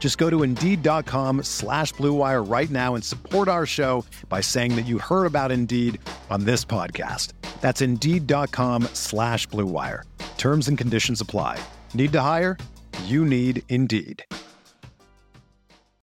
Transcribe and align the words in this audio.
Just 0.00 0.18
go 0.18 0.28
to 0.28 0.42
Indeed.com 0.42 1.44
slash 1.44 1.94
BlueWire 1.94 2.50
right 2.50 2.70
now 2.70 2.96
and 2.96 3.04
support 3.04 3.46
our 3.46 3.66
show 3.66 4.04
by 4.28 4.40
saying 4.40 4.74
that 4.74 4.86
you 4.86 4.98
heard 4.98 5.26
about 5.26 5.52
Indeed 5.52 6.00
on 6.30 6.44
this 6.44 6.64
podcast. 6.64 7.34
That's 7.60 7.80
Indeed.com 7.82 8.84
slash 8.94 9.46
BlueWire. 9.48 10.02
Terms 10.38 10.66
and 10.68 10.76
conditions 10.76 11.20
apply. 11.20 11.62
Need 11.94 12.12
to 12.12 12.20
hire? 12.22 12.56
You 13.04 13.24
need 13.24 13.62
Indeed. 13.68 14.24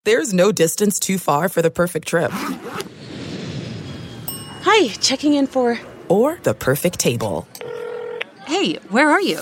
There's 0.06 0.32
no 0.32 0.54
distance 0.54 1.00
too 1.00 1.18
far 1.18 1.50
for 1.50 1.62
the 1.62 1.72
perfect 1.72 2.08
trip. 2.08 2.32
Hi, 4.62 4.88
checking 5.02 5.34
in 5.34 5.48
for... 5.48 5.78
Or 6.08 6.40
the 6.44 6.54
perfect 6.54 7.00
table. 7.00 7.46
Hey, 8.46 8.76
where 8.90 9.10
are 9.10 9.20
you? 9.20 9.42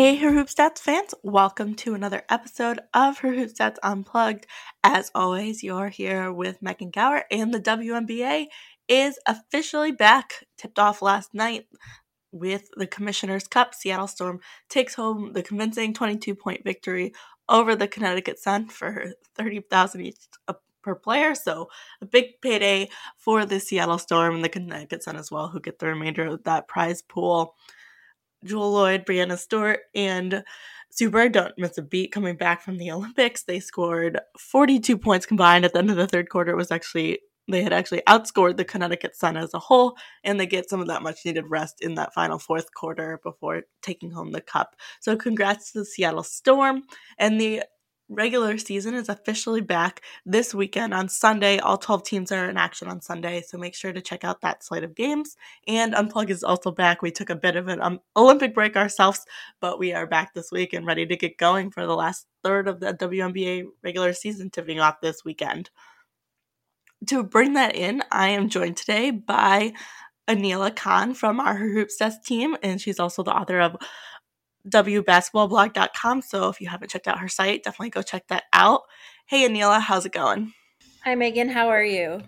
Hey, 0.00 0.14
Her 0.14 0.32
Hoop 0.32 0.46
Stats 0.46 0.78
fans, 0.78 1.12
welcome 1.24 1.74
to 1.74 1.92
another 1.92 2.22
episode 2.30 2.78
of 2.94 3.18
Her 3.18 3.32
Hoop 3.32 3.50
Stats 3.50 3.78
Unplugged. 3.82 4.46
As 4.84 5.10
always, 5.12 5.64
you're 5.64 5.88
here 5.88 6.32
with 6.32 6.62
Megan 6.62 6.90
Gauer, 6.90 7.24
and 7.32 7.52
the 7.52 7.58
WNBA 7.58 8.46
is 8.86 9.18
officially 9.26 9.90
back. 9.90 10.44
Tipped 10.56 10.78
off 10.78 11.02
last 11.02 11.34
night 11.34 11.66
with 12.30 12.68
the 12.76 12.86
Commissioner's 12.86 13.48
Cup. 13.48 13.74
Seattle 13.74 14.06
Storm 14.06 14.38
takes 14.68 14.94
home 14.94 15.32
the 15.32 15.42
convincing 15.42 15.92
22 15.92 16.36
point 16.36 16.62
victory 16.62 17.12
over 17.48 17.74
the 17.74 17.88
Connecticut 17.88 18.38
Sun 18.38 18.68
for 18.68 19.14
30,000 19.34 20.00
each 20.00 20.28
uh, 20.46 20.52
per 20.80 20.94
player. 20.94 21.34
So 21.34 21.70
a 22.00 22.06
big 22.06 22.40
payday 22.40 22.88
for 23.16 23.44
the 23.44 23.58
Seattle 23.58 23.98
Storm 23.98 24.36
and 24.36 24.44
the 24.44 24.48
Connecticut 24.48 25.02
Sun 25.02 25.16
as 25.16 25.32
well, 25.32 25.48
who 25.48 25.58
get 25.58 25.80
the 25.80 25.86
remainder 25.86 26.24
of 26.24 26.44
that 26.44 26.68
prize 26.68 27.02
pool. 27.02 27.56
Jewell 28.44 28.72
Lloyd, 28.72 29.04
Breanna 29.06 29.38
Stewart, 29.38 29.80
and 29.94 30.44
Bird 31.10 31.32
don't 31.32 31.56
miss 31.58 31.78
a 31.78 31.82
beat 31.82 32.12
coming 32.12 32.36
back 32.36 32.62
from 32.62 32.78
the 32.78 32.90
Olympics. 32.90 33.42
They 33.44 33.60
scored 33.60 34.18
42 34.38 34.98
points 34.98 35.26
combined 35.26 35.64
at 35.64 35.72
the 35.72 35.78
end 35.78 35.90
of 35.90 35.96
the 35.96 36.06
third 36.06 36.28
quarter. 36.28 36.52
It 36.52 36.56
was 36.56 36.70
actually 36.70 37.20
they 37.50 37.62
had 37.62 37.72
actually 37.72 38.02
outscored 38.06 38.58
the 38.58 38.64
Connecticut 38.64 39.16
Sun 39.16 39.38
as 39.38 39.54
a 39.54 39.58
whole, 39.58 39.96
and 40.22 40.38
they 40.38 40.46
get 40.46 40.68
some 40.68 40.80
of 40.80 40.86
that 40.88 41.02
much 41.02 41.24
needed 41.24 41.46
rest 41.48 41.78
in 41.80 41.94
that 41.94 42.12
final 42.12 42.38
fourth 42.38 42.74
quarter 42.74 43.20
before 43.22 43.62
taking 43.80 44.10
home 44.10 44.32
the 44.32 44.42
cup. 44.42 44.76
So, 45.00 45.16
congrats 45.16 45.72
to 45.72 45.78
the 45.78 45.84
Seattle 45.86 46.22
Storm. 46.22 46.82
And 47.18 47.40
the 47.40 47.62
regular 48.08 48.56
season 48.58 48.94
is 48.94 49.08
officially 49.08 49.60
back 49.60 50.02
this 50.24 50.54
weekend 50.54 50.94
on 50.94 51.08
Sunday. 51.08 51.58
All 51.58 51.76
12 51.76 52.02
teams 52.02 52.32
are 52.32 52.48
in 52.48 52.56
action 52.56 52.88
on 52.88 53.00
Sunday, 53.00 53.42
so 53.42 53.58
make 53.58 53.74
sure 53.74 53.92
to 53.92 54.00
check 54.00 54.24
out 54.24 54.40
that 54.40 54.64
slate 54.64 54.84
of 54.84 54.94
games. 54.94 55.36
And 55.66 55.94
Unplug 55.94 56.30
is 56.30 56.42
also 56.42 56.70
back. 56.70 57.02
We 57.02 57.10
took 57.10 57.30
a 57.30 57.36
bit 57.36 57.56
of 57.56 57.68
an 57.68 57.80
um, 57.82 58.00
Olympic 58.16 58.54
break 58.54 58.76
ourselves, 58.76 59.24
but 59.60 59.78
we 59.78 59.92
are 59.92 60.06
back 60.06 60.34
this 60.34 60.50
week 60.50 60.72
and 60.72 60.86
ready 60.86 61.06
to 61.06 61.16
get 61.16 61.36
going 61.36 61.70
for 61.70 61.86
the 61.86 61.96
last 61.96 62.26
third 62.42 62.68
of 62.68 62.80
the 62.80 62.94
WNBA 62.94 63.64
regular 63.82 64.12
season 64.12 64.50
tipping 64.50 64.80
off 64.80 65.00
this 65.00 65.24
weekend. 65.24 65.70
To 67.06 67.22
bring 67.22 67.52
that 67.52 67.76
in, 67.76 68.02
I 68.10 68.28
am 68.28 68.48
joined 68.48 68.76
today 68.76 69.10
by 69.10 69.72
Aneela 70.28 70.74
Khan 70.74 71.14
from 71.14 71.40
our 71.40 71.56
Hoops 71.56 71.96
Desk 71.96 72.22
team, 72.24 72.56
and 72.62 72.80
she's 72.80 72.98
also 72.98 73.22
the 73.22 73.34
author 73.34 73.60
of 73.60 73.76
wbasketballblog.com. 74.68 76.22
So 76.22 76.48
if 76.48 76.60
you 76.60 76.68
haven't 76.68 76.90
checked 76.90 77.08
out 77.08 77.18
her 77.18 77.28
site, 77.28 77.62
definitely 77.62 77.90
go 77.90 78.02
check 78.02 78.28
that 78.28 78.44
out. 78.52 78.82
Hey, 79.26 79.48
Aneela, 79.48 79.80
how's 79.80 80.06
it 80.06 80.12
going? 80.12 80.52
Hi, 81.04 81.14
Megan. 81.14 81.48
How 81.48 81.68
are 81.68 81.84
you? 81.84 82.22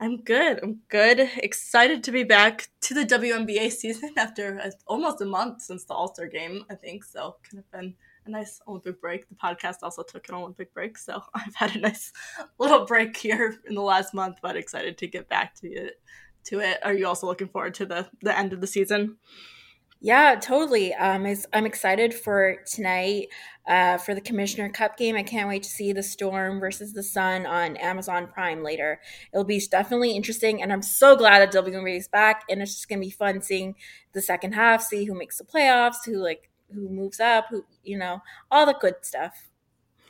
I'm 0.00 0.18
good. 0.18 0.60
I'm 0.62 0.80
good. 0.88 1.30
Excited 1.38 2.02
to 2.04 2.12
be 2.12 2.24
back 2.24 2.68
to 2.82 2.94
the 2.94 3.04
WNBA 3.04 3.70
season 3.70 4.12
after 4.16 4.58
a, 4.58 4.72
almost 4.86 5.20
a 5.20 5.24
month 5.24 5.62
since 5.62 5.84
the 5.84 5.94
All 5.94 6.12
Star 6.12 6.26
game, 6.26 6.64
I 6.70 6.74
think. 6.74 7.04
So, 7.04 7.36
kind 7.48 7.60
of 7.60 7.70
been 7.70 7.94
a 8.26 8.30
nice 8.30 8.60
Olympic 8.66 9.00
break. 9.00 9.28
The 9.28 9.36
podcast 9.36 9.76
also 9.82 10.02
took 10.02 10.28
an 10.28 10.34
Olympic 10.34 10.74
break. 10.74 10.98
So, 10.98 11.22
I've 11.34 11.54
had 11.54 11.76
a 11.76 11.80
nice 11.80 12.12
little 12.58 12.84
break 12.84 13.16
here 13.16 13.56
in 13.68 13.74
the 13.74 13.82
last 13.82 14.12
month, 14.12 14.38
but 14.42 14.56
excited 14.56 14.98
to 14.98 15.06
get 15.06 15.28
back 15.28 15.54
to 15.60 15.68
it. 15.68 16.00
To 16.46 16.60
it. 16.60 16.78
Are 16.82 16.92
you 16.92 17.06
also 17.06 17.26
looking 17.26 17.48
forward 17.48 17.74
to 17.74 17.86
the, 17.86 18.08
the 18.20 18.36
end 18.36 18.52
of 18.52 18.60
the 18.60 18.66
season? 18.66 19.16
Yeah, 20.04 20.34
totally. 20.38 20.92
Um, 20.92 21.26
I'm 21.54 21.64
excited 21.64 22.12
for 22.12 22.58
tonight 22.70 23.28
uh, 23.66 23.96
for 23.96 24.14
the 24.14 24.20
Commissioner 24.20 24.68
Cup 24.68 24.98
game. 24.98 25.16
I 25.16 25.22
can't 25.22 25.48
wait 25.48 25.62
to 25.62 25.70
see 25.70 25.94
the 25.94 26.02
Storm 26.02 26.60
versus 26.60 26.92
the 26.92 27.02
Sun 27.02 27.46
on 27.46 27.78
Amazon 27.78 28.26
Prime 28.26 28.62
later. 28.62 29.00
It'll 29.32 29.44
be 29.44 29.58
definitely 29.60 30.14
interesting, 30.14 30.62
and 30.62 30.70
I'm 30.74 30.82
so 30.82 31.16
glad 31.16 31.38
that 31.40 31.58
WNBA 31.58 31.96
is 31.96 32.08
back. 32.08 32.42
And 32.50 32.60
it's 32.60 32.74
just 32.74 32.86
gonna 32.90 33.00
be 33.00 33.08
fun 33.08 33.40
seeing 33.40 33.76
the 34.12 34.20
second 34.20 34.52
half, 34.52 34.82
see 34.82 35.06
who 35.06 35.14
makes 35.14 35.38
the 35.38 35.44
playoffs, 35.44 36.04
who 36.04 36.16
like 36.22 36.50
who 36.74 36.86
moves 36.90 37.18
up, 37.18 37.46
who 37.48 37.64
you 37.82 37.96
know, 37.96 38.20
all 38.50 38.66
the 38.66 38.74
good 38.74 38.96
stuff. 39.00 39.48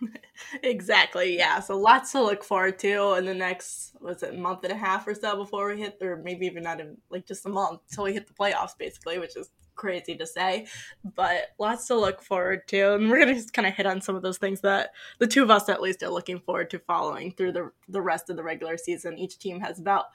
exactly. 0.64 1.38
Yeah. 1.38 1.60
So 1.60 1.78
lots 1.78 2.10
to 2.12 2.20
look 2.20 2.42
forward 2.42 2.80
to 2.80 3.14
in 3.14 3.26
the 3.26 3.34
next 3.34 3.94
was 4.00 4.24
it 4.24 4.36
month 4.36 4.64
and 4.64 4.72
a 4.72 4.76
half 4.76 5.06
or 5.06 5.14
so 5.14 5.36
before 5.36 5.68
we 5.72 5.80
hit, 5.80 5.98
or 6.00 6.16
maybe 6.16 6.46
even 6.46 6.64
not 6.64 6.80
in 6.80 6.96
like 7.10 7.28
just 7.28 7.46
a 7.46 7.48
month 7.48 7.80
until 7.90 8.04
we 8.04 8.12
hit 8.12 8.26
the 8.26 8.34
playoffs, 8.34 8.76
basically, 8.76 9.20
which 9.20 9.36
is 9.36 9.50
crazy 9.74 10.16
to 10.16 10.26
say, 10.26 10.66
but 11.14 11.48
lots 11.58 11.86
to 11.88 11.96
look 11.96 12.22
forward 12.22 12.66
to. 12.68 12.94
And 12.94 13.10
we're 13.10 13.18
going 13.18 13.28
to 13.28 13.34
just 13.34 13.52
kind 13.52 13.66
of 13.66 13.74
hit 13.74 13.86
on 13.86 14.00
some 14.00 14.16
of 14.16 14.22
those 14.22 14.38
things 14.38 14.60
that 14.62 14.90
the 15.18 15.26
two 15.26 15.42
of 15.42 15.50
us 15.50 15.68
at 15.68 15.82
least 15.82 16.02
are 16.02 16.08
looking 16.08 16.40
forward 16.40 16.70
to 16.70 16.78
following 16.78 17.32
through 17.32 17.52
the, 17.52 17.70
the 17.88 18.02
rest 18.02 18.30
of 18.30 18.36
the 18.36 18.42
regular 18.42 18.76
season. 18.76 19.18
Each 19.18 19.38
team 19.38 19.60
has 19.60 19.78
about 19.78 20.06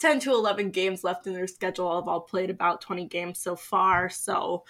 10 0.00 0.20
to 0.20 0.32
11 0.32 0.70
games 0.70 1.04
left 1.04 1.26
in 1.26 1.34
their 1.34 1.46
schedule. 1.46 1.88
I've 1.90 2.08
all 2.08 2.20
played 2.20 2.50
about 2.50 2.80
20 2.80 3.04
games 3.06 3.38
so 3.38 3.54
far. 3.54 4.08
So, 4.08 4.64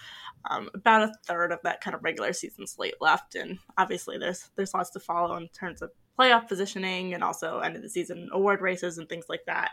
um, 0.50 0.69
about 0.75 1.02
a 1.02 1.12
third 1.25 1.52
of 1.52 1.60
that 1.62 1.81
kind 1.81 1.94
of 1.94 2.02
regular 2.02 2.32
season 2.32 2.66
slate 2.66 2.94
left. 3.00 3.36
And 3.36 3.58
obviously, 3.78 4.19
there's 4.19 4.50
there's 4.56 4.75
lots 4.75 4.90
to 4.90 5.00
follow 5.00 5.36
in 5.36 5.48
terms 5.48 5.82
of 5.82 5.90
playoff 6.19 6.48
positioning 6.48 7.14
and 7.14 7.22
also 7.22 7.60
end 7.60 7.76
of 7.76 7.82
the 7.82 7.88
season 7.88 8.28
award 8.32 8.60
races 8.60 8.98
and 8.98 9.08
things 9.08 9.26
like 9.28 9.44
that 9.46 9.70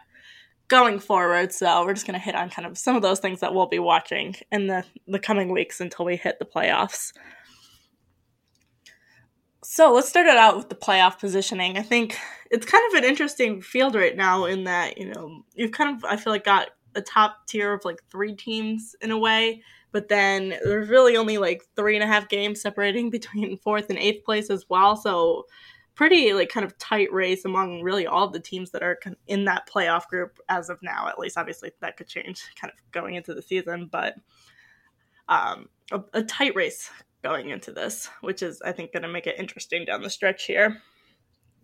going 0.68 1.00
forward. 1.00 1.54
So 1.54 1.86
we're 1.86 1.94
just 1.94 2.06
going 2.06 2.20
to 2.20 2.24
hit 2.24 2.36
on 2.36 2.50
kind 2.50 2.66
of 2.66 2.78
some 2.78 2.96
of 2.96 3.02
those 3.02 3.20
things 3.20 3.40
that 3.40 3.54
we'll 3.54 3.68
be 3.68 3.80
watching 3.80 4.36
in 4.52 4.68
the, 4.68 4.84
the 5.08 5.20
coming 5.20 5.52
weeks 5.52 5.80
until 5.80 6.06
we 6.06 6.18
hit 6.18 6.40
the 6.40 6.46
playoffs. 6.46 7.14
So 9.64 9.94
let's 9.94 10.08
start 10.08 10.28
it 10.28 10.38
out 10.38 10.56
with 10.56 10.70
the 10.70 10.76
playoff 10.76 11.20
positioning. 11.20 11.78
I 11.78 11.82
think 11.82 12.18
it's 12.52 12.66
kind 12.66 12.84
of 12.90 12.98
an 12.98 13.10
interesting 13.10 13.62
field 13.62 13.96
right 13.96 14.16
now 14.16 14.46
in 14.46 14.64
that, 14.66 14.98
you 14.98 15.12
know, 15.12 15.44
you've 15.56 15.72
kind 15.72 15.96
of, 15.96 16.06
I 16.06 16.16
feel 16.16 16.32
like, 16.32 16.46
got 16.46 16.70
a 16.96 17.02
top 17.02 17.48
tier 17.48 17.74
of 17.74 17.86
like 17.86 18.02
three 18.10 18.34
teams 18.34 18.96
in 19.02 19.12
a 19.12 19.18
way, 19.18 19.62
but 19.92 20.10
then 20.10 20.56
there's 20.64 20.90
really 20.90 21.18
only 21.18 21.38
like 21.38 21.64
three 21.76 21.96
and 21.96 22.04
a 22.04 22.08
half 22.08 22.30
games 22.30 22.62
separating 22.62 23.10
between 23.12 23.58
fourth 23.58 23.90
and 23.90 24.00
eighth 24.00 24.24
place 24.24 24.50
as 24.50 24.66
well. 24.70 24.96
So 24.96 25.46
pretty 25.98 26.32
like 26.32 26.50
kind 26.50 26.66
of 26.66 26.78
tight 26.78 27.12
race 27.12 27.44
among 27.44 27.82
really 27.82 28.06
all 28.06 28.30
the 28.30 28.40
teams 28.40 28.70
that 28.70 28.84
are 28.84 29.00
in 29.26 29.46
that 29.46 29.68
playoff 29.68 30.08
group 30.08 30.40
as 30.48 30.70
of 30.70 30.78
now. 30.84 31.08
At 31.10 31.20
least, 31.20 31.38
obviously, 31.38 31.72
that 31.82 31.98
could 31.98 32.08
change 32.08 32.44
kind 32.56 32.72
of 32.72 32.92
going 32.92 33.16
into 33.16 33.34
the 33.34 33.42
season, 33.42 33.90
but 33.92 34.16
um, 35.28 35.68
a, 35.92 36.02
a 36.14 36.24
tight 36.24 36.56
race 36.56 36.90
going 37.24 37.50
into 37.50 37.72
this, 37.72 38.10
which 38.22 38.44
is 38.44 38.62
I 38.62 38.72
think 38.72 38.94
going 38.94 39.04
to 39.04 39.10
make 39.10 39.28
it 39.28 39.40
interesting 39.40 39.86
down 39.86 40.04
the 40.04 40.10
stretch 40.10 40.46
here. 40.46 40.78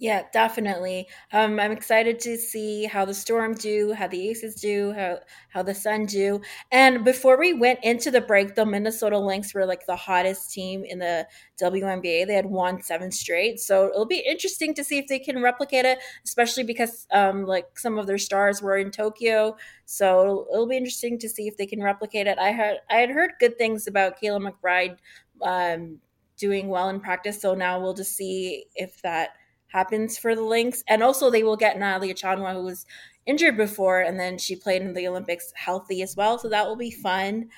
Yeah, 0.04 0.24
definitely. 0.34 1.08
Um, 1.32 1.62
I'm 1.62 1.72
excited 1.72 2.20
to 2.22 2.36
see 2.36 2.84
how 2.84 3.06
the 3.06 3.14
Storm 3.14 3.54
do, 3.54 3.94
how 3.94 4.10
the 4.10 4.28
Aces 4.32 4.56
do, 4.56 4.92
how 4.92 5.20
how 5.48 5.64
the 5.64 5.74
Sun 5.74 6.08
do. 6.08 6.42
And 6.74 7.06
before 7.06 7.40
we 7.40 7.54
went 7.54 7.80
into 7.84 8.12
the 8.12 8.20
break, 8.20 8.56
the 8.56 8.66
Minnesota 8.66 9.18
Lynx 9.18 9.54
were 9.54 9.66
like 9.66 9.86
the 9.86 9.96
hottest 9.96 10.52
team 10.52 10.84
in 10.84 11.00
the 11.00 11.26
WNBA. 11.58 12.26
They 12.26 12.34
had 12.34 12.48
won 12.48 12.82
seven 12.82 13.12
straight, 13.14 13.62
so 13.62 13.88
it'll 13.88 14.06
be 14.06 14.20
interesting 14.28 14.74
to 14.74 14.84
see 14.84 14.98
if 14.98 15.08
they 15.08 15.20
can 15.20 15.42
replicate 15.42 15.86
it, 15.86 16.00
especially 16.26 16.64
because 16.66 17.08
um, 17.12 17.46
like 17.46 17.80
some 17.80 17.98
of 17.98 18.06
their 18.06 18.18
stars 18.18 18.62
were 18.62 18.76
in 18.76 18.92
Tokyo. 18.92 19.56
So 19.86 20.22
it'll, 20.22 20.48
it'll 20.52 20.68
be 20.68 20.76
interesting 20.78 21.18
to 21.20 21.30
see 21.30 21.48
if 21.48 21.56
they 21.56 21.66
can 21.66 21.82
replicate 21.82 22.28
it. 22.28 22.38
I 22.40 22.50
had 22.52 22.80
I 22.90 22.96
had 22.98 23.10
heard 23.10 23.32
good 23.40 23.58
things 23.58 23.88
about 23.88 24.20
Kayla 24.22 24.52
McBride 24.52 24.98
um, 25.42 26.00
doing 26.36 26.68
well 26.68 26.90
in 26.90 27.00
practice, 27.00 27.42
so 27.42 27.54
now 27.54 27.80
we'll 27.80 27.94
just 27.94 28.18
see 28.18 28.66
if 28.76 29.02
that 29.04 29.30
happens 29.74 30.18
for 30.18 30.36
the 30.36 30.44
Lynx. 30.44 30.84
And 30.88 31.04
also, 31.04 31.30
they 31.30 31.44
will 31.44 31.58
get 31.58 31.78
Natalia 31.78 32.14
Achonwa, 32.14 32.54
who 32.54 32.64
was 32.64 32.86
injured 33.26 33.58
before, 33.58 34.02
and 34.02 34.20
then 34.20 34.38
she 34.38 34.56
played 34.56 34.82
in 34.82 34.94
the 34.94 35.08
Olympics 35.08 35.52
healthy 35.56 36.02
as 36.02 36.16
well. 36.16 36.38
So 36.38 36.50
that 36.50 36.68
will 36.68 36.76
be 36.76 36.92
fun. 36.92 37.50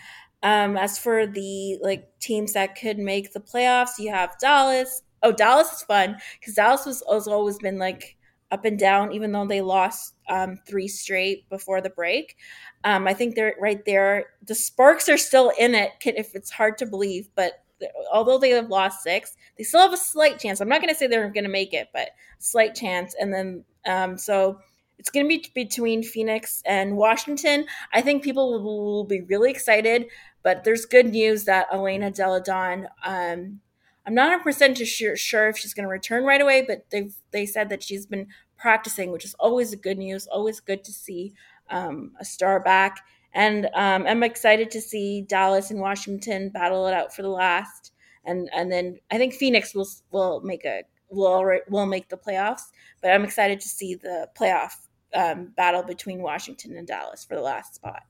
Um, 0.43 0.77
as 0.77 0.97
for 0.97 1.25
the 1.27 1.77
like 1.81 2.07
teams 2.19 2.53
that 2.53 2.79
could 2.79 2.97
make 2.97 3.33
the 3.33 3.39
playoffs, 3.39 3.99
you 3.99 4.11
have 4.11 4.37
Dallas. 4.39 5.01
Oh, 5.23 5.31
Dallas 5.31 5.71
is 5.71 5.81
fun 5.83 6.17
because 6.39 6.55
Dallas 6.55 6.85
was 6.85 7.03
has 7.11 7.27
always 7.27 7.57
been 7.57 7.79
like 7.79 8.15
up 8.51 8.63
and 8.63 8.77
down, 8.77 9.11
even 9.11 9.31
though 9.31 9.47
they 9.47 9.61
lost 9.61 10.13
um, 10.29 10.59
three 10.67 10.87
straight 10.87 11.49
before 11.49 11.81
the 11.81 11.89
break. 11.89 12.35
Um, 12.83 13.07
I 13.07 13.13
think 13.15 13.33
they're 13.35 13.55
right 13.59 13.83
there. 13.85 14.27
The 14.45 14.53
Sparks 14.53 15.09
are 15.09 15.17
still 15.17 15.51
in 15.57 15.73
it, 15.73 15.91
if 16.05 16.35
it's 16.35 16.51
hard 16.51 16.77
to 16.77 16.85
believe, 16.85 17.29
but 17.35 17.64
although 18.11 18.37
they 18.37 18.51
have 18.51 18.69
lost 18.69 19.03
six, 19.03 19.35
they 19.57 19.63
still 19.63 19.81
have 19.81 19.93
a 19.93 19.97
slight 19.97 20.39
chance. 20.39 20.59
I'm 20.59 20.69
not 20.69 20.81
going 20.81 20.93
to 20.93 20.97
say 20.97 21.07
they're 21.07 21.29
going 21.29 21.43
to 21.45 21.49
make 21.49 21.73
it, 21.73 21.89
but 21.93 22.09
slight 22.39 22.75
chance. 22.75 23.15
And 23.19 23.33
then, 23.33 23.63
um, 23.85 24.17
so 24.17 24.59
it's 24.97 25.09
going 25.09 25.25
to 25.25 25.29
be 25.29 25.45
between 25.53 26.03
Phoenix 26.03 26.61
and 26.65 26.97
Washington. 26.97 27.65
I 27.93 28.01
think 28.01 28.23
people 28.23 28.63
will, 28.63 29.03
be 29.03 29.21
really 29.21 29.51
excited, 29.51 30.07
but 30.43 30.63
there's 30.63 30.85
good 30.85 31.07
news 31.07 31.43
that 31.45 31.67
Elena 31.71 32.11
Delle 32.11 32.41
Donne, 32.41 32.87
um, 33.05 33.59
I'm 34.07 34.13
not 34.13 34.43
100% 34.43 34.85
sure, 34.85 35.15
sure 35.15 35.49
if 35.49 35.57
she's 35.57 35.73
going 35.73 35.83
to 35.83 35.89
return 35.89 36.23
right 36.23 36.41
away, 36.41 36.63
but 36.67 36.85
they've 36.91 37.13
they 37.31 37.45
said 37.45 37.69
that 37.69 37.81
she's 37.83 38.05
been 38.05 38.27
practicing, 38.57 39.11
which 39.11 39.25
is 39.25 39.35
always 39.39 39.73
good 39.75 39.97
news, 39.97 40.27
always 40.27 40.59
good 40.59 40.83
to 40.83 40.91
see 40.91 41.33
um, 41.69 42.11
a 42.19 42.25
star 42.25 42.59
back. 42.59 43.01
And 43.35 43.65
um, 43.75 44.07
I'm 44.07 44.23
excited 44.23 44.71
to 44.71 44.81
see 44.81 45.21
Dallas 45.21 45.69
and 45.69 45.81
Washington 45.81 46.49
battle 46.49 46.87
it 46.87 46.93
out 46.93 47.13
for 47.13 47.21
the 47.21 47.29
last. 47.29 47.91
And 48.23 48.49
and 48.55 48.71
then 48.71 48.97
I 49.11 49.17
think 49.17 49.33
Phoenix 49.33 49.75
will 49.75 49.87
will 50.11 50.41
make 50.41 50.65
a 50.65 50.83
will 51.09 51.45
will 51.69 51.85
make 51.85 52.09
the 52.09 52.17
playoffs. 52.17 52.71
But 53.01 53.11
I'm 53.11 53.25
excited 53.25 53.59
to 53.59 53.69
see 53.69 53.95
the 53.95 54.29
playoff 54.39 54.71
um, 55.13 55.51
battle 55.55 55.83
between 55.83 56.21
Washington 56.21 56.77
and 56.77 56.87
Dallas 56.87 57.25
for 57.25 57.35
the 57.35 57.41
last 57.41 57.75
spot. 57.75 58.03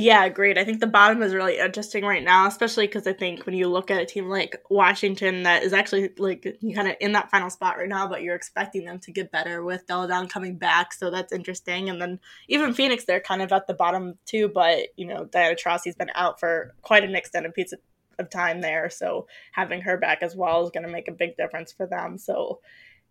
Yeah, 0.00 0.24
agreed. 0.26 0.58
I 0.58 0.64
think 0.64 0.78
the 0.78 0.86
bottom 0.86 1.22
is 1.24 1.34
really 1.34 1.58
interesting 1.58 2.04
right 2.04 2.22
now, 2.22 2.46
especially 2.46 2.86
because 2.86 3.06
I 3.08 3.12
think 3.12 3.46
when 3.46 3.56
you 3.56 3.66
look 3.68 3.90
at 3.90 4.00
a 4.00 4.06
team 4.06 4.28
like 4.28 4.62
Washington 4.70 5.42
that 5.42 5.64
is 5.64 5.72
actually 5.72 6.10
like 6.18 6.56
kind 6.74 6.86
of 6.86 6.94
in 7.00 7.12
that 7.12 7.32
final 7.32 7.50
spot 7.50 7.78
right 7.78 7.88
now, 7.88 8.06
but 8.06 8.22
you're 8.22 8.36
expecting 8.36 8.84
them 8.84 9.00
to 9.00 9.10
get 9.10 9.32
better 9.32 9.64
with 9.64 9.88
Delle 9.88 10.06
Donne 10.06 10.28
coming 10.28 10.56
back, 10.56 10.92
so 10.92 11.10
that's 11.10 11.32
interesting. 11.32 11.88
And 11.88 12.00
then 12.00 12.20
even 12.46 12.74
Phoenix, 12.74 13.06
they're 13.06 13.18
kind 13.18 13.42
of 13.42 13.50
at 13.50 13.66
the 13.66 13.74
bottom 13.74 14.18
too, 14.24 14.48
but 14.48 14.88
you 14.96 15.06
know 15.06 15.24
Diana 15.24 15.56
Taurasi's 15.56 15.96
been 15.96 16.12
out 16.14 16.38
for 16.38 16.74
quite 16.82 17.02
an 17.02 17.16
extended 17.16 17.54
piece 17.54 17.72
of 18.20 18.30
time 18.30 18.60
there, 18.60 18.90
so 18.90 19.26
having 19.52 19.80
her 19.80 19.96
back 19.96 20.22
as 20.22 20.36
well 20.36 20.62
is 20.62 20.70
going 20.70 20.86
to 20.86 20.92
make 20.92 21.08
a 21.08 21.12
big 21.12 21.36
difference 21.36 21.72
for 21.72 21.86
them. 21.88 22.18
So 22.18 22.60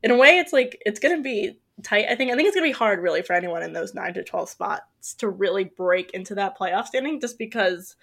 in 0.04 0.12
a 0.12 0.18
way, 0.18 0.40
it's 0.40 0.54
like 0.54 0.82
it's 0.86 1.00
going 1.00 1.16
to 1.16 1.24
be 1.24 1.60
tight. 1.84 2.06
I 2.10 2.16
think 2.16 2.32
I 2.32 2.36
think 2.36 2.48
it's 2.48 2.56
gonna 2.56 2.68
be 2.68 2.72
hard 2.72 3.00
really 3.00 3.22
for 3.22 3.34
anyone 3.34 3.64
in 3.64 3.74
those 3.74 3.94
nine 3.94 4.14
to 4.16 4.24
twelve 4.24 4.50
spots 4.50 5.14
to 5.16 5.30
really 5.30 5.66
break 5.66 6.12
into 6.12 6.36
that 6.36 6.58
playoff 6.58 6.88
standing 6.88 7.20
just 7.20 7.38
because 7.38 7.96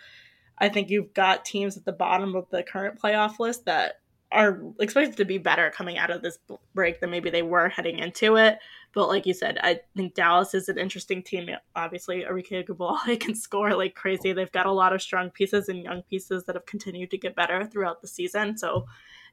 I 0.59 0.69
think 0.69 0.91
you've 0.91 1.15
got 1.15 1.45
teams 1.45 1.77
at 1.77 1.85
the 1.85 1.93
bottom 1.93 2.37
of 2.37 2.49
the 2.51 2.63
current 2.63 3.01
playoff 3.01 3.39
list 3.39 3.65
that 3.67 4.01
are 4.31 4.61
expected 4.81 5.17
to 5.17 5.25
be 5.25 5.39
better 5.39 5.71
coming 5.71 5.97
out 5.97 6.11
of 6.11 6.23
this 6.23 6.39
break 6.75 7.01
than 7.01 7.11
maybe 7.11 7.31
they 7.31 7.43
were 7.43 7.69
heading 7.69 7.99
into 7.99 8.37
it. 8.37 8.59
But 8.93 9.09
like 9.09 9.27
you 9.27 9.35
said, 9.35 9.59
I 9.63 9.81
think 9.97 10.15
Dallas 10.15 10.55
is 10.55 10.69
an 10.69 10.79
interesting 10.79 11.23
team. 11.23 11.51
Obviously, 11.77 12.25
Arike 12.25 12.65
Ogunbowale 12.65 13.21
can 13.21 13.35
score 13.35 13.75
like 13.75 13.95
crazy. 13.95 14.33
They've 14.33 14.51
got 14.51 14.67
a 14.67 14.73
lot 14.73 14.93
of 14.93 15.03
strong 15.03 15.31
pieces 15.31 15.69
and 15.69 15.83
young 15.83 16.03
pieces 16.03 16.45
that 16.45 16.57
have 16.57 16.67
continued 16.67 17.11
to 17.11 17.19
get 17.19 17.37
better 17.37 17.65
throughout 17.67 18.01
the 18.01 18.09
season. 18.09 18.57
So 18.57 18.87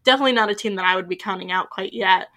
definitely 0.04 0.34
not 0.34 0.52
a 0.52 0.56
team 0.56 0.76
that 0.76 0.86
I 0.86 0.96
would 0.96 1.10
be 1.10 1.16
counting 1.16 1.52
out 1.52 1.70
quite 1.70 1.94
yet. 1.94 2.28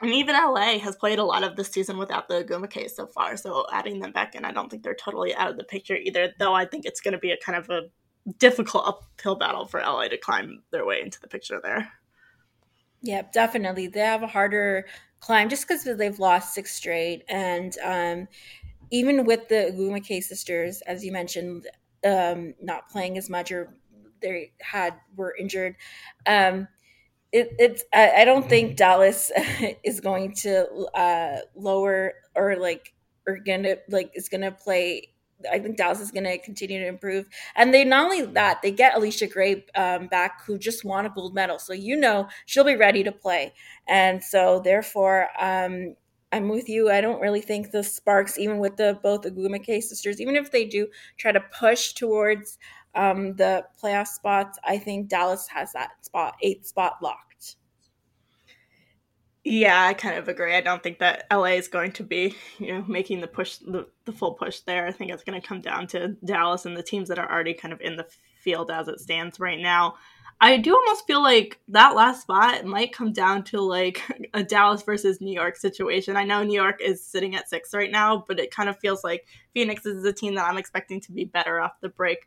And 0.00 0.12
even 0.12 0.34
LA 0.34 0.78
has 0.78 0.96
played 0.96 1.18
a 1.18 1.24
lot 1.24 1.44
of 1.44 1.56
this 1.56 1.68
season 1.68 1.98
without 1.98 2.28
the 2.28 2.44
Ogwumikes 2.44 2.90
so 2.90 3.06
far. 3.06 3.36
So 3.36 3.64
adding 3.72 4.00
them 4.00 4.12
back 4.12 4.34
in, 4.34 4.44
I 4.44 4.52
don't 4.52 4.68
think 4.68 4.82
they're 4.82 4.94
totally 4.94 5.34
out 5.34 5.50
of 5.50 5.56
the 5.56 5.64
picture 5.64 5.96
either, 5.96 6.32
though 6.38 6.54
I 6.54 6.64
think 6.64 6.84
it's 6.84 7.00
going 7.00 7.12
to 7.12 7.18
be 7.18 7.30
a 7.30 7.36
kind 7.36 7.56
of 7.56 7.70
a 7.70 7.82
difficult 8.38 8.86
uphill 8.86 9.36
battle 9.36 9.66
for 9.66 9.80
LA 9.80 10.08
to 10.08 10.18
climb 10.18 10.62
their 10.72 10.84
way 10.84 11.00
into 11.00 11.20
the 11.20 11.28
picture 11.28 11.60
there. 11.62 11.88
Yeah, 13.02 13.22
definitely. 13.32 13.86
They 13.86 14.00
have 14.00 14.22
a 14.22 14.26
harder 14.26 14.86
climb 15.20 15.48
just 15.48 15.68
because 15.68 15.84
they've 15.84 16.18
lost 16.18 16.54
six 16.54 16.74
straight. 16.74 17.22
And 17.28 17.76
um, 17.84 18.28
even 18.90 19.24
with 19.24 19.48
the 19.48 19.72
Ogwumike 19.72 20.22
sisters, 20.22 20.82
as 20.86 21.04
you 21.04 21.12
mentioned, 21.12 21.66
um, 22.04 22.54
not 22.60 22.88
playing 22.88 23.16
as 23.16 23.30
much 23.30 23.52
or 23.52 23.74
they 24.20 24.52
had 24.60 24.94
were 25.16 25.36
injured. 25.38 25.76
Um, 26.26 26.66
it, 27.34 27.52
it's 27.58 27.84
I, 27.92 28.22
I, 28.22 28.24
don't 28.24 28.48
think 28.48 28.76
Dallas 28.76 29.32
is 29.82 30.00
going 30.00 30.34
to 30.42 30.66
uh, 30.94 31.38
lower 31.56 32.12
or 32.36 32.56
like 32.56 32.94
or 33.26 33.38
gonna 33.44 33.76
like 33.88 34.12
is 34.14 34.28
gonna 34.28 34.52
play. 34.52 35.10
I 35.50 35.58
think 35.58 35.76
Dallas 35.76 36.00
is 36.00 36.12
going 36.12 36.24
to 36.24 36.38
continue 36.38 36.78
to 36.78 36.86
improve, 36.86 37.26
and 37.56 37.74
they 37.74 37.84
not 37.84 38.04
only 38.04 38.22
that 38.22 38.62
they 38.62 38.70
get 38.70 38.94
Allisha 38.94 39.30
Gray 39.30 39.66
um, 39.74 40.06
back, 40.06 40.44
who 40.46 40.56
just 40.56 40.84
won 40.84 41.06
a 41.06 41.10
gold 41.10 41.34
medal, 41.34 41.58
so 41.58 41.72
you 41.72 41.96
know 41.96 42.28
she'll 42.46 42.64
be 42.64 42.76
ready 42.76 43.02
to 43.02 43.12
play, 43.12 43.52
and 43.88 44.22
so 44.22 44.60
therefore. 44.64 45.28
Um, 45.38 45.96
I'm 46.32 46.48
with 46.48 46.68
you. 46.68 46.90
I 46.90 47.00
don't 47.00 47.20
really 47.20 47.40
think 47.40 47.70
the 47.70 47.84
Sparks, 47.84 48.40
even 48.40 48.58
with 48.58 48.76
the 48.76 48.98
both 49.04 49.22
Ogwumike 49.22 49.80
sisters, 49.80 50.20
even 50.20 50.34
if 50.34 50.50
they 50.50 50.64
do 50.64 50.88
try 51.16 51.30
to 51.30 51.38
push 51.56 51.92
towards 51.92 52.58
um, 52.94 53.34
the 53.36 53.64
playoff 53.82 54.08
spots, 54.08 54.58
I 54.64 54.78
think 54.78 55.08
Dallas 55.08 55.48
has 55.48 55.72
that 55.72 55.90
spot, 56.02 56.36
eighth 56.42 56.66
spot 56.66 56.98
locked. 57.02 57.56
Yeah, 59.46 59.84
I 59.84 59.92
kind 59.92 60.16
of 60.16 60.28
agree. 60.28 60.54
I 60.54 60.62
don't 60.62 60.82
think 60.82 60.98
that 61.00 61.26
LA 61.30 61.56
is 61.56 61.68
going 61.68 61.92
to 61.92 62.02
be, 62.02 62.34
you 62.58 62.72
know, 62.72 62.84
making 62.88 63.20
the 63.20 63.26
push, 63.26 63.56
the, 63.58 63.86
the 64.06 64.12
full 64.12 64.32
push 64.32 64.60
there. 64.60 64.86
I 64.86 64.92
think 64.92 65.10
it's 65.10 65.22
going 65.22 65.38
to 65.38 65.46
come 65.46 65.60
down 65.60 65.86
to 65.88 66.16
Dallas 66.24 66.64
and 66.64 66.74
the 66.74 66.82
teams 66.82 67.08
that 67.10 67.18
are 67.18 67.30
already 67.30 67.52
kind 67.52 67.74
of 67.74 67.80
in 67.82 67.96
the 67.96 68.06
field 68.40 68.70
as 68.70 68.88
it 68.88 69.00
stands 69.00 69.38
right 69.38 69.60
now. 69.60 69.96
I 70.40 70.56
do 70.56 70.74
almost 70.74 71.06
feel 71.06 71.22
like 71.22 71.60
that 71.68 71.94
last 71.94 72.22
spot 72.22 72.64
might 72.64 72.94
come 72.94 73.12
down 73.12 73.44
to 73.44 73.60
like 73.60 74.00
a 74.34 74.42
Dallas 74.42 74.82
versus 74.82 75.20
New 75.20 75.32
York 75.32 75.56
situation. 75.56 76.16
I 76.16 76.24
know 76.24 76.42
New 76.42 76.58
York 76.58 76.80
is 76.80 77.04
sitting 77.04 77.36
at 77.36 77.48
six 77.48 77.74
right 77.74 77.90
now, 77.90 78.24
but 78.26 78.40
it 78.40 78.50
kind 78.50 78.70
of 78.70 78.78
feels 78.78 79.04
like 79.04 79.26
Phoenix 79.52 79.84
is 79.84 80.04
a 80.04 80.12
team 80.12 80.34
that 80.36 80.48
I'm 80.48 80.58
expecting 80.58 81.02
to 81.02 81.12
be 81.12 81.24
better 81.24 81.60
off 81.60 81.80
the 81.82 81.90
break 81.90 82.26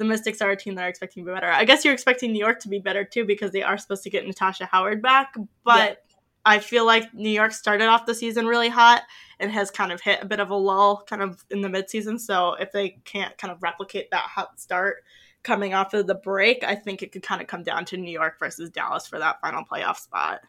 the 0.00 0.06
Mystics 0.06 0.40
are 0.40 0.50
a 0.50 0.56
team 0.56 0.74
that 0.76 0.86
are 0.86 0.88
expecting 0.88 1.22
to 1.22 1.30
be 1.30 1.34
better. 1.34 1.52
I 1.52 1.66
guess 1.66 1.84
you're 1.84 1.92
expecting 1.92 2.32
New 2.32 2.38
York 2.38 2.58
to 2.60 2.68
be 2.68 2.78
better 2.78 3.04
too 3.04 3.26
because 3.26 3.52
they 3.52 3.62
are 3.62 3.76
supposed 3.76 4.02
to 4.04 4.10
get 4.10 4.26
Natasha 4.26 4.64
Howard 4.64 5.02
back, 5.02 5.34
but 5.62 5.90
yeah. 5.90 6.16
I 6.46 6.58
feel 6.58 6.86
like 6.86 7.12
New 7.12 7.28
York 7.28 7.52
started 7.52 7.86
off 7.86 8.06
the 8.06 8.14
season 8.14 8.46
really 8.46 8.70
hot 8.70 9.02
and 9.38 9.52
has 9.52 9.70
kind 9.70 9.92
of 9.92 10.00
hit 10.00 10.22
a 10.22 10.26
bit 10.26 10.40
of 10.40 10.48
a 10.48 10.56
lull 10.56 11.04
kind 11.06 11.20
of 11.20 11.44
in 11.50 11.60
the 11.60 11.68
midseason. 11.68 12.18
So 12.18 12.54
if 12.54 12.72
they 12.72 12.98
can't 13.04 13.36
kind 13.36 13.52
of 13.52 13.62
replicate 13.62 14.10
that 14.10 14.22
hot 14.22 14.58
start 14.58 15.04
coming 15.42 15.74
off 15.74 15.92
of 15.92 16.06
the 16.06 16.14
break, 16.14 16.64
I 16.64 16.76
think 16.76 17.02
it 17.02 17.12
could 17.12 17.22
kind 17.22 17.42
of 17.42 17.46
come 17.46 17.62
down 17.62 17.84
to 17.86 17.98
New 17.98 18.10
York 18.10 18.38
versus 18.38 18.70
Dallas 18.70 19.06
for 19.06 19.18
that 19.18 19.42
final 19.42 19.64
playoff 19.70 19.98
spot. 19.98 20.40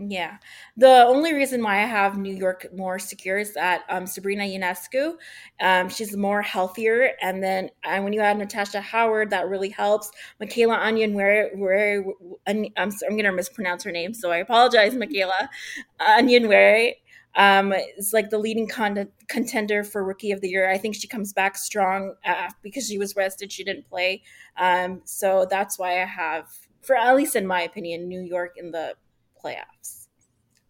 Yeah. 0.00 0.36
The 0.76 1.04
only 1.06 1.34
reason 1.34 1.60
why 1.60 1.82
I 1.82 1.86
have 1.86 2.16
New 2.16 2.32
York 2.32 2.68
more 2.72 3.00
secure 3.00 3.36
is 3.36 3.52
that 3.54 3.82
um, 3.88 4.06
Sabrina 4.06 4.44
Ionescu, 4.44 5.14
um, 5.60 5.88
she's 5.88 6.16
more 6.16 6.40
healthier. 6.40 7.10
And 7.20 7.42
then 7.42 7.70
and 7.84 8.04
when 8.04 8.12
you 8.12 8.20
add 8.20 8.38
Natasha 8.38 8.80
Howard, 8.80 9.30
that 9.30 9.48
really 9.48 9.70
helps. 9.70 10.12
Michaela 10.38 10.76
Onyenwere, 10.76 11.56
where 11.58 12.04
I'm, 12.46 12.66
I'm 12.76 12.90
going 13.10 13.24
to 13.24 13.32
mispronounce 13.32 13.82
her 13.82 13.90
name, 13.90 14.14
so 14.14 14.30
I 14.30 14.36
apologize, 14.36 14.94
Michaela. 14.94 15.50
Onyenwere 16.00 16.92
um, 17.34 17.72
is 17.96 18.12
like 18.12 18.30
the 18.30 18.38
leading 18.38 18.68
con- 18.68 19.08
contender 19.26 19.82
for 19.82 20.04
Rookie 20.04 20.30
of 20.30 20.40
the 20.40 20.48
Year. 20.48 20.70
I 20.70 20.78
think 20.78 20.94
she 20.94 21.08
comes 21.08 21.32
back 21.32 21.58
strong 21.58 22.14
uh, 22.24 22.50
because 22.62 22.86
she 22.86 22.98
was 22.98 23.16
rested; 23.16 23.50
she 23.50 23.64
didn't 23.64 23.88
play. 23.88 24.22
Um, 24.56 25.02
so 25.04 25.44
that's 25.50 25.76
why 25.76 26.00
I 26.00 26.06
have, 26.06 26.46
for 26.82 26.94
at 26.94 27.16
least 27.16 27.34
in 27.34 27.48
my 27.48 27.62
opinion, 27.62 28.06
New 28.06 28.20
York 28.20 28.54
in 28.56 28.70
the 28.70 28.94
playoffs. 29.44 29.98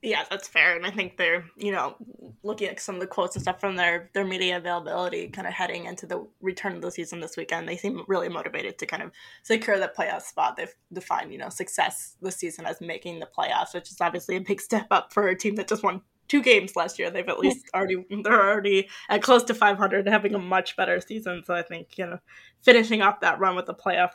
Yeah, 0.00 0.22
that's 0.30 0.46
fair, 0.46 0.76
and 0.76 0.86
I 0.86 0.92
think 0.92 1.16
they're 1.16 1.44
you 1.56 1.72
know 1.72 1.96
looking 2.44 2.68
at 2.68 2.78
some 2.78 2.94
of 2.94 3.00
the 3.00 3.06
quotes 3.08 3.34
and 3.34 3.42
stuff 3.42 3.60
from 3.60 3.74
their 3.74 4.10
their 4.14 4.24
media 4.24 4.56
availability, 4.56 5.26
kind 5.28 5.48
of 5.48 5.52
heading 5.52 5.86
into 5.86 6.06
the 6.06 6.24
return 6.40 6.76
of 6.76 6.82
the 6.82 6.92
season 6.92 7.18
this 7.18 7.36
weekend. 7.36 7.68
They 7.68 7.76
seem 7.76 8.04
really 8.06 8.28
motivated 8.28 8.78
to 8.78 8.86
kind 8.86 9.02
of 9.02 9.10
secure 9.42 9.76
the 9.80 9.90
playoff 9.98 10.22
spot. 10.22 10.56
They've 10.56 10.72
defined 10.92 11.32
you 11.32 11.38
know 11.38 11.48
success 11.48 12.14
this 12.22 12.36
season 12.36 12.64
as 12.64 12.80
making 12.80 13.18
the 13.18 13.26
playoffs, 13.26 13.74
which 13.74 13.90
is 13.90 14.00
obviously 14.00 14.36
a 14.36 14.40
big 14.40 14.60
step 14.68 14.86
up 14.92 15.12
for 15.12 15.26
a 15.26 15.36
team 15.36 15.56
that 15.56 15.66
just 15.66 15.82
won 15.82 16.02
two 16.28 16.42
games 16.42 16.76
last 16.76 17.00
year. 17.00 17.10
They've 17.10 17.28
at 17.28 17.40
least 17.40 17.66
already 17.74 18.06
they're 18.22 18.50
already 18.50 18.88
at 19.08 19.22
close 19.22 19.42
to 19.44 19.54
500, 19.54 20.06
having 20.06 20.34
a 20.34 20.38
much 20.38 20.76
better 20.76 21.00
season. 21.00 21.42
So 21.44 21.54
I 21.54 21.62
think 21.62 21.98
you 21.98 22.06
know 22.06 22.18
finishing 22.62 23.02
off 23.02 23.18
that 23.20 23.40
run 23.40 23.56
with 23.56 23.66
the 23.66 23.74
playoff 23.74 24.12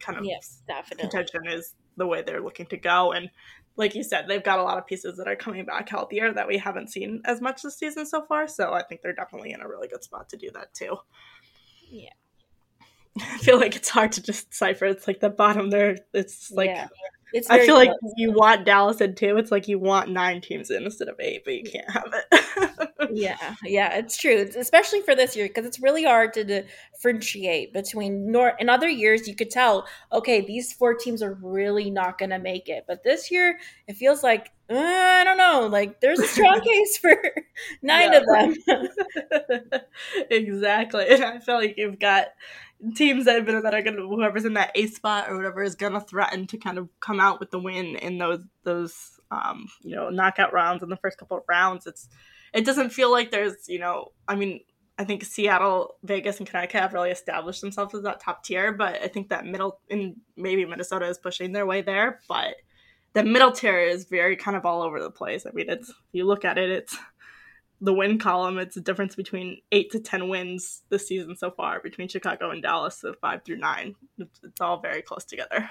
kind 0.00 0.18
of 0.18 0.24
yes, 0.24 0.62
definitely. 0.66 1.02
contention 1.10 1.46
is 1.48 1.74
the 1.96 2.06
way 2.06 2.22
they're 2.22 2.42
looking 2.42 2.66
to 2.66 2.76
go. 2.76 3.12
And 3.12 3.30
like 3.76 3.94
you 3.94 4.02
said, 4.02 4.26
they've 4.26 4.42
got 4.42 4.58
a 4.58 4.62
lot 4.62 4.78
of 4.78 4.86
pieces 4.86 5.16
that 5.18 5.28
are 5.28 5.36
coming 5.36 5.64
back 5.64 5.88
healthier 5.88 6.32
that 6.32 6.48
we 6.48 6.58
haven't 6.58 6.90
seen 6.90 7.22
as 7.24 7.40
much 7.40 7.62
this 7.62 7.78
season 7.78 8.06
so 8.06 8.22
far. 8.22 8.48
So 8.48 8.72
I 8.72 8.82
think 8.82 9.02
they're 9.02 9.14
definitely 9.14 9.52
in 9.52 9.60
a 9.60 9.68
really 9.68 9.88
good 9.88 10.02
spot 10.02 10.28
to 10.30 10.36
do 10.36 10.50
that 10.54 10.72
too. 10.74 10.96
Yeah. 11.90 12.10
I 13.20 13.38
feel 13.38 13.58
like 13.58 13.76
it's 13.76 13.88
hard 13.88 14.12
to 14.12 14.22
just 14.22 14.52
cipher. 14.54 14.86
It's 14.86 15.06
like 15.06 15.20
the 15.20 15.30
bottom 15.30 15.70
there. 15.70 15.96
It's 16.12 16.50
like 16.50 16.70
Yeah. 16.70 16.88
It's 17.32 17.50
I 17.50 17.66
feel 17.66 17.74
like 17.74 17.90
you 18.16 18.32
want 18.32 18.64
Dallas 18.64 19.00
in 19.00 19.14
two. 19.14 19.36
It's 19.36 19.50
like 19.50 19.66
you 19.68 19.78
want 19.78 20.10
nine 20.10 20.40
teams 20.40 20.70
in 20.70 20.84
instead 20.84 21.08
of 21.08 21.16
eight, 21.20 21.44
but 21.44 21.54
you 21.54 21.64
can't 21.64 21.90
have 21.90 22.12
it. 22.12 22.90
yeah, 23.12 23.54
yeah, 23.64 23.94
it's 23.94 24.16
true, 24.16 24.32
It's- 24.36 24.56
especially 24.56 25.00
for 25.02 25.14
this 25.14 25.34
year 25.36 25.46
because 25.48 25.66
it's 25.66 25.80
really 25.80 26.04
hard 26.04 26.32
to 26.34 26.44
differentiate 26.44 27.72
between 27.72 28.30
nor 28.30 28.50
in 28.60 28.68
other 28.68 28.88
years 28.88 29.28
you 29.28 29.34
could 29.34 29.50
tell 29.50 29.86
okay 30.12 30.40
these 30.40 30.72
four 30.72 30.94
teams 30.94 31.22
are 31.22 31.34
really 31.42 31.90
not 31.90 32.16
going 32.18 32.30
to 32.30 32.38
make 32.38 32.68
it, 32.68 32.84
but 32.86 33.02
this 33.04 33.30
year 33.30 33.58
it 33.88 33.96
feels 33.96 34.22
like 34.22 34.50
uh, 34.68 34.74
I 34.76 35.22
don't 35.24 35.38
know, 35.38 35.68
like 35.70 36.00
there's 36.00 36.18
a 36.20 36.26
strong 36.26 36.60
case 36.64 36.98
for 36.98 37.14
nine 37.82 38.12
Yeah. 38.12 38.18
of 38.18 38.26
them. 38.26 38.88
exactly. 40.30 41.06
And 41.08 41.24
I 41.24 41.38
feel 41.38 41.56
like 41.56 41.74
you've 41.76 41.98
got 41.98 42.26
teams 42.94 43.24
that 43.24 43.36
have 43.36 43.46
been 43.46 43.62
that 43.62 43.74
are 43.74 43.82
gonna 43.82 44.02
whoever's 44.02 44.44
in 44.44 44.54
that 44.54 44.72
A 44.74 44.86
spot 44.86 45.30
or 45.30 45.36
whatever 45.36 45.62
is 45.62 45.74
gonna 45.74 46.00
threaten 46.00 46.46
to 46.48 46.58
kind 46.58 46.78
of 46.78 46.88
come 47.00 47.20
out 47.20 47.40
with 47.40 47.50
the 47.50 47.58
win 47.58 47.96
in 47.96 48.18
those 48.18 48.40
those 48.64 49.16
um, 49.30 49.68
you 49.82 49.94
know, 49.94 50.10
knockout 50.10 50.52
rounds 50.52 50.82
in 50.82 50.88
the 50.88 50.96
first 50.96 51.18
couple 51.18 51.36
of 51.36 51.44
rounds. 51.48 51.86
It's 51.86 52.08
it 52.52 52.64
doesn't 52.64 52.90
feel 52.90 53.10
like 53.10 53.30
there's, 53.30 53.68
you 53.68 53.78
know, 53.78 54.12
I 54.26 54.34
mean, 54.34 54.60
I 54.98 55.04
think 55.04 55.24
Seattle, 55.24 55.96
Vegas, 56.04 56.38
and 56.38 56.46
Connecticut 56.46 56.80
have 56.80 56.94
really 56.94 57.10
established 57.10 57.60
themselves 57.60 57.94
as 57.94 58.02
that 58.04 58.20
top 58.20 58.44
tier, 58.44 58.72
but 58.72 59.02
I 59.02 59.08
think 59.08 59.28
that 59.28 59.44
middle 59.44 59.80
and 59.90 60.16
maybe 60.36 60.64
Minnesota 60.64 61.06
is 61.06 61.18
pushing 61.18 61.52
their 61.52 61.66
way 61.66 61.82
there, 61.82 62.20
but 62.28 62.56
the 63.12 63.24
middle 63.24 63.52
tier 63.52 63.80
is 63.80 64.04
very 64.04 64.36
kind 64.36 64.56
of 64.56 64.64
all 64.64 64.82
over 64.82 65.02
the 65.02 65.10
place. 65.10 65.46
I 65.46 65.50
mean, 65.52 65.68
it's 65.68 65.92
you 66.12 66.24
look 66.24 66.44
at 66.44 66.58
it, 66.58 66.70
it's 66.70 66.96
the 67.80 67.92
win 67.92 68.18
column. 68.18 68.58
It's 68.58 68.76
a 68.76 68.80
difference 68.80 69.14
between 69.14 69.60
eight 69.72 69.90
to 69.92 70.00
ten 70.00 70.28
wins 70.28 70.82
this 70.88 71.06
season 71.06 71.36
so 71.36 71.50
far 71.50 71.80
between 71.80 72.08
Chicago 72.08 72.50
and 72.50 72.62
Dallas, 72.62 72.98
so 72.98 73.14
five 73.20 73.44
through 73.44 73.58
nine. 73.58 73.94
It's, 74.18 74.40
it's 74.42 74.60
all 74.60 74.80
very 74.80 75.02
close 75.02 75.24
together. 75.24 75.68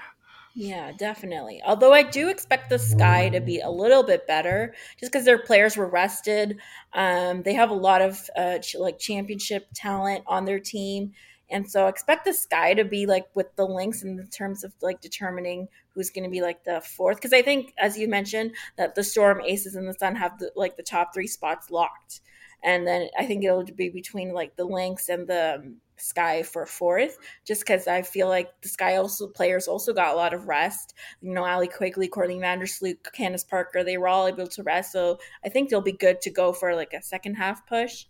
Yeah, 0.58 0.92
definitely. 0.96 1.60
Although 1.66 1.92
I 1.92 2.02
do 2.02 2.28
expect 2.28 2.70
the 2.70 2.78
Sky 2.78 3.28
to 3.28 3.42
be 3.42 3.60
a 3.60 3.68
little 3.68 4.02
bit 4.02 4.26
better, 4.26 4.74
just 4.98 5.12
because 5.12 5.26
their 5.26 5.38
players 5.38 5.76
were 5.76 5.86
rested. 5.86 6.58
Um, 6.94 7.42
they 7.42 7.52
have 7.52 7.68
a 7.68 7.74
lot 7.74 8.00
of 8.00 8.18
uh, 8.34 8.58
ch- 8.60 8.76
like 8.76 8.98
championship 8.98 9.68
talent 9.74 10.24
on 10.26 10.46
their 10.46 10.58
team, 10.58 11.12
and 11.50 11.70
so 11.70 11.88
expect 11.88 12.24
the 12.24 12.32
Sky 12.32 12.72
to 12.72 12.86
be 12.86 13.04
like 13.04 13.26
with 13.34 13.54
the 13.56 13.66
Lynx 13.66 14.02
in 14.02 14.26
terms 14.28 14.64
of 14.64 14.72
like 14.80 15.02
determining 15.02 15.68
who's 15.96 16.10
going 16.10 16.24
to 16.24 16.30
be 16.30 16.42
like 16.42 16.62
the 16.62 16.80
fourth. 16.80 17.16
Because 17.16 17.32
I 17.32 17.42
think, 17.42 17.72
as 17.78 17.98
you 17.98 18.06
mentioned, 18.06 18.52
that 18.76 18.94
the 18.94 19.02
Storm, 19.02 19.40
Aces, 19.40 19.74
and 19.74 19.88
the 19.88 19.94
Sun 19.94 20.14
have 20.14 20.38
the, 20.38 20.52
like 20.54 20.76
the 20.76 20.82
top 20.84 21.12
three 21.12 21.26
spots 21.26 21.70
locked, 21.70 22.20
and 22.62 22.86
then 22.86 23.08
I 23.18 23.26
think 23.26 23.42
it'll 23.42 23.64
be 23.64 23.88
between 23.88 24.32
like 24.32 24.54
the 24.56 24.64
Lynx 24.64 25.08
and 25.08 25.26
the 25.26 25.56
um, 25.56 25.76
Sky 25.98 26.42
for 26.42 26.66
fourth 26.66 27.18
just 27.46 27.62
because 27.62 27.86
I 27.86 28.02
feel 28.02 28.28
like 28.28 28.50
the 28.60 28.68
Sky 28.68 28.96
also 28.96 29.28
players 29.28 29.66
also 29.66 29.92
got 29.92 30.12
a 30.12 30.16
lot 30.16 30.34
of 30.34 30.46
rest. 30.46 30.94
You 31.20 31.32
know, 31.32 31.46
Allie 31.46 31.68
Quigley, 31.68 32.08
Courtney 32.08 32.38
Vandersloot, 32.38 32.98
Candace 33.12 33.44
Parker, 33.44 33.82
they 33.82 33.96
were 33.96 34.08
all 34.08 34.26
able 34.26 34.46
to 34.48 34.62
rest. 34.62 34.92
So 34.92 35.18
I 35.44 35.48
think 35.48 35.70
they'll 35.70 35.80
be 35.80 35.92
good 35.92 36.20
to 36.22 36.30
go 36.30 36.52
for 36.52 36.74
like 36.74 36.92
a 36.92 37.02
second 37.02 37.36
half 37.36 37.66
push. 37.66 38.04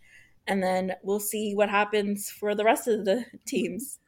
And 0.49 0.63
then 0.63 0.95
we'll 1.03 1.21
see 1.21 1.55
what 1.55 1.71
happens 1.71 2.31
for 2.31 2.55
the 2.55 2.65
rest 2.65 2.89
of 2.89 3.05
the 3.05 3.25
teams. 3.47 3.99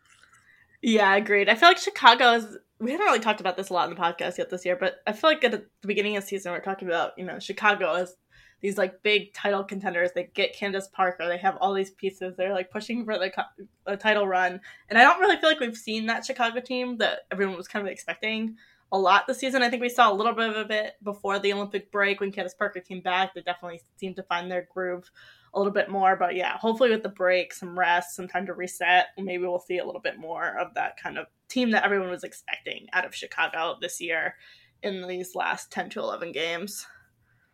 Yeah, 0.81 1.15
agreed. 1.17 1.49
I 1.49 1.55
feel 1.55 1.69
like 1.69 1.79
Chicago 1.79 2.35
is. 2.35 2.57
We 2.81 2.93
haven't 2.93 3.07
really 3.07 3.19
talked 3.19 3.41
about 3.41 3.57
this 3.57 3.71
a 3.71 3.73
lot 3.73 3.89
in 3.89 3.95
the 3.95 4.01
podcast 4.01 4.39
yet 4.39 4.51
this 4.51 4.65
year, 4.65 4.77
but 4.77 4.99
I 5.07 5.13
feel 5.13 5.31
like 5.31 5.43
at 5.43 5.51
the 5.51 5.65
beginning 5.83 6.17
of 6.17 6.23
the 6.23 6.29
season 6.29 6.53
we're 6.53 6.61
talking 6.61 6.89
about 6.89 7.13
you 7.17 7.25
know 7.25 7.39
Chicago 7.39 7.95
as 7.95 8.17
these 8.61 8.79
like 8.79 9.03
big 9.03 9.33
title 9.35 9.65
contenders. 9.65 10.11
They 10.15 10.31
get 10.35 10.57
Candace 10.57 10.89
Parker. 10.89 11.27
They 11.29 11.39
have 11.39 11.57
all 11.61 11.75
these 11.75 11.91
pieces. 11.91 12.35
They're 12.37 12.53
like 12.53 12.71
pushing 12.71 13.05
for 13.05 13.19
the 13.19 13.97
title 13.97 14.27
run, 14.27 14.61
and 14.89 14.99
I 14.99 15.03
don't 15.03 15.21
really 15.21 15.37
feel 15.37 15.49
like 15.49 15.61
we've 15.61 15.77
seen 15.77 16.07
that 16.07 16.25
Chicago 16.25 16.61
team 16.61 16.99
that 16.99 17.21
everyone 17.31 17.57
was 17.57 17.69
kind 17.69 17.87
of 17.87 17.93
expecting 17.93 18.57
a 18.91 18.99
lot 18.99 19.27
this 19.27 19.39
season. 19.39 19.63
I 19.63 19.69
think 19.69 19.83
we 19.83 19.89
saw 19.89 20.11
a 20.11 20.15
little 20.15 20.33
bit 20.33 20.57
of 20.57 20.71
it 20.71 20.95
before 21.03 21.39
the 21.39 21.53
Olympic 21.53 21.93
break 21.93 22.21
when 22.21 22.33
Candace 22.33 22.55
Parker 22.55 22.81
came 22.81 23.01
back. 23.01 23.35
They 23.35 23.43
definitely 23.43 23.83
seemed 23.97 24.17
to 24.17 24.23
find 24.23 24.51
their 24.51 24.67
groove 24.73 25.11
a 25.55 25.59
little 25.59 25.73
bit 25.73 25.91
more. 25.91 26.17
But 26.17 26.35
yeah, 26.35 26.57
hopefully 26.57 26.91
with 26.91 27.03
the 27.03 27.11
break, 27.11 27.53
some 27.53 27.79
rest, 27.79 28.17
some 28.17 28.29
time 28.29 28.47
to 28.47 28.55
reset, 28.55 29.09
maybe 29.19 29.47
we'll 29.47 29.59
see 29.59 29.79
a 29.79 29.85
little 29.85 30.01
bit 30.01 30.19
more 30.19 30.59
of 30.59 30.75
that 30.75 30.97
kind 30.97 31.19
of 31.19 31.27
team 31.49 31.71
that 31.71 31.85
everyone 31.85 32.11
was 32.11 32.25
expecting 32.25 32.87
out 32.93 33.05
of 33.05 33.15
Chicago 33.15 33.77
this 33.81 34.01
year 34.01 34.35
in 34.83 35.07
these 35.07 35.35
last 35.35 35.71
10 35.73 35.91
to 35.91 36.01
11 36.01 36.33
games. 36.33 36.87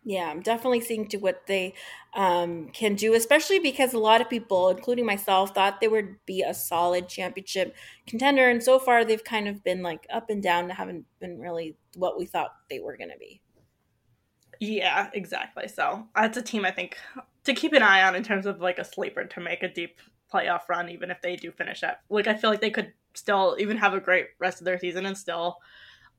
Yeah, 0.07 0.29
I'm 0.29 0.43
definitely 0.43 0.83
seeing 0.83 1.09
to 1.09 1.17
what 1.17 1.47
they 1.47 1.73
um, 2.15 2.69
can 2.75 2.95
do, 2.95 3.15
especially 3.15 3.59
because 3.59 3.95
a 3.95 3.99
lot 3.99 4.21
of 4.21 4.29
people, 4.29 4.69
including 4.69 5.07
myself, 5.07 5.55
thought 5.55 5.81
they 5.81 5.89
would 5.89 6.17
be 6.27 6.43
a 6.43 6.53
solid 6.53 7.09
championship 7.09 7.75
contender. 8.07 8.51
And 8.51 8.63
so 8.63 8.79
far, 8.79 9.05
they've 9.05 9.25
kind 9.25 9.49
of 9.49 9.65
been 9.65 9.83
like 9.83 10.07
up 10.13 10.29
and 10.29 10.43
down, 10.43 10.65
and 10.65 10.73
haven't 10.75 11.07
been 11.21 11.39
really 11.39 11.79
what 11.97 12.19
we 12.19 12.27
thought 12.27 12.55
they 12.69 12.81
were 12.81 12.99
going 12.99 13.11
to 13.11 13.19
be. 13.19 13.41
Yeah, 14.61 15.09
exactly. 15.15 15.69
So 15.69 16.07
that's 16.15 16.37
a 16.37 16.43
team 16.43 16.67
I 16.67 16.71
think 16.71 16.99
to 17.45 17.55
keep 17.55 17.73
an 17.73 17.83
eye 17.83 18.03
on 18.03 18.15
in 18.15 18.23
terms 18.23 18.45
of 18.45 18.61
like 18.61 18.79
a 18.79 18.85
sleeper 18.85 19.25
to 19.25 19.41
make 19.41 19.63
a 19.63 19.73
deep 19.73 20.01
playoff 20.33 20.69
run, 20.69 20.91
even 20.91 21.11
if 21.11 21.23
they 21.23 21.37
do 21.37 21.51
finish 21.51 21.83
up. 21.83 22.01
like 22.11 22.27
I 22.27 22.35
feel 22.35 22.51
like 22.51 22.61
they 22.61 22.71
could 22.71 22.93
still 23.14 23.56
even 23.59 23.76
have 23.76 23.94
a 23.94 24.00
great 24.00 24.28
rest 24.38 24.61
of 24.61 24.64
their 24.64 24.78
season 24.78 25.06
and 25.06 25.16
still 25.16 25.59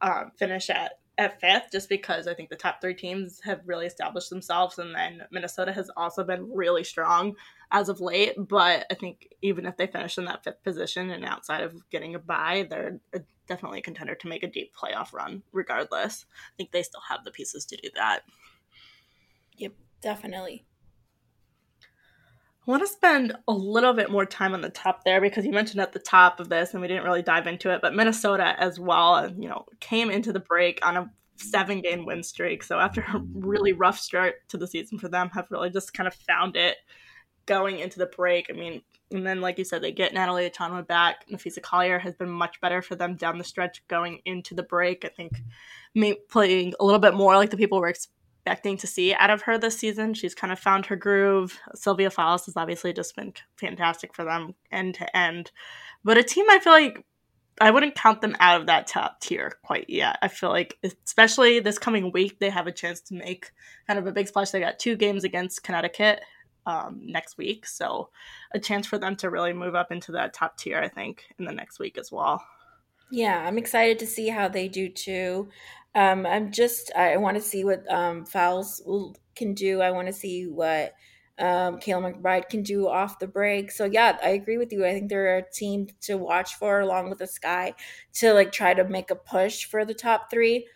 um, 0.02 0.32
finish 0.38 0.70
at 0.70 0.94
at 1.18 1.40
fifth, 1.40 1.72
just 1.72 1.88
because 1.88 2.28
I 2.28 2.34
think 2.34 2.50
the 2.50 2.56
top 2.56 2.82
three 2.82 2.94
teams 2.94 3.40
have 3.44 3.62
really 3.66 3.86
established 3.86 4.30
themselves, 4.30 4.80
and 4.80 4.94
then 4.94 5.22
Minnesota 5.32 5.72
has 5.72 5.90
also 5.96 6.24
been 6.24 6.52
really 6.52 6.84
strong 6.84 7.36
as 7.72 7.90
of 7.90 8.02
late. 8.02 8.34
But 8.38 8.86
I 8.92 8.96
think 8.96 9.30
even 9.42 9.66
if 9.66 9.78
they 9.78 9.88
finish 9.88 10.18
in 10.18 10.26
that 10.26 10.44
fifth 10.44 10.64
position 10.64 11.12
and 11.12 11.24
outside 11.24 11.64
of 11.64 11.90
getting 11.90 12.16
a 12.16 12.20
bye, 12.20 12.68
they're 12.70 13.00
definitely 13.48 13.80
a 13.80 13.84
contender 13.84 14.16
to 14.16 14.28
make 14.28 14.44
a 14.44 14.52
deep 14.52 14.74
playoff 14.76 15.14
run. 15.14 15.42
Regardless, 15.54 16.26
I 16.34 16.54
think 16.58 16.72
they 16.72 16.84
still 16.84 17.02
have 17.08 17.24
the 17.24 17.32
pieces 17.32 17.66
to 17.66 17.78
do 17.78 17.90
that. 17.96 18.24
Yep, 19.58 19.74
definitely. 20.02 20.66
I 22.68 22.72
want 22.72 22.82
to 22.82 22.88
spend 22.88 23.36
a 23.48 23.54
little 23.54 23.94
bit 23.94 24.10
more 24.10 24.26
time 24.26 24.56
on 24.56 24.62
the 24.62 24.70
top 24.70 25.04
there 25.04 25.22
because 25.22 25.46
you 25.46 25.52
mentioned 25.52 25.82
at 25.82 25.94
the 25.94 26.00
top 26.00 26.40
of 26.40 26.50
this, 26.50 26.74
and 26.74 26.82
we 26.82 26.88
didn't 26.88 27.04
really 27.04 27.22
dive 27.22 27.46
into 27.46 27.72
it, 27.72 27.80
but 27.82 27.94
Minnesota 27.94 28.56
as 28.60 28.80
well, 28.80 29.14
uh, 29.16 29.30
you 29.38 29.48
know, 29.48 29.66
came 29.80 30.10
into 30.10 30.34
the 30.34 30.40
break 30.40 30.84
on 30.84 30.98
a 30.98 31.12
seven 31.36 31.82
game 31.82 32.06
win 32.06 32.24
streak. 32.24 32.64
So 32.64 32.80
after 32.80 33.02
a 33.02 33.20
really 33.34 33.74
rough 33.74 34.00
start 34.00 34.36
to 34.50 34.58
the 34.58 34.68
season 34.68 34.98
for 34.98 35.10
them, 35.10 35.30
have 35.30 35.46
really 35.52 35.70
just 35.70 35.94
kind 35.94 36.08
of 36.08 36.16
found 36.16 36.56
it 36.56 36.78
going 37.46 37.80
into 37.80 38.00
the 38.00 38.08
break. 38.08 38.48
I 38.50 38.54
mean, 38.54 38.82
and 39.12 39.26
then 39.26 39.42
like 39.42 39.60
you 39.60 39.64
said, 39.64 39.84
they 39.84 39.92
get 39.92 40.16
Natalie 40.16 40.50
Achonwa 40.50 40.88
back. 40.88 41.28
Napheesa 41.30 41.62
Collier 41.62 42.00
has 42.00 42.16
been 42.16 42.30
much 42.30 42.60
better 42.62 42.82
for 42.82 42.96
them 42.96 43.16
down 43.16 43.38
the 43.38 43.44
stretch 43.44 43.88
going 43.88 44.22
into 44.26 44.56
the 44.56 44.64
break. 44.64 45.06
I 45.06 45.10
think 45.10 45.44
playing 46.30 46.74
a 46.80 46.84
little 46.84 47.00
bit 47.00 47.14
more 47.14 47.36
like 47.36 47.52
the 47.52 47.58
people 47.58 47.80
were 47.80 47.88
expecting 48.46 48.78
to 48.78 48.86
see 48.86 49.12
out 49.16 49.32
of 49.32 49.42
her 49.42 49.58
this 49.58 49.80
season. 49.80 50.14
She's 50.14 50.36
kind 50.36 50.54
of 50.54 50.60
found 50.60 50.86
her 50.86 50.96
groove. 50.96 51.60
Sylvia 51.74 52.12
Fowles 52.12 52.46
has 52.46 52.56
obviously 52.56 52.94
just 52.94 53.16
been 53.16 53.34
fantastic 53.58 54.14
for 54.14 54.24
them 54.24 54.54
end 54.72 54.94
to 54.96 55.18
end. 55.18 55.52
But 56.04 56.20
a 56.20 56.24
team 56.24 56.46
I 56.50 56.60
feel 56.60 56.74
like 56.74 57.04
I 57.60 57.72
wouldn't 57.72 57.96
count 57.96 58.22
them 58.22 58.36
out 58.40 58.62
of 58.62 58.68
that 58.68 58.86
top 58.86 59.20
tier 59.20 59.54
quite 59.64 59.90
yet. 59.90 60.20
I 60.22 60.28
feel 60.28 60.50
like, 60.50 60.78
especially 61.06 61.60
this 61.60 61.80
coming 61.80 62.12
week, 62.12 62.38
they 62.40 62.52
have 62.52 62.68
a 62.68 62.72
chance 62.72 63.02
to 63.02 63.16
make 63.16 63.52
kind 63.88 63.98
of 63.98 64.06
a 64.06 64.12
big 64.12 64.28
splash. 64.28 64.52
They 64.52 64.60
got 64.60 64.78
two 64.78 64.96
games 64.96 65.24
against 65.24 65.64
Connecticut 65.64 66.22
um, 66.68 67.02
next 67.02 67.40
week, 67.40 67.66
so 67.66 68.10
a 68.54 68.60
chance 68.60 68.86
for 68.86 69.00
them 69.00 69.16
to 69.18 69.32
really 69.32 69.54
move 69.54 69.74
up 69.74 69.92
into 69.92 70.12
that 70.12 70.34
top 70.34 70.58
tier. 70.58 70.78
I 70.78 70.90
think 70.90 71.24
in 71.40 71.46
the 71.46 71.52
next 71.52 71.80
week 71.80 71.98
as 71.98 72.12
well. 72.12 72.44
Yeah, 73.10 73.44
I'm 73.48 73.58
excited 73.58 74.00
to 74.00 74.08
see 74.08 74.30
how 74.30 74.48
they 74.50 74.68
do 74.68 74.90
too. 74.90 75.50
Um, 75.96 76.26
I'm 76.26 76.52
just 76.52 76.92
I 76.96 77.18
want 77.18 77.38
to 77.38 77.42
see 77.42 77.64
what 77.64 77.90
um, 77.92 78.26
Fowles 78.26 78.82
will 78.86 79.16
can 79.36 79.54
do. 79.54 79.82
I 79.82 79.92
want 79.92 80.08
to 80.08 80.14
see 80.14 80.46
what 80.48 80.94
um, 81.38 81.80
Kayla 81.80 82.16
McBride 82.16 82.50
can 82.50 82.64
do 82.64 82.88
off 82.88 83.20
the 83.20 83.28
break. 83.28 83.72
So 83.72 83.86
yeah, 83.86 84.18
I 84.24 84.30
agree 84.30 84.58
with 84.58 84.72
you. 84.72 84.86
I 84.86 84.92
think 84.92 85.10
they're 85.10 85.38
a 85.38 85.52
team 85.52 85.88
to 86.02 86.18
watch 86.18 86.56
for, 86.56 86.80
along 86.80 87.10
with 87.10 87.20
the 87.20 87.28
Sky, 87.28 87.74
to 88.14 88.34
like 88.34 88.52
try 88.52 88.74
to 88.74 88.84
make 88.86 89.12
a 89.12 89.16
push 89.16 89.66
for 89.66 89.86
the 89.86 89.94
top 89.94 90.30
three. 90.30 90.68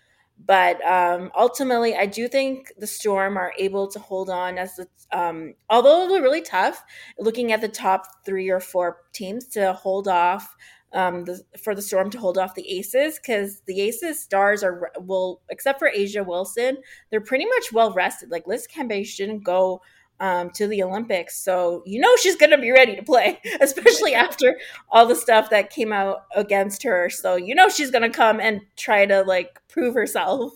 But 0.46 0.82
um, 0.86 1.32
ultimately, 1.38 1.96
I 1.96 2.06
do 2.06 2.28
think 2.30 2.72
the 2.78 2.88
Storm 2.88 3.38
are 3.38 3.54
able 3.58 3.90
to 3.90 4.00
hold 4.00 4.30
on 4.30 4.58
as 4.58 4.76
the, 4.76 4.88
um, 5.12 5.54
although 5.70 6.04
it'll 6.04 6.16
be 6.16 6.22
really 6.22 6.42
tough 6.42 6.82
looking 7.18 7.52
at 7.52 7.60
the 7.60 7.68
top 7.68 8.06
three 8.26 8.50
or 8.50 8.62
four 8.62 9.02
teams 9.12 9.48
to 9.50 9.74
hold 9.74 10.08
off 10.08 10.56
um, 10.94 11.26
the, 11.26 11.44
for 11.62 11.76
the 11.76 11.82
Storm 11.82 12.10
to 12.12 12.20
hold 12.20 12.38
off 12.38 12.56
the 12.56 12.70
Aces 12.78 13.20
because 13.20 13.62
the 13.66 13.82
Aces 13.82 14.20
stars 14.20 14.64
are 14.64 14.92
will 15.00 15.42
except 15.50 15.80
for 15.80 15.90
A'ja 15.90 16.26
Wilson, 16.26 16.78
they're 17.10 17.22
pretty 17.22 17.46
much 17.46 17.72
well 17.72 17.94
rested. 17.94 18.32
Like 18.32 18.48
Liz 18.48 18.68
Cambage 18.68 19.16
didn't 19.18 19.44
go 19.44 19.82
um, 20.20 20.50
to 20.52 20.68
the 20.68 20.84
Olympics. 20.84 21.38
So 21.38 21.84
you 21.86 22.00
know 22.00 22.16
she's 22.18 22.36
to 22.52 22.58
be 22.58 22.72
ready 22.72 22.96
to 22.96 23.04
play, 23.04 23.40
especially 23.62 24.16
after 24.16 24.60
all 24.90 25.06
the 25.06 25.16
stuff 25.16 25.50
that 25.50 25.70
came 25.70 25.94
out 25.94 26.26
against 26.36 26.84
her. 26.84 27.10
So 27.10 27.36
you 27.36 27.56
know 27.56 27.70
she's 27.70 27.92
to 28.04 28.10
come 28.10 28.40
and 28.40 28.62
try 28.76 29.06
to 29.06 29.22
like 29.22 29.60
prove 29.68 29.94
herself. 29.94 30.54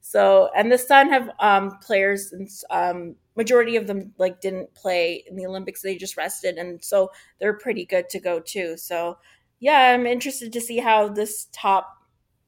So 0.00 0.50
and 0.56 0.70
the 0.70 0.78
Sun 0.78 1.10
have 1.10 1.30
um, 1.40 1.78
players 1.80 2.32
and 2.32 2.48
um, 2.70 3.16
majority 3.36 3.76
of 3.76 3.86
them 3.86 4.12
like 4.18 4.40
didn't 4.40 4.74
play 4.74 5.24
in 5.26 5.36
the 5.36 5.46
Olympics. 5.46 5.82
They 5.82 5.96
just 5.96 6.16
rested, 6.16 6.56
and 6.56 6.82
so 6.82 7.10
they're 7.40 7.58
pretty 7.58 7.84
good 7.84 8.08
to 8.10 8.20
go 8.20 8.40
too. 8.40 8.76
So 8.76 9.18
yeah, 9.62 9.94
I'm 9.94 10.06
interested 10.06 10.52
to 10.52 10.60
see 10.60 10.78
how 10.78 11.08
this 11.08 11.46
top 11.52 11.88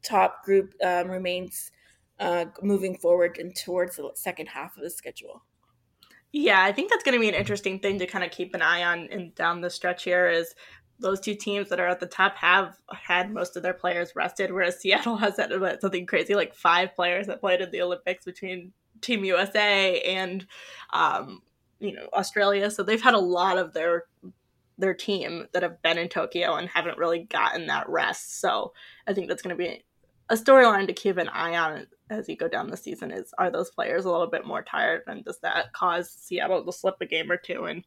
top 0.02 0.44
group 0.44 0.74
um, 0.84 1.08
remains 1.08 1.70
uh, 2.18 2.46
moving 2.60 2.98
forward 2.98 3.38
and 3.38 3.54
towards 3.54 3.96
the 3.96 4.10
second 4.14 4.46
half 4.46 4.76
of 4.76 4.82
the 4.82 4.90
schedule. 4.90 5.44
Yeah, 6.32 6.64
I 6.64 6.72
think 6.72 6.90
that's 6.90 7.04
going 7.04 7.14
to 7.14 7.20
be 7.20 7.28
an 7.28 7.36
interesting 7.36 7.78
thing 7.78 8.00
to 8.00 8.06
kind 8.06 8.24
of 8.24 8.32
keep 8.32 8.52
an 8.52 8.62
eye 8.62 8.82
on 8.82 9.08
and 9.12 9.32
down 9.36 9.60
the 9.60 9.70
stretch 9.70 10.02
here 10.02 10.28
is 10.28 10.56
those 10.98 11.20
two 11.20 11.36
teams 11.36 11.68
that 11.68 11.78
are 11.78 11.86
at 11.86 12.00
the 12.00 12.06
top 12.06 12.36
have 12.36 12.76
had 12.90 13.32
most 13.32 13.56
of 13.56 13.62
their 13.62 13.74
players 13.74 14.16
rested, 14.16 14.52
whereas 14.52 14.80
Seattle 14.80 15.16
has 15.18 15.36
had 15.36 15.52
something 15.80 16.06
crazy 16.06 16.34
like 16.34 16.52
five 16.52 16.96
players 16.96 17.28
that 17.28 17.40
played 17.40 17.60
in 17.60 17.70
the 17.70 17.80
Olympics 17.80 18.24
between 18.24 18.72
Team 19.00 19.24
USA 19.24 20.00
and 20.00 20.44
um, 20.92 21.42
you 21.78 21.92
know 21.92 22.08
Australia. 22.12 22.72
So 22.72 22.82
they've 22.82 23.00
had 23.00 23.14
a 23.14 23.18
lot 23.18 23.56
of 23.56 23.72
their 23.72 24.06
their 24.78 24.94
team 24.94 25.46
that 25.52 25.62
have 25.62 25.80
been 25.82 25.98
in 25.98 26.08
Tokyo 26.08 26.56
and 26.56 26.68
haven't 26.68 26.98
really 26.98 27.20
gotten 27.24 27.66
that 27.66 27.88
rest. 27.88 28.40
So 28.40 28.72
I 29.06 29.12
think 29.12 29.28
that's 29.28 29.42
going 29.42 29.56
to 29.56 29.62
be 29.62 29.84
a 30.30 30.34
storyline 30.34 30.86
to 30.86 30.92
keep 30.92 31.16
an 31.16 31.28
eye 31.28 31.56
on 31.56 31.86
as 32.10 32.28
you 32.28 32.36
go 32.36 32.48
down 32.48 32.68
the 32.68 32.76
season 32.76 33.10
is 33.10 33.32
are 33.38 33.50
those 33.50 33.70
players 33.70 34.04
a 34.04 34.10
little 34.10 34.26
bit 34.26 34.46
more 34.46 34.62
tired 34.62 35.02
and 35.06 35.24
does 35.24 35.38
that 35.40 35.72
cause 35.72 36.10
Seattle 36.10 36.64
to 36.64 36.72
slip 36.72 36.96
a 37.00 37.06
game 37.06 37.30
or 37.30 37.36
two 37.36 37.64
and 37.64 37.84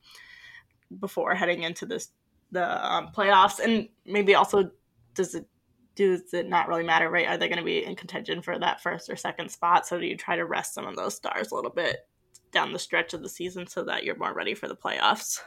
before 0.99 1.35
heading 1.35 1.63
into 1.63 1.85
this 1.85 2.09
the 2.51 2.93
um, 2.93 3.09
playoffs? 3.15 3.59
And 3.59 3.89
maybe 4.05 4.35
also 4.35 4.71
does 5.13 5.35
it 5.35 5.47
does 5.95 6.33
it 6.33 6.47
not 6.47 6.67
really 6.67 6.83
matter 6.83 7.09
right? 7.09 7.27
Are 7.27 7.37
they 7.37 7.47
going 7.47 7.59
to 7.59 7.65
be 7.65 7.83
in 7.83 7.95
contention 7.95 8.41
for 8.41 8.57
that 8.59 8.81
first 8.81 9.09
or 9.09 9.15
second 9.15 9.49
spot? 9.49 9.87
So 9.87 9.99
do 9.99 10.05
you 10.05 10.15
try 10.15 10.35
to 10.35 10.45
rest 10.45 10.73
some 10.73 10.85
of 10.85 10.95
those 10.95 11.15
stars 11.15 11.51
a 11.51 11.55
little 11.55 11.71
bit 11.71 12.07
down 12.51 12.71
the 12.71 12.79
stretch 12.79 13.13
of 13.13 13.23
the 13.23 13.29
season 13.29 13.67
so 13.67 13.83
that 13.83 14.03
you're 14.03 14.17
more 14.17 14.33
ready 14.33 14.53
for 14.53 14.67
the 14.67 14.75
playoffs 14.75 15.39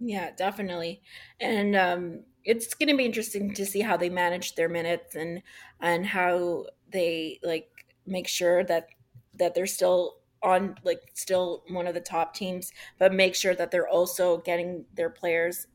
yeah 0.00 0.30
definitely. 0.36 1.02
And 1.40 1.76
um 1.76 2.20
it's 2.44 2.74
going 2.74 2.88
to 2.88 2.96
be 2.96 3.04
interesting 3.04 3.52
to 3.54 3.66
see 3.66 3.80
how 3.80 3.96
they 3.96 4.08
manage 4.08 4.54
their 4.54 4.68
minutes 4.68 5.14
and 5.16 5.42
and 5.80 6.06
how 6.06 6.66
they 6.90 7.40
like 7.42 7.68
make 8.06 8.28
sure 8.28 8.64
that 8.64 8.88
that 9.34 9.54
they're 9.54 9.66
still 9.66 10.18
on 10.42 10.76
like 10.84 11.00
still 11.14 11.64
one 11.70 11.86
of 11.86 11.94
the 11.94 12.00
top 12.00 12.34
teams 12.34 12.70
but 12.98 13.12
make 13.12 13.34
sure 13.34 13.54
that 13.54 13.70
they're 13.70 13.88
also 13.88 14.38
getting 14.38 14.84
their 14.94 15.10
players 15.10 15.66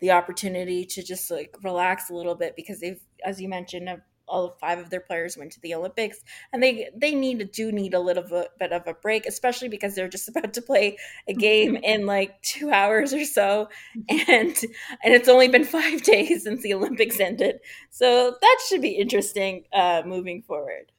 the 0.00 0.10
opportunity 0.10 0.84
to 0.84 1.02
just 1.02 1.30
like 1.30 1.54
relax 1.62 2.08
a 2.08 2.14
little 2.14 2.34
bit 2.34 2.56
because 2.56 2.80
they've 2.80 3.00
as 3.24 3.40
you 3.40 3.48
mentioned 3.48 3.88
all 4.28 4.56
five 4.60 4.78
of 4.78 4.90
their 4.90 5.00
players 5.00 5.36
went 5.36 5.52
to 5.52 5.60
the 5.60 5.74
Olympics, 5.74 6.18
and 6.52 6.62
they 6.62 6.88
they 6.94 7.14
need 7.14 7.38
to 7.38 7.44
do 7.44 7.72
need 7.72 7.94
a 7.94 8.00
little 8.00 8.24
bit 8.58 8.72
of 8.72 8.86
a 8.86 8.94
break, 8.94 9.26
especially 9.26 9.68
because 9.68 9.94
they're 9.94 10.08
just 10.08 10.28
about 10.36 10.54
to 10.54 10.62
play 10.62 10.96
a 11.28 11.34
game 11.34 11.76
in 11.82 12.06
like 12.06 12.40
two 12.42 12.70
hours 12.70 13.12
or 13.12 13.24
so, 13.24 13.68
and 14.08 14.56
and 15.04 15.14
it's 15.14 15.28
only 15.28 15.48
been 15.48 15.64
five 15.64 16.02
days 16.02 16.44
since 16.44 16.62
the 16.62 16.74
Olympics 16.74 17.20
ended, 17.20 17.60
so 17.90 18.34
that 18.40 18.58
should 18.68 18.82
be 18.82 18.90
interesting 18.90 19.64
uh, 19.72 20.02
moving 20.04 20.42
forward. 20.42 20.92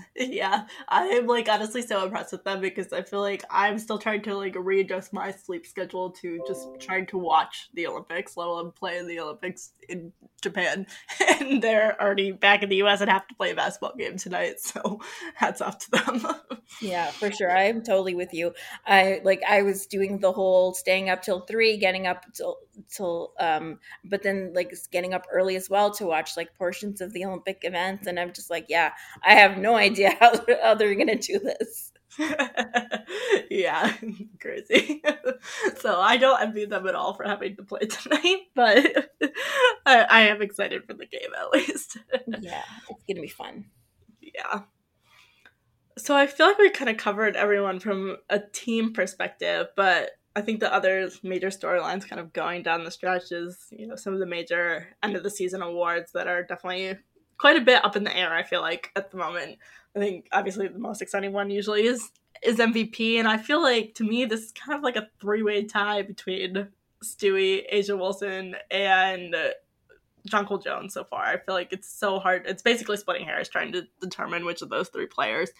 yeah 0.16 0.64
i'm 0.88 1.26
like 1.26 1.48
honestly 1.48 1.82
so 1.82 2.04
impressed 2.04 2.32
with 2.32 2.44
them 2.44 2.60
because 2.60 2.92
i 2.92 3.02
feel 3.02 3.20
like 3.20 3.44
i'm 3.50 3.78
still 3.78 3.98
trying 3.98 4.22
to 4.22 4.34
like 4.34 4.54
readjust 4.58 5.12
my 5.12 5.30
sleep 5.30 5.66
schedule 5.66 6.10
to 6.10 6.42
just 6.46 6.68
trying 6.78 7.06
to 7.06 7.18
watch 7.18 7.68
the 7.74 7.86
olympics 7.86 8.36
let 8.36 8.46
alone 8.46 8.72
play 8.72 8.98
in 8.98 9.06
the 9.06 9.20
olympics 9.20 9.72
in 9.88 10.12
japan. 10.42 10.86
And 11.40 11.62
they're 11.62 12.00
already 12.00 12.32
back 12.32 12.62
in 12.62 12.68
the 12.68 12.76
us 12.76 13.00
and 13.00 13.10
have 13.10 13.26
to 13.28 13.34
play 13.34 13.52
a 13.52 13.54
basketball 13.54 13.94
game 13.96 14.16
tonight 14.16 14.60
so 14.60 15.00
hats 15.34 15.60
off 15.60 15.78
to 15.78 15.90
them. 15.90 16.26
Yeah 16.80 17.10
for 17.10 17.30
sure. 17.30 17.50
I'm 17.50 17.82
totally 17.82 18.14
with 18.14 18.34
you. 18.34 18.52
I 18.86 19.20
like 19.24 19.42
i 19.48 19.62
was 19.62 19.86
doing 19.86 20.18
the 20.18 20.32
whole 20.32 20.74
staying 20.74 21.08
up 21.08 21.22
till 21.22 21.40
three 21.40 21.76
getting 21.76 22.06
up 22.06 22.24
till 22.34 22.58
till 22.88 23.32
um 23.38 23.78
but 24.04 24.22
then 24.22 24.52
like 24.54 24.72
getting 24.90 25.14
up 25.14 25.26
early 25.32 25.56
as 25.56 25.70
well 25.70 25.90
to 25.90 26.06
watch 26.06 26.36
like 26.36 26.54
portions 26.54 27.00
of 27.00 27.12
the 27.12 27.24
olympic 27.24 27.60
events 27.62 28.06
and 28.06 28.18
i'm 28.18 28.32
just 28.32 28.50
like 28.50 28.66
yeah 28.68 28.92
i 29.22 29.34
have 29.34 29.58
no 29.58 29.76
idea 29.82 30.16
how, 30.20 30.32
how 30.62 30.74
they're 30.74 30.94
gonna 30.94 31.16
do 31.16 31.38
this. 31.38 31.92
Yeah 33.50 33.92
crazy. 34.40 35.02
So 35.78 36.00
i 36.00 36.16
don't 36.16 36.40
envy 36.40 36.66
them 36.66 36.86
at 36.86 36.94
all 36.94 37.14
for 37.14 37.24
having 37.24 37.56
to 37.56 37.62
play 37.62 37.80
tonight 37.80 38.40
but 38.54 39.10
I, 39.86 40.00
I 40.02 40.20
am 40.22 40.42
excited 40.42 40.84
for 40.84 40.94
the 40.94 41.06
game 41.06 41.30
at 41.38 41.50
least. 41.52 41.98
Yeah 42.40 42.62
it's 42.90 43.04
gonna 43.08 43.22
be 43.22 43.28
fun. 43.28 43.66
Yeah. 44.20 44.62
So 45.98 46.14
i 46.16 46.26
feel 46.26 46.46
like 46.46 46.58
we 46.58 46.70
kind 46.70 46.90
of 46.90 46.96
covered 46.96 47.36
everyone 47.36 47.80
from 47.80 48.16
a 48.28 48.38
team 48.38 48.92
perspective 48.92 49.68
but 49.76 50.10
I 50.34 50.40
think 50.40 50.60
the 50.60 50.72
other 50.72 51.10
major 51.22 51.48
storylines 51.48 52.08
kind 52.08 52.20
of 52.20 52.32
going 52.32 52.62
down 52.62 52.84
the 52.84 52.90
stretch 52.90 53.32
is, 53.32 53.66
you 53.70 53.86
know, 53.86 53.96
some 53.96 54.14
of 54.14 54.18
the 54.18 54.26
major 54.26 54.88
end 55.02 55.14
of 55.14 55.22
the 55.22 55.30
season 55.30 55.60
awards 55.60 56.12
that 56.12 56.26
are 56.26 56.42
definitely 56.42 56.96
quite 57.38 57.56
a 57.56 57.60
bit 57.60 57.84
up 57.84 57.96
in 57.96 58.04
the 58.04 58.16
air, 58.16 58.32
I 58.32 58.42
feel 58.42 58.60
like, 58.60 58.90
at 58.96 59.10
the 59.10 59.16
moment. 59.16 59.58
I 59.94 59.98
think 59.98 60.28
obviously 60.32 60.68
the 60.68 60.78
most 60.78 61.02
exciting 61.02 61.32
one 61.32 61.50
usually 61.50 61.84
is 61.84 62.10
is 62.42 62.58
MVP, 62.58 63.18
and 63.18 63.28
I 63.28 63.36
feel 63.36 63.62
like 63.62 63.94
to 63.96 64.04
me 64.04 64.24
this 64.24 64.40
is 64.40 64.52
kind 64.52 64.76
of 64.76 64.82
like 64.82 64.96
a 64.96 65.08
three 65.20 65.42
way 65.42 65.64
tie 65.64 66.02
between 66.02 66.68
Stewie, 67.04 67.62
A'ja 67.72 67.98
Wilson, 67.98 68.56
and 68.70 69.36
Jonquel 70.28 70.62
Jones 70.62 70.94
so 70.94 71.04
far. 71.04 71.24
I 71.24 71.38
feel 71.38 71.54
like 71.54 71.72
it's 71.72 71.88
so 71.88 72.18
hard. 72.18 72.44
It's 72.46 72.62
basically 72.62 72.96
splitting 72.96 73.26
hairs 73.26 73.48
trying 73.48 73.72
to 73.72 73.86
determine 74.00 74.44
which 74.44 74.62
of 74.62 74.70
those 74.70 74.88
three 74.88 75.06
players 75.06 75.50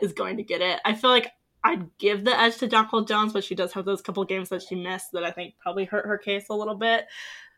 is 0.00 0.12
going 0.12 0.36
to 0.36 0.42
get 0.42 0.60
it. 0.60 0.80
I 0.84 0.94
feel 0.94 1.10
like 1.10 1.30
I'd 1.64 1.96
give 1.98 2.24
the 2.24 2.38
edge 2.38 2.56
to 2.58 2.68
Jonquel 2.68 3.06
Jones, 3.06 3.32
but 3.32 3.44
she 3.44 3.54
does 3.54 3.72
have 3.72 3.84
those 3.84 4.02
couple 4.02 4.24
games 4.24 4.48
that 4.48 4.62
she 4.62 4.74
missed 4.74 5.12
that 5.12 5.24
I 5.24 5.30
think 5.30 5.54
probably 5.60 5.84
hurt 5.84 6.06
her 6.06 6.18
case 6.18 6.48
a 6.50 6.54
little 6.54 6.74
bit. 6.74 7.06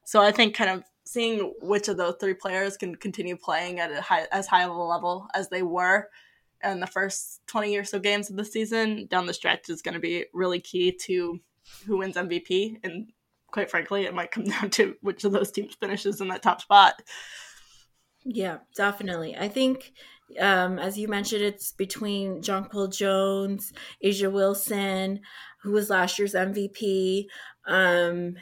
So 0.05 0.21
I 0.21 0.31
think 0.33 0.55
kind 0.55 0.71
of 0.71 0.85
seeing 1.05 1.53
which 1.61 1.89
of 1.89 1.97
those 1.97 2.17
three 2.19 2.35
players 2.35 2.77
can 2.77 2.95
continue 2.95 3.37
playing 3.37 3.81
at 3.81 3.93
high, 4.01 4.27
as 4.33 4.47
high 4.47 4.65
of 4.65 4.71
a 4.71 4.83
level 4.83 5.29
as 5.35 5.49
they 5.49 5.63
were 5.63 6.09
in 6.63 6.81
the 6.81 6.87
first 6.87 7.41
20 7.47 7.77
or 7.77 7.85
so 7.85 7.99
games 7.99 8.31
of 8.31 8.37
the 8.37 8.45
season 8.45 9.07
down 9.07 9.27
the 9.27 9.35
stretch 9.35 9.69
is 9.69 9.83
going 9.83 9.95
to 9.95 10.01
be 10.01 10.25
really 10.33 10.61
key 10.61 10.93
to 10.93 11.39
who 11.87 11.99
wins 11.99 12.17
MVP. 12.17 12.79
And 12.83 13.09
quite 13.51 13.71
frankly, 13.71 14.05
it 14.05 14.15
might 14.15 14.31
come 14.31 14.45
down 14.45 14.71
to 14.71 14.95
which 15.01 15.25
of 15.25 15.33
those 15.33 15.51
teams 15.51 15.75
finishes 15.75 16.21
in 16.21 16.29
that 16.29 16.43
top 16.43 16.63
spot. 16.63 16.95
Yeah, 18.25 18.59
definitely. 18.75 19.37
I 19.37 19.49
think 19.49 19.93
um, 20.41 20.79
as 20.79 20.99
you 20.99 21.09
mentioned, 21.09 21.43
it's 21.43 21.73
between 21.73 22.41
Jonquel 22.41 22.97
Jones, 22.97 23.73
A'ja 24.03 24.33
Wilson, 24.33 25.21
who 25.63 25.73
was 25.73 25.91
last 25.91 26.19
year's 26.19 26.35
MVP, 26.35 27.27
um, 27.67 28.37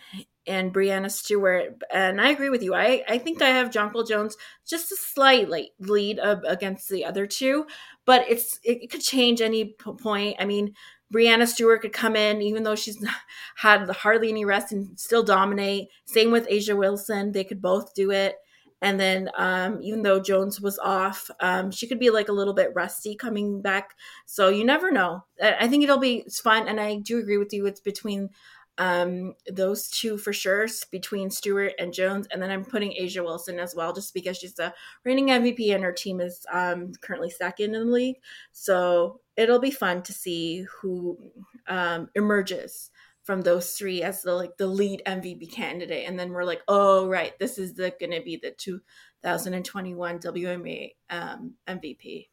and 0.47 0.75
Breanna 0.75 1.11
Stewart. 1.11 1.83
And 1.93 2.21
I 2.21 2.31
agree 2.31 2.51
with 2.51 2.63
you. 2.63 2.75
I, 2.75 3.03
I 3.09 3.19
think 3.19 3.43
I 3.43 3.51
have 3.51 3.71
Jonquel 3.71 4.07
Jones 4.07 4.37
just 4.67 4.93
a 4.93 4.97
slight 4.97 5.49
like, 5.49 5.71
lead 5.79 6.19
against 6.23 6.89
the 6.89 7.05
other 7.05 7.27
two, 7.27 7.67
but 8.05 8.25
it's 8.29 8.59
it, 8.65 8.91
could 8.91 9.03
change 9.03 9.41
any 9.41 9.75
point. 9.99 10.37
I 10.39 10.45
mean, 10.45 10.75
Breanna 11.13 11.47
Stewart 11.47 11.83
could 11.83 11.93
come 11.93 12.17
in, 12.17 12.43
even 12.43 12.63
though 12.63 12.75
she's 12.75 13.05
had 13.57 13.89
hardly 13.91 14.31
any 14.31 14.45
rest 14.45 14.73
and 14.73 14.99
still 14.99 15.23
dominate. 15.23 15.89
Same 16.07 16.31
with 16.31 16.49
A'ja 16.49 16.77
Wilson. 16.77 17.33
They 17.33 17.45
could 17.45 17.61
both 17.61 17.95
do 17.95 18.11
it. 18.11 18.37
And 18.81 18.99
then, 18.99 19.31
um, 19.37 19.79
even 19.81 20.03
though 20.03 20.19
Jones 20.19 20.61
was 20.61 20.77
off, 20.81 21.31
um, 21.39 21.71
she 21.71 21.87
could 21.87 22.01
be 22.01 22.11
like 22.11 22.29
a 22.29 22.33
little 22.33 22.53
bit 22.53 22.73
rusty 22.75 23.15
coming 23.15 23.63
back. 23.63 23.91
So 24.27 24.49
you 24.49 24.65
never 24.65 24.91
know. 24.91 25.25
I 25.41 25.69
think 25.69 25.85
it'll 25.85 25.99
be 25.99 26.25
fun, 26.43 26.67
and 26.67 26.81
I 26.81 26.97
do 26.97 27.21
agree 27.21 27.39
with 27.39 27.53
you. 27.53 27.65
It's 27.67 27.81
between 27.81 28.31
Um, 28.79 29.35
those 29.51 29.91
two 29.91 30.17
for 30.17 30.33
sure 30.33 30.67
between 30.91 31.31
Stewart 31.31 31.75
and 31.79 31.93
Jones, 31.93 32.27
and 32.31 32.43
then 32.43 32.51
I'm 32.51 32.65
putting 32.65 32.93
A'ja 32.93 33.23
Wilson 33.23 33.59
as 33.59 33.75
well, 33.75 33.93
just 33.93 34.15
because 34.15 34.39
she's 34.39 34.55
the 34.55 34.73
reigning 35.05 35.29
MVP 35.29 35.75
and 35.75 35.85
her 35.85 35.93
team 35.93 36.21
is 36.21 36.45
um, 36.51 36.93
currently 37.03 37.31
second 37.31 37.75
in 37.75 37.87
the 37.87 37.93
league. 37.93 38.17
So 38.53 39.21
it'll 39.37 39.59
be 39.59 39.71
fun 39.71 40.03
to 40.05 40.13
see 40.13 40.67
who 40.81 41.19
um, 41.67 42.09
emerges 42.15 42.91
from 43.25 43.43
those 43.43 43.75
three 43.75 44.03
as 44.03 44.23
the 44.23 44.35
like 44.35 44.57
the 44.57 44.67
lead 44.67 45.03
MVP 45.07 45.53
candidate, 45.53 46.09
and 46.09 46.19
then 46.19 46.31
we're 46.31 46.45
like, 46.45 46.63
oh 46.69 47.07
right, 47.09 47.39
this 47.39 47.59
is 47.59 47.75
the 47.75 47.91
to 47.91 48.23
be 48.25 48.37
the 48.37 48.53
2021 48.53 50.19
WMA 50.19 50.91
um, 51.11 51.55
MVP. 51.69 52.29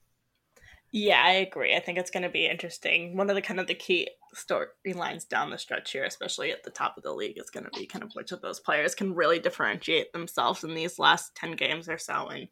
Yeah, 0.91 1.21
I 1.23 1.31
agree. 1.33 1.75
I 1.75 1.79
think 1.79 1.99
it's 1.99 2.09
going 2.09 2.23
to 2.23 2.29
be 2.29 2.47
interesting. 2.47 3.15
One 3.15 3.29
of 3.29 3.35
the 3.35 3.43
kind 3.43 3.59
of 3.59 3.67
the 3.67 3.75
key 3.75 4.09
storylines 4.35 5.27
down 5.27 5.51
the 5.51 5.57
stretch 5.57 5.91
here, 5.91 6.03
especially 6.03 6.51
at 6.51 6.63
the 6.63 6.71
top 6.71 6.97
of 6.97 7.03
the 7.03 7.13
league, 7.13 7.37
is 7.37 7.51
going 7.51 7.65
to 7.65 7.79
be 7.79 7.85
kind 7.85 8.03
of 8.03 8.11
which 8.13 8.31
of 8.31 8.41
those 8.41 8.59
players 8.59 8.95
can 8.95 9.13
really 9.13 9.39
differentiate 9.39 10.13
themselves 10.13 10.63
in 10.63 10.73
these 10.73 10.97
last 10.97 11.35
10 11.35 11.51
games 11.53 11.87
or 11.87 11.99
so 11.99 12.27
and, 12.27 12.47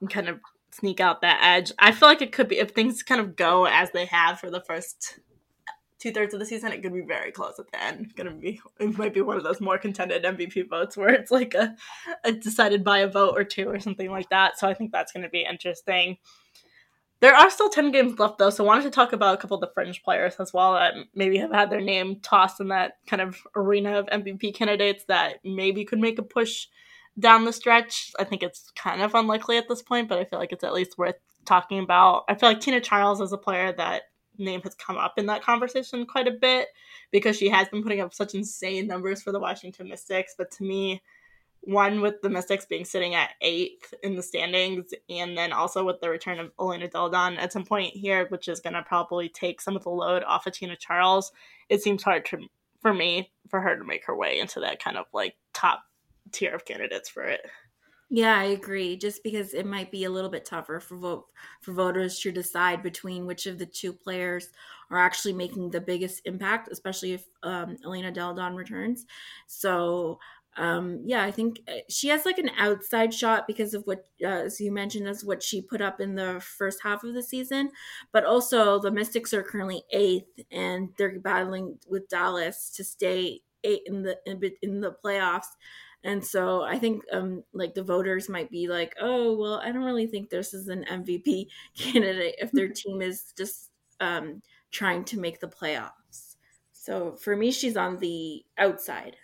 and 0.00 0.08
kind 0.08 0.28
of 0.28 0.40
sneak 0.70 1.00
out 1.00 1.20
that 1.20 1.40
edge. 1.42 1.70
I 1.78 1.92
feel 1.92 2.08
like 2.08 2.22
it 2.22 2.32
could 2.32 2.48
be, 2.48 2.58
if 2.58 2.70
things 2.70 3.02
kind 3.02 3.20
of 3.20 3.36
go 3.36 3.66
as 3.66 3.90
they 3.90 4.06
have 4.06 4.40
for 4.40 4.50
the 4.50 4.62
first 4.62 5.18
two 5.98 6.12
thirds 6.12 6.32
of 6.32 6.40
the 6.40 6.46
season, 6.46 6.72
it 6.72 6.82
could 6.82 6.94
be 6.94 7.02
very 7.02 7.30
close 7.30 7.58
at 7.58 7.70
the 7.70 7.82
end. 7.82 8.14
Gonna 8.16 8.32
be, 8.32 8.58
it 8.80 8.96
might 8.96 9.12
be 9.12 9.20
one 9.20 9.36
of 9.36 9.44
those 9.44 9.60
more 9.60 9.76
contended 9.76 10.24
MVP 10.24 10.70
votes 10.70 10.96
where 10.96 11.10
it's 11.10 11.30
like 11.30 11.52
a, 11.52 11.76
a 12.24 12.32
decided 12.32 12.82
by 12.84 13.00
a 13.00 13.08
vote 13.08 13.34
or 13.36 13.44
two 13.44 13.68
or 13.68 13.78
something 13.80 14.10
like 14.10 14.30
that. 14.30 14.58
So 14.58 14.66
I 14.66 14.72
think 14.72 14.92
that's 14.92 15.12
going 15.12 15.24
to 15.24 15.28
be 15.28 15.46
interesting. 15.48 16.16
There 17.22 17.36
are 17.36 17.48
still 17.50 17.68
10 17.68 17.92
games 17.92 18.18
left, 18.18 18.38
though, 18.38 18.50
so 18.50 18.64
I 18.64 18.66
wanted 18.66 18.82
to 18.82 18.90
talk 18.90 19.12
about 19.12 19.34
a 19.34 19.36
couple 19.36 19.54
of 19.54 19.60
the 19.60 19.70
fringe 19.72 20.02
players 20.02 20.34
as 20.40 20.52
well 20.52 20.72
that 20.72 20.94
maybe 21.14 21.38
have 21.38 21.52
had 21.52 21.70
their 21.70 21.80
name 21.80 22.18
tossed 22.20 22.58
in 22.58 22.66
that 22.68 22.94
kind 23.06 23.22
of 23.22 23.38
arena 23.54 23.96
of 24.00 24.06
MVP 24.06 24.56
candidates 24.56 25.04
that 25.06 25.36
maybe 25.44 25.84
could 25.84 26.00
make 26.00 26.18
a 26.18 26.22
push 26.24 26.66
down 27.16 27.44
the 27.44 27.52
stretch. 27.52 28.10
I 28.18 28.24
think 28.24 28.42
it's 28.42 28.72
kind 28.74 29.02
of 29.02 29.14
unlikely 29.14 29.56
at 29.56 29.68
this 29.68 29.82
point, 29.82 30.08
but 30.08 30.18
I 30.18 30.24
feel 30.24 30.40
like 30.40 30.50
it's 30.50 30.64
at 30.64 30.72
least 30.72 30.98
worth 30.98 31.14
talking 31.44 31.78
about. 31.78 32.24
I 32.28 32.34
feel 32.34 32.48
like 32.48 32.60
Tina 32.60 32.80
Charles 32.80 33.20
is 33.20 33.32
a 33.32 33.38
player 33.38 33.72
that 33.72 34.02
name 34.36 34.62
has 34.62 34.74
come 34.74 34.96
up 34.96 35.14
in 35.16 35.26
that 35.26 35.44
conversation 35.44 36.04
quite 36.06 36.26
a 36.26 36.32
bit 36.32 36.70
because 37.12 37.36
she 37.36 37.48
has 37.50 37.68
been 37.68 37.84
putting 37.84 38.00
up 38.00 38.12
such 38.12 38.34
insane 38.34 38.88
numbers 38.88 39.22
for 39.22 39.30
the 39.30 39.38
Washington 39.38 39.88
Mystics, 39.88 40.34
but 40.36 40.50
to 40.50 40.64
me, 40.64 41.00
one 41.64 42.00
with 42.00 42.20
the 42.22 42.28
Mystics 42.28 42.66
being 42.66 42.84
sitting 42.84 43.14
at 43.14 43.30
eighth 43.40 43.94
in 44.02 44.16
the 44.16 44.22
standings, 44.22 44.92
and 45.08 45.36
then 45.38 45.52
also 45.52 45.84
with 45.84 46.00
the 46.00 46.10
return 46.10 46.40
of 46.40 46.50
Elena 46.60 46.88
Delle 46.88 47.10
Donne 47.10 47.38
at 47.38 47.52
some 47.52 47.64
point 47.64 47.94
here, 47.94 48.26
which 48.28 48.48
is 48.48 48.60
going 48.60 48.74
to 48.74 48.82
probably 48.82 49.28
take 49.28 49.60
some 49.60 49.76
of 49.76 49.84
the 49.84 49.90
load 49.90 50.24
off 50.24 50.46
of 50.46 50.52
Tina 50.52 50.76
Charles. 50.76 51.32
It 51.68 51.82
seems 51.82 52.02
hard 52.02 52.24
to, 52.26 52.38
for 52.80 52.92
me 52.92 53.32
for 53.48 53.60
her 53.60 53.76
to 53.76 53.84
make 53.84 54.04
her 54.06 54.16
way 54.16 54.40
into 54.40 54.60
that 54.60 54.82
kind 54.82 54.96
of 54.96 55.06
like 55.12 55.36
top 55.52 55.84
tier 56.32 56.54
of 56.54 56.64
candidates 56.64 57.08
for 57.08 57.22
it. 57.22 57.40
Yeah, 58.14 58.36
I 58.36 58.44
agree. 58.44 58.98
Just 58.98 59.22
because 59.22 59.54
it 59.54 59.64
might 59.64 59.90
be 59.90 60.04
a 60.04 60.10
little 60.10 60.28
bit 60.28 60.44
tougher 60.44 60.80
for 60.80 60.96
vote 60.96 61.26
for 61.62 61.72
voters 61.72 62.18
to 62.20 62.30
decide 62.30 62.82
between 62.82 63.24
which 63.24 63.46
of 63.46 63.58
the 63.58 63.64
two 63.64 63.92
players 63.92 64.50
are 64.90 64.98
actually 64.98 65.32
making 65.32 65.70
the 65.70 65.80
biggest 65.80 66.20
impact, 66.26 66.68
especially 66.70 67.14
if 67.14 67.24
um, 67.42 67.78
Elena 67.82 68.12
Delle 68.12 68.34
Donne 68.34 68.54
returns. 68.54 69.06
So 69.46 70.18
um 70.56 71.00
yeah 71.04 71.22
i 71.22 71.30
think 71.30 71.60
uh, 71.66 71.78
she 71.88 72.08
has 72.08 72.26
like 72.26 72.36
an 72.38 72.50
outside 72.58 73.12
shot 73.14 73.46
because 73.46 73.72
of 73.72 73.82
what 73.84 74.04
uh, 74.22 74.26
as 74.26 74.60
you 74.60 74.70
mentioned 74.70 75.08
as 75.08 75.24
what 75.24 75.42
she 75.42 75.62
put 75.62 75.80
up 75.80 75.98
in 76.00 76.14
the 76.14 76.40
first 76.58 76.82
half 76.82 77.02
of 77.04 77.14
the 77.14 77.22
season. 77.22 77.70
But 78.12 78.24
also 78.24 78.78
the 78.78 78.90
mystics 78.90 79.32
are 79.32 79.42
currently 79.42 79.82
eighth 79.90 80.40
and 80.50 80.90
they're 80.98 81.18
battling 81.18 81.78
with 81.88 82.08
dallas 82.08 82.70
to 82.76 82.84
stay 82.84 83.40
eight 83.64 83.82
in 83.86 84.02
the 84.02 84.18
in, 84.26 84.40
in 84.60 84.80
the 84.80 84.94
playoffs. 85.04 85.46
And 86.04 86.24
so 86.24 86.62
i 86.62 86.78
think 86.78 87.02
um 87.12 87.44
like 87.52 87.74
the 87.74 87.82
voters 87.84 88.28
might 88.28 88.50
be 88.50 88.68
like 88.68 88.94
oh 89.00 89.36
well 89.38 89.60
i 89.64 89.70
don't 89.72 89.84
really 89.84 90.06
think 90.06 90.30
this 90.30 90.52
is 90.52 90.68
an 90.68 90.84
mvp 90.90 91.46
candidate 91.78 92.34
if 92.38 92.50
their 92.52 92.68
team 92.68 93.00
is 93.02 93.32
just 93.36 93.70
um 94.00 94.42
trying 94.70 95.04
to 95.04 95.18
make 95.20 95.38
the 95.40 95.46
playoffs. 95.48 96.36
So 96.72 97.16
for 97.16 97.36
me 97.36 97.52
she's 97.52 97.76
on 97.76 97.98
the 97.98 98.44
outside 98.58 99.16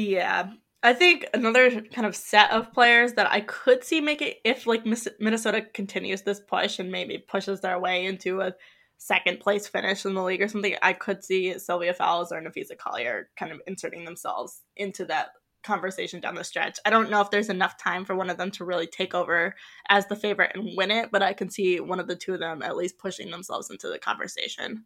yeah. 0.00 0.50
I 0.82 0.94
think 0.94 1.26
another 1.34 1.82
kind 1.82 2.06
of 2.06 2.16
set 2.16 2.50
of 2.52 2.72
players 2.72 3.12
that 3.14 3.30
I 3.30 3.40
could 3.42 3.84
see 3.84 4.00
make 4.00 4.22
it 4.22 4.38
if 4.44 4.66
like 4.66 4.86
Minnesota 4.86 5.62
continues 5.62 6.22
this 6.22 6.40
push 6.40 6.78
and 6.78 6.90
maybe 6.90 7.18
pushes 7.18 7.60
their 7.60 7.78
way 7.78 8.06
into 8.06 8.40
a 8.40 8.54
second 8.96 9.40
place 9.40 9.66
finish 9.66 10.06
in 10.06 10.14
the 10.14 10.22
league 10.22 10.40
or 10.40 10.48
something, 10.48 10.76
I 10.82 10.94
could 10.94 11.22
see 11.22 11.58
Sylvia 11.58 11.92
Fowles 11.92 12.32
or 12.32 12.40
Napheesa 12.40 12.78
Collier 12.78 13.28
kind 13.36 13.52
of 13.52 13.60
inserting 13.66 14.04
themselves 14.04 14.62
into 14.76 15.04
that 15.06 15.28
conversation 15.62 16.20
down 16.20 16.34
the 16.34 16.44
stretch. 16.44 16.78
I 16.86 16.90
don't 16.90 17.10
know 17.10 17.20
if 17.20 17.30
there's 17.30 17.50
enough 17.50 17.76
time 17.76 18.06
for 18.06 18.14
one 18.14 18.30
of 18.30 18.38
them 18.38 18.50
to 18.52 18.64
really 18.64 18.86
take 18.86 19.14
over 19.14 19.54
as 19.90 20.06
the 20.06 20.16
favorite 20.16 20.52
and 20.54 20.70
win 20.76 20.90
it, 20.90 21.10
but 21.12 21.22
I 21.22 21.34
can 21.34 21.50
see 21.50 21.80
one 21.80 22.00
of 22.00 22.08
the 22.08 22.16
two 22.16 22.32
of 22.32 22.40
them 22.40 22.62
at 22.62 22.76
least 22.76 22.98
pushing 22.98 23.30
themselves 23.30 23.70
into 23.70 23.88
the 23.88 23.98
conversation. 23.98 24.84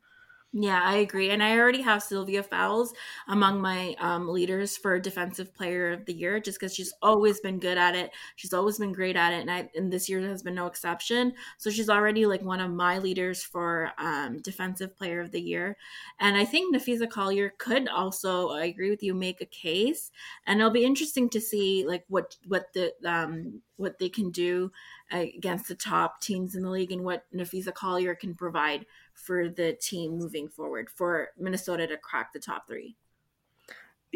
Yeah, 0.56 0.80
I 0.84 0.98
agree. 0.98 1.30
And 1.30 1.42
I 1.42 1.58
already 1.58 1.82
have 1.82 2.00
Sylvia 2.00 2.40
Fowles 2.40 2.94
among 3.26 3.60
my 3.60 3.96
um, 3.98 4.28
leaders 4.28 4.76
for 4.76 5.00
Defensive 5.00 5.52
Player 5.52 5.90
of 5.90 6.04
the 6.04 6.12
Year 6.14 6.38
just 6.38 6.60
because 6.60 6.72
she's 6.72 6.94
always 7.02 7.40
been 7.40 7.58
good 7.58 7.76
at 7.76 7.96
it. 7.96 8.12
She's 8.36 8.52
always 8.52 8.78
been 8.78 8.92
great 8.92 9.16
at 9.16 9.32
it. 9.32 9.40
And, 9.40 9.50
I, 9.50 9.68
and 9.74 9.92
this 9.92 10.08
year 10.08 10.20
has 10.20 10.44
been 10.44 10.54
no 10.54 10.66
exception. 10.66 11.34
So 11.58 11.70
she's 11.70 11.90
already 11.90 12.24
like 12.26 12.42
one 12.42 12.60
of 12.60 12.70
my 12.70 12.98
leaders 12.98 13.42
for 13.42 13.90
um, 13.98 14.38
Defensive 14.42 14.96
Player 14.96 15.20
of 15.20 15.32
the 15.32 15.40
Year. 15.40 15.76
And 16.20 16.36
I 16.36 16.44
think 16.44 16.72
Napheesa 16.72 17.10
Collier 17.10 17.52
could 17.58 17.88
also, 17.88 18.50
I 18.50 18.66
agree 18.66 18.90
with 18.90 19.02
you, 19.02 19.12
make 19.12 19.40
a 19.40 19.46
case. 19.46 20.12
And 20.46 20.60
it'll 20.60 20.70
be 20.70 20.84
interesting 20.84 21.28
to 21.30 21.40
see 21.40 21.84
like 21.84 22.04
what, 22.06 22.36
what 22.46 22.72
the, 22.74 22.92
um, 23.04 23.60
what 23.76 23.98
they 23.98 24.08
can 24.08 24.30
do 24.30 24.70
against 25.10 25.66
the 25.66 25.74
top 25.74 26.20
teams 26.20 26.54
in 26.54 26.62
the 26.62 26.70
league 26.70 26.92
and 26.92 27.02
what 27.04 27.24
Napheesa 27.34 27.74
Collier 27.74 28.14
can 28.14 28.34
provide 28.34 28.86
for 29.14 29.48
the 29.48 29.72
team 29.80 30.18
moving 30.18 30.48
forward 30.48 30.88
for 30.90 31.28
Minnesota 31.38 31.86
to 31.86 31.96
crack 31.96 32.32
the 32.32 32.40
top 32.40 32.66
three. 32.68 32.96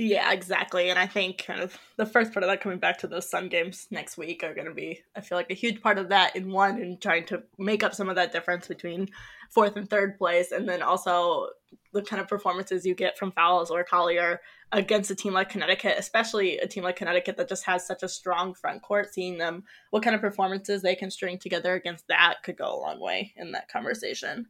Yeah, 0.00 0.30
exactly. 0.30 0.90
And 0.90 0.98
I 0.98 1.08
think 1.08 1.44
kind 1.44 1.60
of 1.60 1.76
the 1.96 2.06
first 2.06 2.32
part 2.32 2.44
of 2.44 2.48
that 2.48 2.60
coming 2.60 2.78
back 2.78 2.98
to 2.98 3.08
those 3.08 3.28
Sun 3.28 3.48
games 3.48 3.88
next 3.90 4.16
week 4.16 4.44
are 4.44 4.54
going 4.54 4.68
to 4.68 4.72
be, 4.74 5.02
I 5.16 5.20
feel 5.20 5.36
like, 5.36 5.50
a 5.50 5.54
huge 5.54 5.82
part 5.82 5.98
of 5.98 6.10
that 6.10 6.36
in 6.36 6.52
one 6.52 6.80
and 6.80 7.00
trying 7.02 7.24
to 7.26 7.42
make 7.58 7.82
up 7.82 7.96
some 7.96 8.08
of 8.08 8.14
that 8.14 8.30
difference 8.30 8.68
between 8.68 9.08
fourth 9.50 9.74
and 9.74 9.90
third 9.90 10.16
place. 10.16 10.52
And 10.52 10.68
then 10.68 10.82
also 10.82 11.48
the 11.92 12.02
kind 12.02 12.22
of 12.22 12.28
performances 12.28 12.86
you 12.86 12.94
get 12.94 13.18
from 13.18 13.32
Fowles 13.32 13.72
or 13.72 13.82
Collier 13.82 14.40
against 14.70 15.10
a 15.10 15.16
team 15.16 15.32
like 15.32 15.48
Connecticut, 15.48 15.96
especially 15.98 16.58
a 16.58 16.68
team 16.68 16.84
like 16.84 16.94
Connecticut 16.94 17.36
that 17.36 17.48
just 17.48 17.64
has 17.64 17.84
such 17.84 18.04
a 18.04 18.08
strong 18.08 18.54
front 18.54 18.82
court. 18.82 19.12
Seeing 19.12 19.36
them, 19.36 19.64
what 19.90 20.04
kind 20.04 20.14
of 20.14 20.20
performances 20.20 20.80
they 20.80 20.94
can 20.94 21.10
string 21.10 21.38
together 21.38 21.74
against 21.74 22.06
that 22.06 22.36
could 22.44 22.56
go 22.56 22.72
a 22.72 22.78
long 22.78 23.00
way 23.00 23.32
in 23.36 23.50
that 23.50 23.68
conversation. 23.68 24.46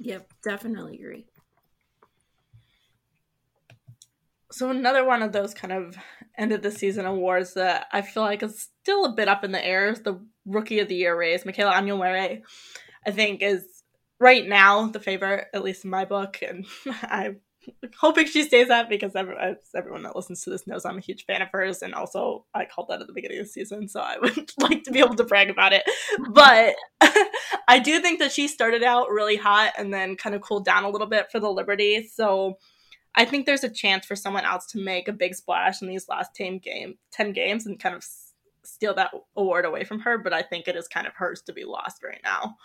Yep, 0.00 0.32
definitely 0.44 0.96
agree. 0.96 1.26
So 4.50 4.70
another 4.70 5.04
one 5.04 5.22
of 5.22 5.32
those 5.32 5.52
kind 5.54 5.72
of 5.72 5.96
end 6.36 6.52
of 6.52 6.62
the 6.62 6.70
season 6.70 7.04
awards 7.04 7.54
that 7.54 7.86
I 7.92 8.02
feel 8.02 8.22
like 8.22 8.42
is 8.42 8.68
still 8.82 9.04
a 9.04 9.12
bit 9.12 9.28
up 9.28 9.44
in 9.44 9.52
the 9.52 9.64
air 9.64 9.90
is 9.90 10.02
the 10.02 10.24
Rookie 10.46 10.80
of 10.80 10.88
the 10.88 10.94
Year 10.94 11.18
race. 11.18 11.44
Michaela 11.44 11.74
Onyenwere, 11.74 12.42
I 13.06 13.10
think, 13.10 13.42
is 13.42 13.64
right 14.18 14.46
now 14.46 14.86
the 14.86 15.00
favorite, 15.00 15.48
at 15.52 15.62
least 15.62 15.84
in 15.84 15.90
my 15.90 16.04
book, 16.04 16.38
and 16.46 16.64
I'm 17.02 17.40
hoping 18.00 18.26
she 18.26 18.42
stays 18.42 18.68
that 18.68 18.88
because 18.88 19.14
everyone 19.14 20.02
that 20.02 20.16
listens 20.16 20.42
to 20.42 20.50
this 20.50 20.66
knows 20.66 20.84
I'm 20.84 20.98
a 20.98 21.02
huge 21.02 21.24
fan 21.24 21.42
of 21.42 21.48
hers, 21.50 21.82
and 21.82 21.94
also 21.94 22.46
I 22.54 22.64
called 22.64 22.88
that 22.88 23.00
at 23.00 23.06
the 23.06 23.12
beginning 23.12 23.38
of 23.38 23.46
the 23.46 23.50
season, 23.50 23.88
so 23.88 24.00
I 24.00 24.18
would 24.22 24.52
like 24.58 24.84
to 24.84 24.90
be 24.90 25.00
able 25.00 25.16
to 25.16 25.24
brag 25.24 25.50
about 25.50 25.72
it. 25.72 25.82
But 26.30 26.74
I 27.68 27.78
do 27.78 28.00
think 28.00 28.18
that 28.20 28.32
she 28.32 28.48
started 28.48 28.82
out 28.82 29.10
really 29.10 29.36
hot 29.36 29.72
and 29.78 29.92
then 29.92 30.16
kind 30.16 30.34
of 30.34 30.42
cooled 30.42 30.64
down 30.64 30.84
a 30.84 30.90
little 30.90 31.06
bit 31.06 31.30
for 31.30 31.40
the 31.40 31.50
Liberty. 31.50 32.08
So 32.12 32.58
I 33.14 33.24
think 33.24 33.46
there's 33.46 33.64
a 33.64 33.70
chance 33.70 34.06
for 34.06 34.16
someone 34.16 34.44
else 34.44 34.66
to 34.68 34.78
make 34.78 35.08
a 35.08 35.12
big 35.12 35.34
splash 35.34 35.82
in 35.82 35.88
these 35.88 36.08
last 36.08 36.34
10 36.34 36.58
game 36.58 36.98
10 37.12 37.32
games 37.32 37.66
and 37.66 37.80
kind 37.80 37.94
of 37.94 38.04
steal 38.64 38.94
that 38.94 39.10
award 39.36 39.64
away 39.64 39.84
from 39.84 40.00
her, 40.00 40.18
but 40.18 40.32
I 40.32 40.42
think 40.42 40.68
it 40.68 40.76
is 40.76 40.86
kind 40.88 41.06
of 41.06 41.14
hers 41.14 41.42
to 41.46 41.52
be 41.52 41.64
lost 41.64 42.04
right 42.04 42.20
now. 42.22 42.56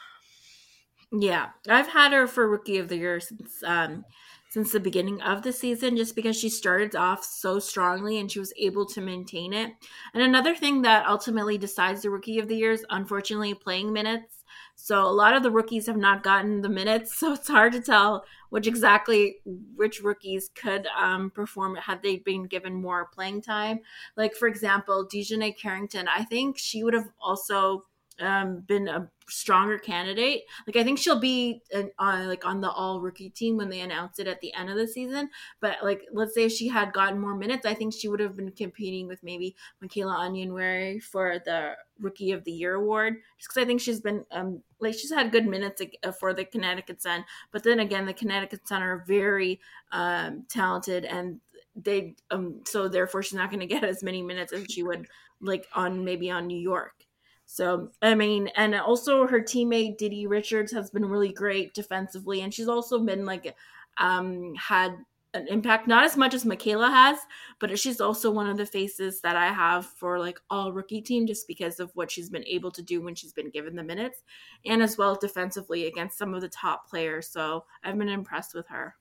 Yeah, 1.12 1.50
I've 1.70 1.88
had 1.88 2.12
her 2.12 2.28
for 2.28 2.48
rookie 2.48 2.80
of 2.80 2.89
the 2.89 2.98
year 2.98 3.20
since 3.20 3.63
um 3.63 4.04
since 4.54 4.72
the 4.72 4.80
beginning 4.80 5.20
of 5.24 5.42
the 5.42 5.52
season 5.52 5.98
just 5.98 6.16
because 6.16 6.39
she 6.39 6.48
started 6.48 6.96
off 6.96 7.24
so 7.24 7.58
strongly 7.58 8.20
and 8.20 8.32
she 8.32 8.38
was 8.38 8.54
able 8.56 8.86
to 8.86 9.02
maintain 9.02 9.52
it. 9.52 9.72
And 10.13 10.22
another 10.22 10.54
thing 10.54 10.84
that 10.84 11.08
ultimately 11.08 11.58
decides 11.58 12.04
the 12.04 12.12
rookie 12.12 12.38
of 12.38 12.48
the 12.48 12.56
year 12.56 12.72
is 12.72 12.86
unfortunately 12.92 13.56
playing 13.56 13.92
minutes. 13.92 14.44
So 14.76 15.02
a 15.02 15.10
lot 15.10 15.36
of 15.36 15.42
the 15.42 15.50
rookies 15.50 15.88
have 15.88 15.98
not 15.98 16.22
gotten 16.22 16.62
the 16.62 16.70
minutes, 16.70 17.18
so 17.20 17.34
it's 17.34 17.48
hard 17.48 17.74
to 17.74 17.82
tell 17.82 18.26
which 18.52 18.68
exactly 18.68 19.38
which 19.76 20.04
rookies 20.04 20.52
could 20.54 20.86
um, 20.96 21.32
perform 21.32 21.76
had 21.76 22.04
they 22.04 22.18
been 22.18 22.44
given 22.44 22.76
more 22.76 23.10
playing 23.12 23.42
time. 23.42 23.80
Like 24.16 24.36
for 24.36 24.48
example, 24.48 25.08
DiJonai 25.12 25.58
Carrington, 25.58 26.08
I 26.08 26.26
think 26.26 26.60
she 26.60 26.84
would 26.84 26.94
have 26.94 27.10
also 27.20 27.86
um, 28.19 28.62
been 28.62 28.88
a 28.88 29.10
stronger 29.30 29.78
candidate. 29.78 30.43
Like 30.67 30.76
I 30.76 30.84
think 30.84 30.99
she'll 30.99 31.19
be 31.19 31.62
an, 31.71 31.91
uh, 31.97 32.26
like 32.28 32.45
on 32.45 32.62
the 32.62 32.69
all 32.69 33.02
rookie 33.02 33.30
team 33.30 33.58
when 33.58 33.69
they 33.69 33.82
announce 33.82 34.19
it 34.19 34.28
at 34.28 34.41
the 34.41 34.54
end 34.54 34.69
of 34.69 34.78
the 34.78 34.88
season. 34.88 35.30
But 35.60 35.78
like 35.84 36.06
let's 36.12 36.34
say 36.34 36.45
if 36.45 36.52
she 36.52 36.67
had 36.67 36.93
gotten 36.93 37.19
more 37.19 37.36
minutes, 37.36 37.65
I 37.65 37.73
think 37.73 37.93
she 37.93 38.08
would 38.08 38.19
have 38.19 38.36
been 38.36 38.52
competing 38.52 39.08
with 39.08 39.23
maybe 39.23 39.56
Michaela 39.82 40.15
Onyenwere 40.15 41.02
for 41.02 41.39
the 41.45 41.73
Rookie 41.99 42.32
of 42.32 42.43
the 42.43 42.52
Year 42.52 42.76
award. 42.76 43.15
Just 43.38 43.49
because 43.49 43.63
I 43.63 43.65
think 43.65 43.82
she's 43.82 44.02
been 44.02 44.26
um, 44.32 44.62
like 44.80 44.93
she's 44.93 45.13
had 45.13 45.32
good 45.32 45.45
minutes 45.45 45.82
uh, 46.04 46.12
for 46.12 46.34
the 46.34 46.45
Connecticut 46.45 47.02
Sun. 47.02 47.26
But 47.52 47.63
then 47.63 47.80
again, 47.80 48.06
the 48.06 48.13
Connecticut 48.13 48.67
Sun 48.67 48.82
are 48.84 49.04
very 49.08 49.60
um, 49.91 50.45
talented 50.49 51.06
and 51.06 51.39
they 51.76 52.15
um 52.30 52.62
so 52.65 52.88
therefore 52.88 53.23
she's 53.23 53.34
not 53.34 53.49
going 53.49 53.60
to 53.60 53.65
get 53.65 53.84
as 53.84 54.04
many 54.04 54.21
minutes 54.21 54.54
as 54.54 54.63
she 54.69 54.84
would 54.84 55.08
like 55.41 55.65
on 55.73 56.04
maybe 56.06 56.30
on 56.30 56.47
New 56.47 56.60
York. 56.60 57.03
So, 57.54 57.92
I 58.02 58.16
mean, 58.16 58.48
and 58.56 58.74
also 58.74 59.28
her 59.28 59.39
teammate 59.39 60.00
Didi 60.00 60.26
Richards 60.26 60.72
has 60.72 60.89
been 60.89 61.06
really 61.06 61.32
great 61.32 61.76
defensively, 61.76 62.42
and 62.42 62.52
she's 62.52 62.68
also 62.68 62.98
been 62.98 63.28
like, 63.28 63.56
um, 64.00 64.56
had 64.56 64.96
an 65.36 65.48
impact, 65.50 65.88
not 65.88 66.04
as 66.04 66.18
much 66.18 66.34
as 66.34 66.46
Michaela 66.46 66.89
has, 66.89 67.20
but 67.60 67.78
she's 67.78 68.02
also 68.02 68.32
one 68.32 68.50
of 68.50 68.58
the 68.58 68.66
faces 68.66 69.22
that 69.22 69.36
I 69.36 69.54
have 69.54 69.86
for 69.86 70.18
like 70.18 70.39
all 70.50 70.74
rookie 70.74 71.04
team 71.04 71.28
just 71.28 71.48
because 71.48 71.80
of 71.80 71.92
what 71.94 72.10
she's 72.10 72.32
been 72.32 72.46
able 72.46 72.72
to 72.72 72.82
do 72.82 73.04
when 73.04 73.13
she's 73.13 73.34
been 73.34 73.52
given 73.52 73.76
the 73.76 73.84
minutes 73.84 74.24
and 74.66 74.82
as 74.82 74.98
well 74.98 75.13
defensively 75.13 75.86
against 75.86 76.18
some 76.18 76.34
of 76.34 76.42
the 76.42 76.50
top 76.50 76.89
players. 76.89 77.28
So 77.28 77.66
I've 77.84 78.00
been 78.00 78.10
impressed 78.10 78.56
with 78.56 78.68
her. 78.70 78.96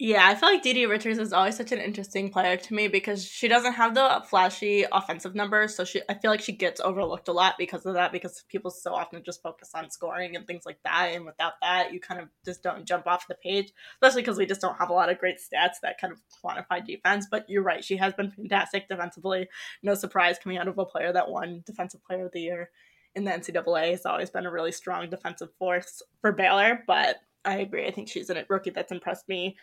Yeah, 0.00 0.28
I 0.28 0.36
feel 0.36 0.48
like 0.48 0.62
Didi 0.62 0.86
Richards 0.86 1.18
is 1.18 1.32
always 1.32 1.56
such 1.56 1.72
an 1.72 1.80
interesting 1.80 2.30
player 2.30 2.56
to 2.56 2.74
me 2.74 2.86
because 2.86 3.24
she 3.24 3.48
doesn't 3.48 3.72
have 3.72 3.96
the 3.96 4.22
flashy 4.30 4.84
offensive 4.92 5.34
numbers, 5.34 5.74
so 5.74 5.84
she 5.84 6.02
I 6.08 6.14
feel 6.14 6.30
like 6.30 6.40
she 6.40 6.52
gets 6.52 6.80
overlooked 6.80 7.26
a 7.26 7.32
lot 7.32 7.56
because 7.58 7.84
of 7.84 7.94
that 7.94 8.12
because 8.12 8.44
people 8.48 8.70
so 8.70 8.94
often 8.94 9.24
just 9.24 9.42
focus 9.42 9.72
on 9.74 9.90
scoring 9.90 10.36
and 10.36 10.46
things 10.46 10.64
like 10.64 10.78
that, 10.84 11.08
and 11.14 11.24
without 11.24 11.54
that, 11.62 11.92
you 11.92 11.98
kind 11.98 12.20
of 12.20 12.28
just 12.44 12.62
don't 12.62 12.84
jump 12.86 13.08
off 13.08 13.26
the 13.26 13.34
page, 13.34 13.72
especially 13.94 14.22
because 14.22 14.38
we 14.38 14.46
just 14.46 14.60
don't 14.60 14.76
have 14.78 14.90
a 14.90 14.92
lot 14.92 15.10
of 15.10 15.18
great 15.18 15.38
stats 15.38 15.80
that 15.82 16.00
kind 16.00 16.12
of 16.12 16.20
quantify 16.44 16.84
defense. 16.86 17.26
But 17.28 17.46
you're 17.48 17.64
right, 17.64 17.84
she 17.84 17.96
has 17.96 18.14
been 18.14 18.30
fantastic 18.30 18.88
defensively. 18.88 19.48
No 19.82 19.94
surprise 19.94 20.38
coming 20.38 20.58
out 20.58 20.68
of 20.68 20.78
a 20.78 20.84
player 20.84 21.12
that 21.12 21.28
won 21.28 21.64
Defensive 21.66 22.04
Player 22.04 22.26
of 22.26 22.32
the 22.32 22.42
Year 22.42 22.70
in 23.16 23.24
the 23.24 23.32
NCAA 23.32 23.90
has 23.90 24.06
always 24.06 24.30
been 24.30 24.46
a 24.46 24.50
really 24.52 24.70
strong 24.70 25.10
defensive 25.10 25.52
force 25.58 26.02
for 26.20 26.30
Baylor, 26.30 26.84
but 26.86 27.16
I 27.44 27.56
agree. 27.58 27.86
I 27.86 27.90
think 27.90 28.08
she's 28.08 28.30
a 28.30 28.44
rookie 28.48 28.70
that's 28.70 28.92
impressed 28.92 29.28
me 29.28 29.56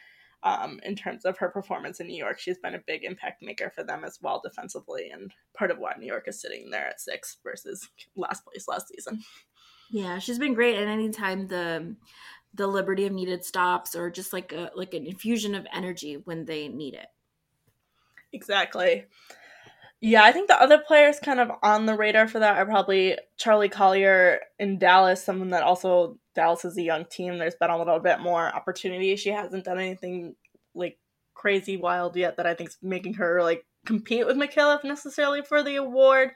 um, 0.46 0.80
in 0.84 0.96
terms 0.96 1.26
of 1.26 1.38
her 1.40 1.50
performance 1.50 2.00
in 2.00 2.08
New 2.08 2.18
York. 2.18 2.40
She's 2.40 2.60
been 2.60 2.76
a 2.76 2.84
big 2.86 3.04
impact 3.04 3.42
maker 3.42 3.72
for 3.76 3.84
them 3.84 4.06
as 4.06 4.20
well 4.22 4.40
defensively, 4.42 5.10
and 5.12 5.34
part 5.58 5.72
of 5.72 5.80
why 5.80 5.94
New 5.98 6.06
York 6.06 6.28
is 6.28 6.40
sitting 6.40 6.70
there 6.70 6.88
at 6.88 7.02
six 7.02 7.38
versus 7.44 7.90
last 8.16 8.46
place 8.46 8.68
last 8.68 8.88
season. 8.88 9.24
Yeah, 9.90 10.20
she's 10.20 10.40
been 10.40 10.54
great. 10.54 10.78
And 10.78 10.90
anytime 10.90 11.48
the 11.48 11.96
the 12.54 12.68
Liberty 12.68 13.06
of 13.06 13.12
needed 13.12 13.44
stops, 13.44 13.96
or 13.96 14.10
just 14.10 14.32
like 14.32 14.54
a 14.54 14.72
like 14.76 14.94
an 14.94 15.08
infusion 15.08 15.56
of 15.56 15.66
energy 15.74 16.22
when 16.24 16.46
they 16.46 16.68
need 16.68 16.94
it. 16.94 17.08
Exactly. 18.32 19.06
Yeah, 20.02 20.24
I 20.24 20.32
think 20.32 20.48
the 20.48 20.62
other 20.62 20.78
players 20.78 21.20
kind 21.20 21.40
of 21.40 21.50
on 21.64 21.86
the 21.86 21.96
radar 21.96 22.28
for 22.28 22.40
that 22.40 22.58
are 22.58 22.66
probably 22.66 23.18
Charli 23.40 23.72
Collier 23.72 24.42
in 24.60 24.78
Dallas, 24.78 25.24
someone 25.24 25.50
that 25.50 25.64
also 25.64 26.20
Dallas 26.36 26.66
is 26.66 26.78
a 26.78 26.84
young 26.84 27.06
team. 27.06 27.38
There's 27.38 27.56
been 27.56 27.70
a 27.70 27.78
little 27.78 28.00
bit 28.00 28.20
more 28.20 28.54
opportunity. 28.54 29.16
She 29.16 29.30
hasn't 29.30 29.66
done 29.66 29.80
anything 29.80 30.36
like 30.76 31.00
crazy 31.34 31.78
wild 31.78 32.16
yet 32.16 32.38
that 32.38 32.46
I 32.46 32.54
think 32.54 32.70
is 32.70 32.78
making 32.82 33.16
her 33.16 33.42
like 33.42 33.66
compete 33.86 34.28
with 34.28 34.38
Michaela 34.38 34.80
necessarily 34.84 35.42
for 35.42 35.64
the 35.64 35.78
award. 35.78 36.32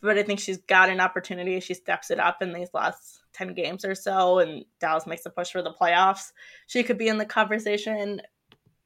But 0.00 0.18
I 0.18 0.24
think 0.24 0.40
she's 0.40 0.58
got 0.58 0.88
an 0.88 1.00
opportunity. 1.00 1.60
She 1.60 1.74
steps 1.74 2.10
it 2.10 2.18
up 2.18 2.42
in 2.42 2.52
these 2.52 2.70
last 2.74 3.22
10 3.34 3.54
games 3.54 3.84
or 3.84 3.94
so, 3.94 4.40
and 4.40 4.64
Dallas 4.80 5.06
makes 5.06 5.24
a 5.26 5.30
push 5.30 5.52
for 5.52 5.62
the 5.62 5.72
playoffs. 5.72 6.32
She 6.66 6.82
could 6.82 6.98
be 6.98 7.06
in 7.06 7.18
the 7.18 7.24
conversation. 7.24 8.20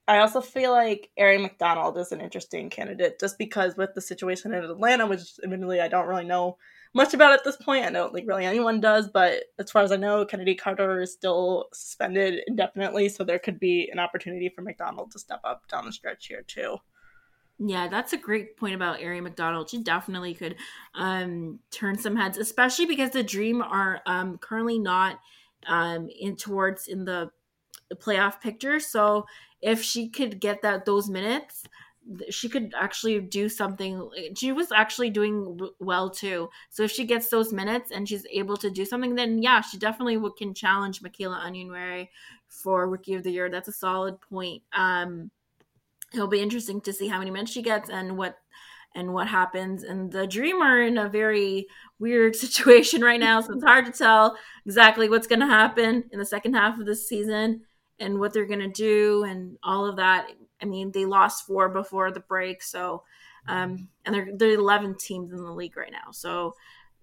I 0.09 0.19
also 0.19 0.41
feel 0.41 0.71
like 0.71 1.11
Aari 1.19 1.41
McDonald 1.41 1.99
is 1.99 2.13
an 2.13 2.21
interesting 2.21 2.71
candidate 2.71 3.19
just 3.19 3.39
because 3.39 3.77
with 3.77 3.95
the 3.95 4.01
situation 4.01 4.55
in 4.55 4.63
Atlanta, 4.63 5.07
which 5.07 5.21
admittedly 5.43 5.81
I 5.81 5.89
don't 5.89 6.07
really 6.07 6.25
know 6.25 6.59
much 6.95 7.13
about 7.13 7.33
at 7.33 7.43
this 7.45 7.57
point. 7.57 7.85
I 7.85 7.91
don't 7.91 8.15
think 8.15 8.29
really 8.29 8.47
anyone 8.47 8.81
does, 8.81 9.09
but 9.09 9.45
as 9.59 9.71
far 9.71 9.83
as 9.83 9.91
I 9.91 9.97
know, 9.97 10.25
Chennedy 10.25 10.55
Carter 10.55 11.01
is 11.01 11.13
still 11.13 11.67
suspended 11.73 12.43
indefinitely, 12.47 13.09
so 13.09 13.25
there 13.25 13.41
could 13.41 13.59
be 13.59 13.91
an 13.93 13.99
opportunity 13.99 14.49
for 14.49 14.63
McDonald 14.63 15.11
to 15.11 15.19
step 15.19 15.41
up 15.43 15.67
down 15.69 15.87
the 15.87 15.93
stretch 15.93 16.27
here 16.29 16.43
too. 16.47 16.79
Yeah, 17.59 17.89
that's 17.89 18.13
a 18.13 18.19
great 18.19 18.57
point 18.57 18.75
about 18.75 19.01
Aari 19.01 19.23
McDonald. 19.23 19.71
She 19.71 19.83
definitely 19.83 20.35
could 20.35 20.57
um, 20.95 21.59
turn 21.71 21.99
some 21.99 22.15
heads, 22.15 22.39
especially 22.39 22.87
because 22.87 23.11
the 23.11 23.23
Dream 23.23 23.61
are 23.63 24.03
um, 24.07 24.39
currently 24.39 24.79
not 24.79 25.19
um, 25.67 26.09
in 26.09 26.37
towards 26.37 26.87
in 26.87 27.05
the 27.05 27.31
playoff 27.95 28.41
picture. 28.41 28.81
So 28.81 29.27
if 29.63 29.83
she 29.83 30.09
could 30.09 30.41
get 30.41 30.63
that 30.63 30.85
those 30.85 31.09
minutes, 31.09 31.65
she 32.31 32.49
could 32.49 32.73
actually 32.77 33.21
do 33.21 33.49
something. 33.49 34.09
She 34.37 34.53
was 34.53 34.71
actually 34.71 35.11
doing 35.11 35.59
well 35.81 36.11
too. 36.11 36.51
So 36.71 36.85
if 36.85 36.93
she 36.93 37.05
gets 37.05 37.29
those 37.29 37.53
minutes 37.53 37.91
and 37.91 38.09
she's 38.09 38.27
able 38.31 38.57
to 38.59 38.71
do 38.71 38.85
something, 38.85 39.15
then 39.15 39.43
yeah, 39.43 39.61
she 39.61 39.79
definitely 39.79 40.21
can 40.39 40.55
challenge 40.55 41.03
Michaela 41.03 41.43
Onyenwere 41.45 42.09
for 42.49 42.89
Rookie 42.89 43.15
of 43.15 43.25
the 43.25 43.33
Year. 43.33 43.51
That's 43.51 43.69
a 43.69 43.73
solid 43.73 44.21
point. 44.21 44.63
Um, 44.73 45.31
it'll 46.15 46.29
be 46.29 46.41
interesting 46.41 46.81
to 46.83 46.93
see 46.93 47.09
how 47.09 47.19
many 47.19 47.31
minutes 47.31 47.53
she 47.53 47.63
gets 47.63 47.91
and 47.91 48.17
what 48.17 48.39
and 48.95 49.13
what 49.13 49.27
happens. 49.29 49.83
And 49.83 50.11
the 50.11 50.27
Dreamer 50.27 50.83
in 50.83 50.99
a 50.99 51.09
very 51.09 51.67
weird 51.99 52.37
situation 52.37 53.03
right 53.03 53.21
now, 53.21 53.41
so 53.41 53.55
it's 53.55 53.65
hard 53.65 53.87
to 53.87 53.93
tell 53.93 54.39
exactly 54.65 55.09
what's 55.09 55.27
going 55.27 55.41
to 55.41 55.47
happen 55.47 56.05
in 56.13 56.19
the 56.19 56.25
second 56.25 56.55
half 56.55 56.79
of 56.79 56.87
the 56.87 56.97
season 56.97 57.63
and 57.99 58.19
what 58.19 58.33
they're 58.33 58.47
going 58.47 58.61
to 58.61 58.69
do 58.69 59.25
and 59.25 59.57
all 59.63 59.87
of 59.87 59.97
that 59.97 60.29
I 60.61 60.65
mean, 60.65 60.93
they 60.93 61.05
lost 61.05 61.47
four 61.47 61.69
before 61.69 62.11
the 62.11 62.21
break, 62.21 62.63
so 62.63 63.03
um, 63.49 63.89
and 64.05 64.15
they're 64.15 64.29
they're 64.35 64.55
11 64.55 64.97
teams 64.97 65.33
in 65.33 65.45
the 65.45 65.53
league 65.53 65.77
right 65.77 65.93
now. 65.93 66.11
So 66.13 66.55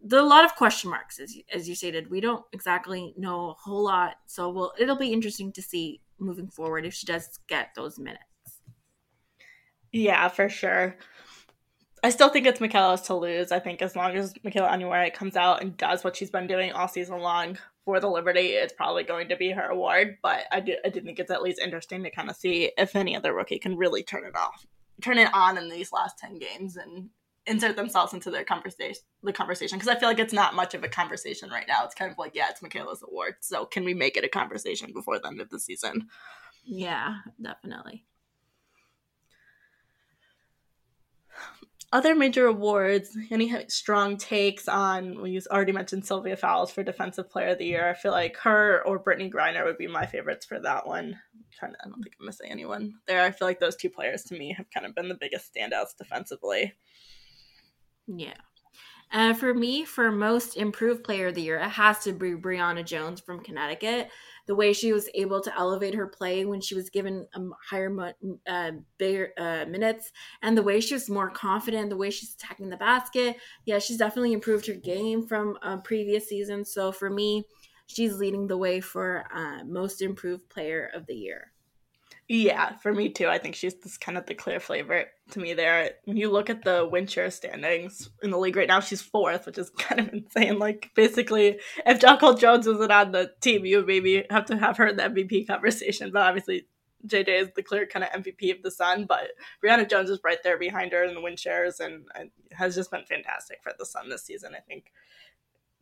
there 0.02 0.20
are 0.20 0.26
a 0.26 0.28
lot 0.30 0.46
of 0.46 0.56
question 0.56 0.90
marks, 0.90 1.20
as 1.20 1.36
you, 1.36 1.44
as 1.54 1.70
you 1.70 1.76
stated. 1.76 2.10
We 2.10 2.20
don't 2.20 2.44
exactly 2.52 3.14
know 3.18 3.52
a 3.52 3.54
whole 3.54 3.84
lot, 3.84 4.16
so 4.26 4.50
we'll 4.50 4.74
it'll 4.80 4.98
be 4.98 5.14
interesting 5.14 5.52
to 5.54 5.62
see 5.62 6.02
moving 6.20 6.48
forward 6.48 6.86
if 6.86 6.94
she 6.94 7.06
does 7.06 7.40
get 7.48 7.70
those 7.76 8.00
minutes. 8.00 8.24
Yeah, 9.92 10.28
for 10.28 10.50
sure. 10.50 10.98
I 12.04 12.10
still 12.10 12.30
think 12.30 12.46
it's 12.46 12.60
Michaela's 12.60 13.02
to 13.04 13.16
lose. 13.16 13.52
I 13.52 13.60
think 13.60 13.82
as 13.82 13.96
long 13.96 14.16
as 14.16 14.34
Michaela 14.44 14.68
Onyenwere 14.68 15.14
comes 15.14 15.38
out 15.38 15.62
and 15.62 15.78
does 15.78 16.04
what 16.04 16.18
she's 16.18 16.32
been 16.32 16.48
doing 16.48 16.74
all 16.74 16.90
season 16.90 17.20
long 17.20 17.58
for 17.86 18.00
the 18.00 18.10
Liberty, 18.10 18.50
it's 18.50 18.74
probably 18.74 19.04
going 19.04 19.30
to 19.30 19.36
be 19.36 19.52
her 19.52 19.68
award. 19.68 20.18
But 20.22 20.46
I 20.52 20.60
do, 20.60 20.76
I 20.86 20.90
do 20.90 21.02
think 21.02 21.20
it's 21.20 21.32
at 21.32 21.42
least 21.42 21.60
interesting 21.60 22.04
to 22.04 22.12
kind 22.12 22.30
of 22.30 22.36
see 22.36 22.72
if 22.78 22.96
any 22.96 23.16
other 23.16 23.34
rookie 23.34 23.60
can 23.60 23.78
really 23.78 24.04
turn 24.04 24.26
it 24.26 24.36
off, 24.36 24.66
turn 25.02 25.18
it 25.18 25.30
on 25.34 25.58
in 25.58 25.70
these 25.70 25.92
last 25.92 26.18
ten 26.18 26.40
games 26.40 26.78
and 26.78 27.10
insert 27.46 27.76
themselves 27.76 28.14
into 28.14 28.32
their 28.32 28.46
conversation. 28.46 29.02
The 29.22 29.34
conversation 29.34 29.78
because 29.78 29.94
I 29.94 30.00
feel 30.00 30.10
like 30.10 30.20
it's 30.20 30.34
not 30.34 30.56
much 30.56 30.74
of 30.74 30.84
a 30.84 30.90
conversation 30.90 31.50
right 31.50 31.68
now. 31.68 31.84
It's 31.86 31.96
kind 31.96 32.12
of 32.12 32.18
like 32.18 32.36
yeah, 32.36 32.50
it's 32.50 32.62
Michaela's 32.62 33.04
award. 33.04 33.36
So 33.42 33.66
can 33.66 33.84
we 33.84 33.94
make 33.94 34.18
it 34.18 34.24
a 34.24 34.30
conversation 34.30 34.92
before 34.94 35.20
the 35.20 35.28
end 35.28 35.42
of 35.42 35.50
the 35.50 35.60
season? 35.60 36.08
Yeah, 36.64 37.16
definitely. 37.42 38.06
Other 41.94 42.16
major 42.16 42.48
awards, 42.48 43.16
any 43.30 43.56
strong 43.68 44.18
takes 44.18 44.68
on? 44.68 45.22
We 45.22 45.40
already 45.52 45.74
mentioned 45.74 46.08
Sylvia 46.08 46.36
Fowles 46.36 46.72
for 46.72 46.82
Defensive 46.82 47.30
Player 47.30 47.50
of 47.50 47.60
the 47.60 47.68
Year. 47.68 47.88
I 47.88 47.94
feel 47.94 48.12
like 48.12 48.36
her 48.38 48.82
or 48.88 48.98
Brittney 48.98 49.32
Griner 49.32 49.64
would 49.64 49.78
be 49.78 49.86
my 49.86 50.08
favorites 50.08 50.44
for 50.44 50.60
that 50.60 50.88
one. 50.88 51.20
Trying 51.52 51.74
to, 51.74 51.78
I 51.86 51.90
don't 51.90 52.02
think 52.02 52.16
I'm 52.20 52.26
missing 52.26 52.50
anyone 52.50 52.96
there. 53.06 53.22
I 53.22 53.30
feel 53.30 53.48
like 53.48 53.60
those 53.60 53.76
two 53.76 53.92
players 53.92 54.24
to 54.24 54.34
me 54.34 54.56
have 54.58 54.72
kind 54.72 54.88
of 54.88 54.96
been 54.96 55.08
the 55.08 55.14
biggest 55.14 55.54
standouts 55.54 55.96
defensively. 55.96 56.74
Yeah. 58.08 58.34
Uh, 59.12 59.36
for 59.36 59.54
me, 59.54 59.86
for 59.86 60.12
most 60.12 60.58
improved 60.58 61.04
player 61.04 61.28
of 61.28 61.36
the 61.36 61.44
year, 61.44 61.58
it 61.58 61.70
has 61.70 62.00
to 62.06 62.12
be 62.12 62.32
Brionna 62.32 62.84
Jones 62.84 63.22
from 63.22 63.44
Connecticut 63.44 64.10
the 64.46 64.56
way 64.56 64.74
she 64.74 64.92
was 64.92 65.10
able 65.16 65.42
to 65.42 65.58
elevate 65.58 65.96
her 65.96 66.08
play 66.08 66.46
when 66.46 66.60
she 66.60 66.76
was 66.76 66.90
given 66.90 67.26
um, 67.34 67.54
higher, 67.70 68.14
uh, 68.48 68.72
bigger 68.98 69.32
uh, 69.38 69.66
minutes, 69.66 70.12
and 70.42 70.58
the 70.58 70.64
way 70.64 70.82
she 70.82 70.94
was 70.94 71.10
more 71.10 71.30
confident, 71.30 71.90
the 71.90 71.98
way 71.98 72.10
she's 72.10 72.36
attacking 72.36 72.70
the 72.70 72.78
basket. 72.78 73.38
Yeah, 73.66 73.80
she's 73.80 73.98
definitely 73.98 74.34
improved 74.34 74.68
her 74.68 74.74
game 74.74 75.26
from 75.26 75.58
uh, 75.62 75.78
previous 75.78 76.28
seasons. 76.28 76.74
So 76.74 76.92
for 76.92 77.10
me, 77.10 77.46
she's 77.88 78.18
leading 78.18 78.48
the 78.48 78.58
way 78.58 78.82
for 78.82 79.26
uh, 79.34 79.64
most 79.64 80.02
improved 80.02 80.50
player 80.50 80.92
of 80.94 81.06
the 81.08 81.16
year. 81.16 81.53
Yeah, 82.36 82.78
for 82.78 82.92
me 82.92 83.10
too. 83.10 83.28
I 83.28 83.38
think 83.38 83.54
she's 83.54 83.76
just 83.76 84.02
kind 84.02 84.18
of 84.18 84.26
the 84.26 84.34
clear 84.34 84.60
favorite 84.60 85.10
to 85.34 85.40
me 85.40 85.54
there. 85.54 85.92
When 86.06 86.18
you 86.18 86.32
look 86.32 86.50
at 86.50 86.64
the 86.64 86.90
win 86.92 87.08
standings 87.08 88.10
in 88.24 88.32
the 88.32 88.40
league 88.40 88.56
right 88.56 88.68
now, 88.68 88.80
she's 88.80 89.04
fourth, 89.04 89.46
which 89.46 89.60
is 89.60 89.70
kind 89.78 90.02
of 90.02 90.12
insane. 90.12 90.58
Like 90.58 90.90
basically, 90.96 91.60
if 91.86 92.00
Jonquel 92.00 92.40
Jones 92.40 92.66
wasn't 92.66 92.92
on 92.92 93.12
the 93.12 93.30
team, 93.40 93.68
you 93.68 93.78
would 93.78 93.86
maybe 93.86 94.26
have 94.32 94.46
to 94.46 94.58
have 94.58 94.78
her 94.78 94.88
in 94.88 94.96
the 94.96 95.04
MVP 95.04 95.46
conversation. 95.46 96.10
But 96.12 96.24
obviously, 96.24 96.66
JJ 97.06 97.28
is 97.28 97.50
the 97.56 97.62
clear 97.62 97.86
kind 97.86 98.04
of 98.04 98.24
MVP 98.24 98.50
of 98.50 98.64
the 98.64 98.72
Sun. 98.72 99.06
But 99.06 99.34
Brionna 99.64 99.88
Jones 99.88 100.10
is 100.10 100.20
right 100.24 100.42
there 100.44 100.58
behind 100.58 100.92
her 100.94 101.04
in 101.04 101.14
the 101.14 101.22
win 101.22 101.38
shares 101.38 101.80
and, 101.80 102.06
and 102.16 102.32
has 102.52 102.74
just 102.74 102.90
been 102.90 103.06
fantastic 103.06 103.60
for 103.62 103.74
the 103.78 103.86
Sun 103.86 104.10
this 104.10 104.26
season. 104.26 104.54
I 104.58 104.62
think 104.62 104.92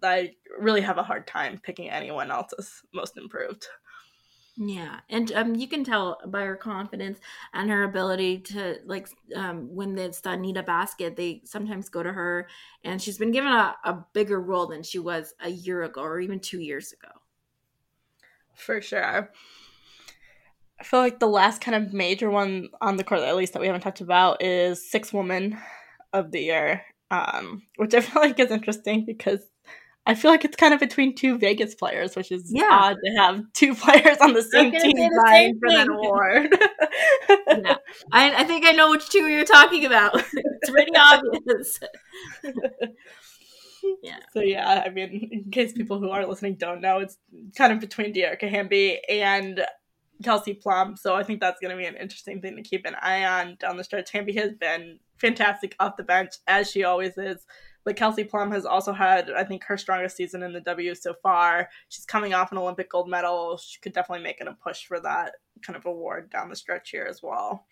I 0.03 0.33
really 0.59 0.81
have 0.81 0.97
a 0.97 1.03
hard 1.03 1.27
time 1.27 1.61
picking 1.63 1.89
anyone 1.89 2.29
else 2.29 2.51
as 2.59 2.81
most 2.93 3.17
improved. 3.17 3.67
Yeah, 4.63 4.99
and 5.09 5.31
um, 5.31 5.55
you 5.55 5.67
can 5.67 5.83
tell 5.83 6.19
by 6.27 6.41
her 6.43 6.55
confidence 6.55 7.19
and 7.51 7.67
her 7.71 7.83
ability 7.83 8.41
to 8.41 8.77
like 8.85 9.09
um, 9.35 9.73
when 9.73 9.97
it's 9.97 10.19
the 10.19 10.53
a 10.55 10.61
basket, 10.61 11.15
they 11.15 11.41
sometimes 11.45 11.89
go 11.89 12.03
to 12.03 12.13
her, 12.13 12.47
and 12.83 13.01
she's 13.01 13.17
been 13.17 13.31
given 13.31 13.51
a, 13.51 13.75
a 13.83 14.05
bigger 14.13 14.39
role 14.39 14.67
than 14.67 14.83
she 14.83 14.99
was 14.99 15.33
a 15.39 15.49
year 15.49 15.81
ago 15.81 16.01
or 16.01 16.19
even 16.19 16.39
two 16.39 16.59
years 16.59 16.93
ago. 16.93 17.11
For 18.53 18.81
sure. 18.81 19.31
I 20.79 20.83
feel 20.83 20.99
like 20.99 21.19
the 21.19 21.27
last 21.27 21.59
kind 21.59 21.83
of 21.83 21.91
major 21.91 22.29
one 22.29 22.69
on 22.81 22.97
the 22.97 23.03
court, 23.03 23.21
at 23.21 23.35
least 23.35 23.53
that 23.53 23.61
we 23.61 23.65
haven't 23.65 23.81
talked 23.81 24.01
about, 24.01 24.43
is 24.43 24.87
six 24.87 25.11
woman 25.11 25.57
of 26.13 26.29
the 26.29 26.41
year, 26.41 26.83
um, 27.09 27.63
which 27.77 27.95
I 27.95 28.01
feel 28.01 28.21
like 28.21 28.39
is 28.39 28.51
interesting 28.51 29.05
because 29.05 29.39
I 30.05 30.15
feel 30.15 30.31
like 30.31 30.43
it's 30.43 30.55
kind 30.55 30.73
of 30.73 30.79
between 30.79 31.15
two 31.15 31.37
Vegas 31.37 31.75
players, 31.75 32.15
which 32.15 32.31
is 32.31 32.51
yeah. 32.51 32.67
odd 32.71 32.97
to 33.03 33.11
have 33.17 33.43
two 33.53 33.75
players 33.75 34.17
on 34.19 34.33
the 34.33 34.41
same 34.41 34.71
team 34.71 34.95
the 34.95 35.21
vying 35.25 35.59
for 35.59 35.69
that 35.69 35.87
award. 35.91 36.57
yeah. 37.63 37.75
I, 38.11 38.41
I, 38.41 38.43
think 38.45 38.65
I 38.65 38.71
know 38.71 38.89
which 38.89 39.09
two 39.09 39.27
you're 39.27 39.45
talking 39.45 39.85
about. 39.85 40.15
it's 40.33 40.69
pretty 40.69 40.91
obvious. 40.95 41.79
yeah. 44.01 44.17
So 44.33 44.41
yeah, 44.41 44.83
I 44.85 44.89
mean, 44.89 45.29
in 45.31 45.51
case 45.51 45.73
people 45.73 45.99
who 45.99 46.09
are 46.09 46.25
listening 46.25 46.55
don't 46.55 46.81
know, 46.81 46.99
it's 46.99 47.17
kind 47.55 47.71
of 47.71 47.79
between 47.79 48.11
Dearica 48.11 48.49
Hamby 48.49 49.01
and 49.07 49.63
Kelsey 50.23 50.55
Plum. 50.55 50.97
So 50.97 51.15
I 51.15 51.21
think 51.23 51.39
that's 51.39 51.59
going 51.59 51.71
to 51.71 51.77
be 51.77 51.85
an 51.85 51.95
interesting 51.95 52.41
thing 52.41 52.55
to 52.55 52.63
keep 52.63 52.85
an 52.85 52.95
eye 52.99 53.25
on 53.25 53.55
down 53.59 53.77
the 53.77 53.83
stretch. 53.83 54.11
Hamby 54.11 54.33
has 54.33 54.53
been 54.53 54.99
fantastic 55.17 55.75
off 55.79 55.97
the 55.97 56.03
bench, 56.03 56.33
as 56.47 56.71
she 56.71 56.83
always 56.83 57.17
is. 57.17 57.45
But 57.83 57.95
Kelsey 57.95 58.23
Plum 58.23 58.51
has 58.51 58.65
also 58.65 58.93
had, 58.93 59.31
I 59.31 59.43
think, 59.43 59.63
her 59.63 59.77
strongest 59.77 60.15
season 60.15 60.43
in 60.43 60.53
the 60.53 60.61
W 60.61 60.93
so 60.95 61.15
far. 61.23 61.69
She's 61.89 62.05
coming 62.05 62.33
off 62.33 62.51
an 62.51 62.57
Olympic 62.57 62.89
gold 62.89 63.09
medal. 63.09 63.57
She 63.57 63.79
could 63.79 63.93
definitely 63.93 64.23
make 64.23 64.39
it 64.39 64.47
a 64.47 64.53
push 64.53 64.85
for 64.85 64.99
that 64.99 65.33
kind 65.61 65.75
of 65.75 65.85
award 65.85 66.29
down 66.29 66.49
the 66.49 66.55
stretch 66.55 66.91
here 66.91 67.07
as 67.09 67.21
well. 67.23 67.65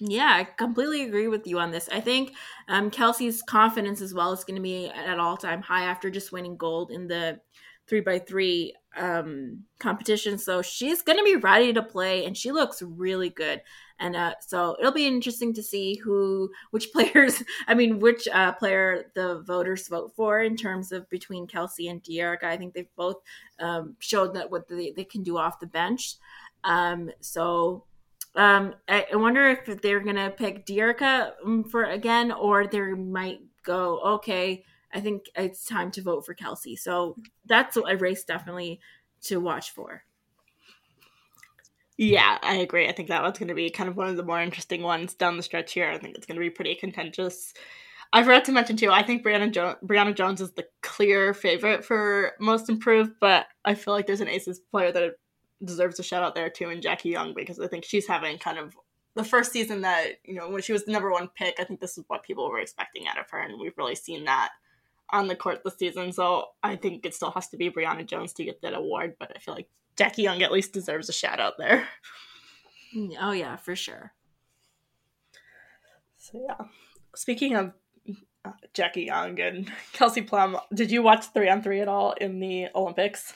Yeah, 0.00 0.32
I 0.34 0.44
completely 0.44 1.02
agree 1.04 1.28
with 1.28 1.46
you 1.46 1.58
on 1.58 1.70
this. 1.70 1.88
I 1.90 2.00
think 2.00 2.32
um, 2.68 2.90
Kelsey's 2.90 3.42
confidence 3.42 4.00
as 4.00 4.12
well 4.12 4.32
is 4.32 4.44
going 4.44 4.56
to 4.56 4.62
be 4.62 4.88
at 4.88 5.18
all 5.18 5.36
time 5.36 5.62
high 5.62 5.84
after 5.84 6.10
just 6.10 6.32
winning 6.32 6.56
gold 6.56 6.90
in 6.90 7.06
the 7.06 7.40
three 7.86 8.00
by 8.00 8.18
three 8.18 8.74
um, 8.96 9.64
competition. 9.78 10.38
So 10.38 10.62
she's 10.62 11.02
going 11.02 11.18
to 11.18 11.24
be 11.24 11.36
ready 11.36 11.72
to 11.72 11.82
play, 11.82 12.24
and 12.24 12.36
she 12.36 12.52
looks 12.52 12.82
really 12.82 13.30
good. 13.30 13.62
And 14.00 14.16
uh, 14.16 14.34
so 14.40 14.76
it'll 14.80 14.92
be 14.92 15.06
interesting 15.06 15.52
to 15.54 15.62
see 15.62 15.96
who, 15.96 16.50
which 16.70 16.90
players, 16.92 17.42
I 17.68 17.74
mean, 17.74 18.00
which 18.00 18.26
uh, 18.28 18.52
player 18.52 19.10
the 19.14 19.42
voters 19.46 19.88
vote 19.88 20.12
for 20.16 20.40
in 20.40 20.56
terms 20.56 20.92
of 20.92 21.08
between 21.10 21.46
Kelsey 21.46 21.88
and 21.88 22.02
Dearica. 22.02 22.44
I 22.44 22.56
think 22.56 22.74
they've 22.74 22.96
both 22.96 23.16
um, 23.60 23.96
showed 23.98 24.34
that 24.34 24.50
what 24.50 24.68
they, 24.68 24.92
they 24.92 25.04
can 25.04 25.22
do 25.22 25.38
off 25.38 25.60
the 25.60 25.66
bench. 25.66 26.16
Um, 26.64 27.10
so 27.20 27.84
um, 28.36 28.74
I, 28.88 29.06
I, 29.12 29.16
wonder 29.16 29.48
if 29.50 29.80
they're 29.82 30.00
going 30.00 30.16
to 30.16 30.30
pick 30.30 30.66
Dearica 30.66 31.32
um, 31.44 31.62
for 31.62 31.84
again, 31.84 32.32
or 32.32 32.66
they 32.66 32.80
might 32.80 33.40
go, 33.62 34.00
okay, 34.00 34.64
I 34.94 35.00
think 35.00 35.26
it's 35.34 35.64
time 35.64 35.90
to 35.92 36.02
vote 36.02 36.24
for 36.24 36.34
Kelsey. 36.34 36.76
So 36.76 37.16
that's 37.46 37.76
a 37.76 37.96
race 37.96 38.24
definitely 38.24 38.80
to 39.22 39.40
watch 39.40 39.72
for. 39.72 40.04
Yeah, 41.96 42.38
I 42.42 42.56
agree. 42.56 42.88
I 42.88 42.92
think 42.92 43.08
that 43.08 43.22
one's 43.22 43.38
going 43.38 43.48
to 43.48 43.54
be 43.54 43.70
kind 43.70 43.88
of 43.88 43.96
one 43.96 44.08
of 44.08 44.16
the 44.16 44.24
more 44.24 44.40
interesting 44.40 44.82
ones 44.82 45.14
down 45.14 45.36
the 45.36 45.42
stretch 45.42 45.72
here. 45.72 45.90
I 45.90 45.98
think 45.98 46.16
it's 46.16 46.26
going 46.26 46.36
to 46.36 46.40
be 46.40 46.50
pretty 46.50 46.74
contentious. 46.74 47.54
I 48.12 48.22
forgot 48.22 48.44
to 48.46 48.52
mention 48.52 48.76
too. 48.76 48.90
I 48.90 49.02
think 49.02 49.24
Brionna, 49.24 49.52
jo- 49.52 49.76
Brionna 49.84 50.14
Jones 50.14 50.40
is 50.40 50.52
the 50.52 50.66
clear 50.82 51.34
favorite 51.34 51.84
for 51.84 52.32
most 52.40 52.68
improved, 52.68 53.12
but 53.20 53.46
I 53.64 53.74
feel 53.74 53.94
like 53.94 54.06
there's 54.06 54.20
an 54.20 54.28
Aces 54.28 54.60
player 54.60 54.92
that 54.92 55.14
deserves 55.64 55.98
a 55.98 56.02
shout 56.02 56.22
out 56.22 56.34
there 56.34 56.50
too, 56.50 56.70
in 56.70 56.82
Jackie 56.82 57.10
Young 57.10 57.34
because 57.34 57.58
I 57.58 57.66
think 57.66 57.84
she's 57.84 58.06
having 58.06 58.38
kind 58.38 58.58
of 58.58 58.76
the 59.14 59.24
first 59.24 59.52
season 59.52 59.82
that 59.82 60.14
you 60.24 60.34
know 60.34 60.50
when 60.50 60.62
she 60.62 60.72
was 60.72 60.84
the 60.84 60.92
number 60.92 61.10
one 61.10 61.28
pick. 61.36 61.56
I 61.58 61.64
think 61.64 61.80
this 61.80 61.96
is 61.96 62.04
what 62.08 62.24
people 62.24 62.48
were 62.50 62.58
expecting 62.58 63.06
out 63.06 63.18
of 63.18 63.30
her, 63.30 63.38
and 63.38 63.60
we've 63.60 63.76
really 63.78 63.94
seen 63.94 64.24
that 64.24 64.50
on 65.10 65.28
the 65.28 65.36
court 65.36 65.62
this 65.64 65.76
season. 65.78 66.12
So 66.12 66.46
I 66.62 66.76
think 66.76 67.04
it 67.04 67.14
still 67.14 67.30
has 67.32 67.48
to 67.48 67.56
be 67.56 67.70
Brionna 67.70 68.06
Jones 68.06 68.32
to 68.34 68.44
get 68.44 68.62
that 68.62 68.74
award, 68.74 69.16
but 69.18 69.32
I 69.34 69.38
feel 69.38 69.54
like 69.54 69.68
Jackie 69.96 70.22
Young 70.22 70.42
at 70.42 70.52
least 70.52 70.72
deserves 70.72 71.08
a 71.08 71.12
shout 71.12 71.40
out 71.40 71.54
there. 71.58 71.86
Oh 73.20 73.32
yeah, 73.32 73.56
for 73.56 73.74
sure. 73.74 74.12
So 76.18 76.44
yeah, 76.48 76.66
speaking 77.14 77.54
of 77.54 77.72
uh, 78.44 78.52
Jackie 78.72 79.02
Young 79.02 79.38
and 79.40 79.70
Kelsey 79.92 80.22
Plum, 80.22 80.56
did 80.72 80.90
you 80.90 81.02
watch 81.02 81.26
three 81.32 81.48
on 81.48 81.62
three 81.62 81.80
at 81.80 81.88
all 81.88 82.12
in 82.12 82.40
the 82.40 82.68
Olympics? 82.74 83.34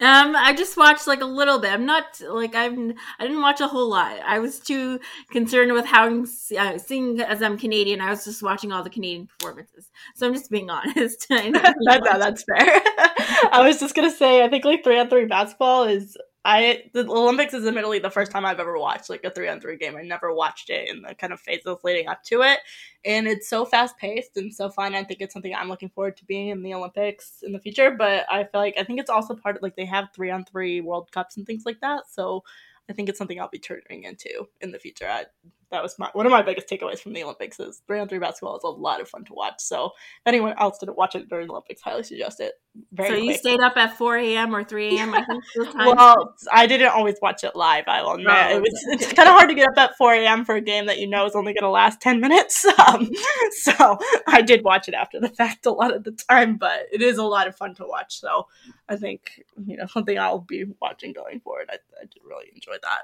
Um, 0.00 0.34
I 0.34 0.54
just 0.54 0.78
watched 0.78 1.06
like 1.06 1.20
a 1.20 1.26
little 1.26 1.58
bit. 1.58 1.72
I'm 1.72 1.84
not 1.84 2.22
like 2.26 2.54
I'm. 2.54 2.94
I 3.18 3.26
didn't 3.26 3.42
watch 3.42 3.60
a 3.60 3.68
whole 3.68 3.90
lot. 3.90 4.18
I 4.24 4.38
was 4.38 4.58
too 4.58 4.98
concerned 5.30 5.72
with 5.74 5.84
how 5.84 6.06
I'm 6.06 6.26
uh, 6.58 6.78
seeing 6.78 7.20
as 7.20 7.42
I'm 7.42 7.58
Canadian. 7.58 8.00
I 8.00 8.08
was 8.08 8.24
just 8.24 8.42
watching 8.42 8.72
all 8.72 8.82
the 8.82 8.88
Canadian 8.88 9.26
performances. 9.26 9.90
So 10.14 10.26
I'm 10.26 10.32
just 10.32 10.50
being 10.50 10.70
honest. 10.70 11.26
that, 11.28 11.74
no, 11.80 12.18
that's 12.18 12.44
fair. 12.44 12.80
I 13.52 13.62
was 13.62 13.78
just 13.78 13.94
gonna 13.94 14.10
say. 14.10 14.42
I 14.42 14.48
think 14.48 14.64
like 14.64 14.82
three 14.82 14.98
on 14.98 15.10
three 15.10 15.26
basketball 15.26 15.84
is 15.84 16.16
I 16.44 16.84
the 16.94 17.06
Olympics 17.06 17.52
is 17.52 17.66
admittedly 17.66 17.98
the 17.98 18.10
first 18.10 18.32
time 18.32 18.46
I've 18.46 18.60
ever 18.60 18.78
watched 18.78 19.10
like 19.10 19.24
a 19.24 19.30
three 19.30 19.48
on 19.48 19.60
three 19.60 19.76
game. 19.76 19.94
I 19.96 20.02
never 20.02 20.32
watched 20.32 20.70
it 20.70 20.88
in 20.88 21.02
the 21.02 21.14
kind 21.14 21.32
of 21.34 21.40
phases 21.40 21.78
leading 21.84 22.08
up 22.08 22.22
to 22.24 22.42
it, 22.42 22.60
and 23.04 23.26
it's 23.26 23.48
so 23.48 23.66
fast 23.66 23.98
paced 23.98 24.36
and 24.36 24.54
so 24.54 24.70
fun. 24.70 24.94
I 24.94 25.04
think 25.04 25.20
it's 25.20 25.34
something 25.34 25.54
I'm 25.54 25.68
looking 25.68 25.90
forward 25.90 26.16
to 26.16 26.24
being 26.24 26.48
in 26.48 26.62
the 26.62 26.72
Olympics 26.72 27.42
in 27.42 27.52
the 27.52 27.60
future. 27.60 27.90
But 27.90 28.24
I 28.30 28.44
feel 28.44 28.60
like 28.60 28.74
I 28.78 28.84
think 28.84 29.00
it's 29.00 29.10
also 29.10 29.34
part 29.34 29.56
of 29.56 29.62
like 29.62 29.76
they 29.76 29.84
have 29.84 30.08
three 30.14 30.30
on 30.30 30.44
three 30.46 30.80
World 30.80 31.12
Cups 31.12 31.36
and 31.36 31.46
things 31.46 31.64
like 31.66 31.80
that. 31.80 32.04
So 32.10 32.42
I 32.88 32.94
think 32.94 33.08
it's 33.08 33.18
something 33.18 33.38
I'll 33.38 33.48
be 33.48 33.58
turning 33.58 34.04
into 34.04 34.48
in 34.62 34.72
the 34.72 34.78
future. 34.78 35.08
I 35.08 35.26
that 35.70 35.82
was 35.82 35.98
my 35.98 36.10
one 36.14 36.26
of 36.26 36.32
my 36.32 36.42
biggest 36.42 36.68
takeaways 36.68 36.98
from 36.98 37.12
the 37.12 37.22
Olympics 37.22 37.60
is 37.60 37.82
three 37.86 38.00
on 38.00 38.08
three 38.08 38.18
basketball 38.18 38.56
is 38.56 38.64
a 38.64 38.68
lot 38.68 39.00
of 39.00 39.08
fun 39.08 39.24
to 39.26 39.34
watch. 39.34 39.60
So 39.60 39.86
if 39.86 40.26
anyone 40.26 40.54
else 40.58 40.78
didn't 40.78 40.96
watch 40.96 41.14
it 41.14 41.28
during 41.28 41.46
the 41.46 41.52
Olympics, 41.52 41.80
highly 41.80 42.02
suggest 42.02 42.40
it. 42.40 42.54
Very 42.92 43.08
so 43.08 43.14
quick. 43.14 43.24
you 43.24 43.34
stayed 43.34 43.60
up 43.60 43.76
at 43.76 43.96
four 43.96 44.16
a.m. 44.16 44.54
or 44.54 44.64
three 44.64 44.96
a.m. 44.96 45.14
I 45.14 45.24
think 45.24 45.44
well, 45.74 46.34
I 46.52 46.66
didn't 46.66 46.88
always 46.88 47.16
watch 47.22 47.44
it 47.44 47.54
live. 47.54 47.84
I 47.86 48.02
will 48.02 48.14
admit 48.14 48.28
oh, 48.28 48.56
it 48.56 48.60
was 48.60 49.00
it's 49.00 49.12
kind 49.12 49.28
of 49.28 49.34
hard 49.34 49.48
to 49.48 49.54
get 49.54 49.68
up 49.68 49.78
at 49.78 49.96
four 49.96 50.12
a.m. 50.12 50.44
for 50.44 50.56
a 50.56 50.60
game 50.60 50.86
that 50.86 50.98
you 50.98 51.06
know 51.06 51.24
is 51.24 51.34
only 51.34 51.52
going 51.52 51.62
to 51.62 51.70
last 51.70 52.00
ten 52.00 52.20
minutes. 52.20 52.66
Um, 52.90 53.10
so 53.50 53.98
I 54.26 54.40
did 54.40 54.64
watch 54.64 54.88
it 54.88 54.94
after 54.94 55.20
the 55.20 55.28
fact 55.40 55.66
a 55.66 55.70
lot 55.70 55.94
of 55.94 56.02
the 56.02 56.12
time, 56.12 56.56
but 56.56 56.86
it 56.90 57.02
is 57.02 57.18
a 57.18 57.24
lot 57.24 57.46
of 57.46 57.54
fun 57.54 57.74
to 57.74 57.84
watch. 57.84 58.18
So 58.18 58.48
I 58.88 58.96
think 58.96 59.44
you 59.66 59.76
know 59.76 59.86
something 59.86 60.18
I'll 60.18 60.38
be 60.38 60.64
watching 60.80 61.12
going 61.12 61.40
forward. 61.40 61.68
I, 61.70 61.74
I 62.00 62.04
did 62.04 62.22
really 62.24 62.46
enjoy 62.54 62.76
that. 62.82 63.02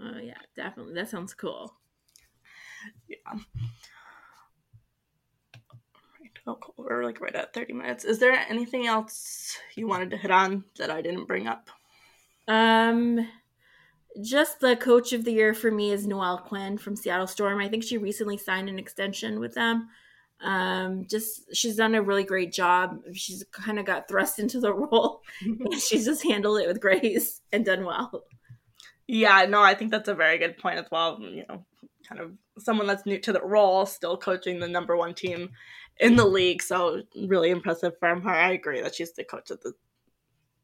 Oh 0.00 0.20
yeah, 0.20 0.34
definitely. 0.56 0.94
That 0.94 1.08
sounds 1.08 1.32
cool 1.32 1.74
yeah. 3.08 3.40
Oh, 6.46 6.56
cool. 6.60 6.74
We're 6.78 7.04
like 7.04 7.20
right 7.20 7.34
at 7.34 7.52
30 7.52 7.74
minutes. 7.74 8.04
Is 8.04 8.18
there 8.18 8.32
anything 8.32 8.86
else 8.86 9.58
you 9.74 9.86
wanted 9.86 10.10
to 10.10 10.16
hit 10.16 10.30
on 10.30 10.64
that 10.78 10.90
I 10.90 11.02
didn't 11.02 11.26
bring 11.26 11.46
up? 11.46 11.68
Um, 12.46 13.28
just 14.22 14.60
the 14.60 14.74
coach 14.74 15.12
of 15.12 15.24
the 15.24 15.32
year 15.32 15.52
for 15.52 15.70
me 15.70 15.92
is 15.92 16.06
Noelle 16.06 16.38
Quinn 16.38 16.78
from 16.78 16.96
Seattle 16.96 17.26
Storm. 17.26 17.60
I 17.60 17.68
think 17.68 17.84
she 17.84 17.98
recently 17.98 18.38
signed 18.38 18.70
an 18.70 18.78
extension 18.78 19.40
with 19.40 19.54
them. 19.54 19.88
Um, 20.40 21.04
just 21.06 21.54
she's 21.54 21.76
done 21.76 21.94
a 21.94 22.02
really 22.02 22.24
great 22.24 22.52
job. 22.52 23.02
She's 23.12 23.44
kind 23.52 23.78
of 23.78 23.84
got 23.84 24.08
thrust 24.08 24.38
into 24.38 24.60
the 24.60 24.72
role. 24.74 25.22
she's 25.78 26.06
just 26.06 26.24
handled 26.24 26.60
it 26.60 26.68
with 26.68 26.80
grace 26.80 27.42
and 27.52 27.64
done 27.64 27.84
well. 27.84 28.24
Yeah, 29.06 29.46
no, 29.46 29.62
I 29.62 29.74
think 29.74 29.90
that's 29.90 30.08
a 30.08 30.14
very 30.14 30.38
good 30.38 30.58
point 30.58 30.78
as 30.78 30.86
well. 30.90 31.18
You 31.20 31.44
know, 31.48 31.64
kind 32.08 32.20
of 32.20 32.32
someone 32.58 32.86
that's 32.86 33.06
new 33.06 33.18
to 33.18 33.32
the 33.32 33.44
role, 33.44 33.86
still 33.86 34.16
coaching 34.16 34.60
the 34.60 34.68
number 34.68 34.96
one 34.96 35.14
team 35.14 35.50
in 36.00 36.16
the 36.16 36.24
league. 36.24 36.62
So 36.62 37.02
really 37.26 37.50
impressive 37.50 37.98
from 37.98 38.22
her. 38.22 38.30
I 38.30 38.52
agree 38.52 38.80
that 38.80 38.94
she's 38.94 39.12
the 39.12 39.24
coach 39.24 39.50
of 39.50 39.60
the 39.60 39.72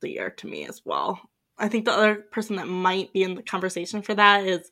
the 0.00 0.10
year 0.10 0.30
to 0.30 0.46
me 0.46 0.66
as 0.66 0.82
well. 0.84 1.20
I 1.58 1.68
think 1.68 1.84
the 1.84 1.92
other 1.92 2.16
person 2.16 2.56
that 2.56 2.68
might 2.68 3.12
be 3.12 3.22
in 3.22 3.36
the 3.36 3.42
conversation 3.42 4.02
for 4.02 4.14
that 4.14 4.44
is 4.44 4.70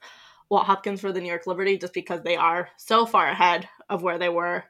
Walt 0.50 0.66
Hopkins 0.66 1.00
for 1.00 1.12
the 1.12 1.20
New 1.20 1.28
York 1.28 1.46
Liberty, 1.46 1.78
just 1.78 1.94
because 1.94 2.22
they 2.22 2.37
are 2.37 2.68
so 2.76 3.06
far 3.06 3.28
ahead 3.28 3.68
of 3.88 4.02
where 4.02 4.18
they 4.18 4.28
were 4.28 4.64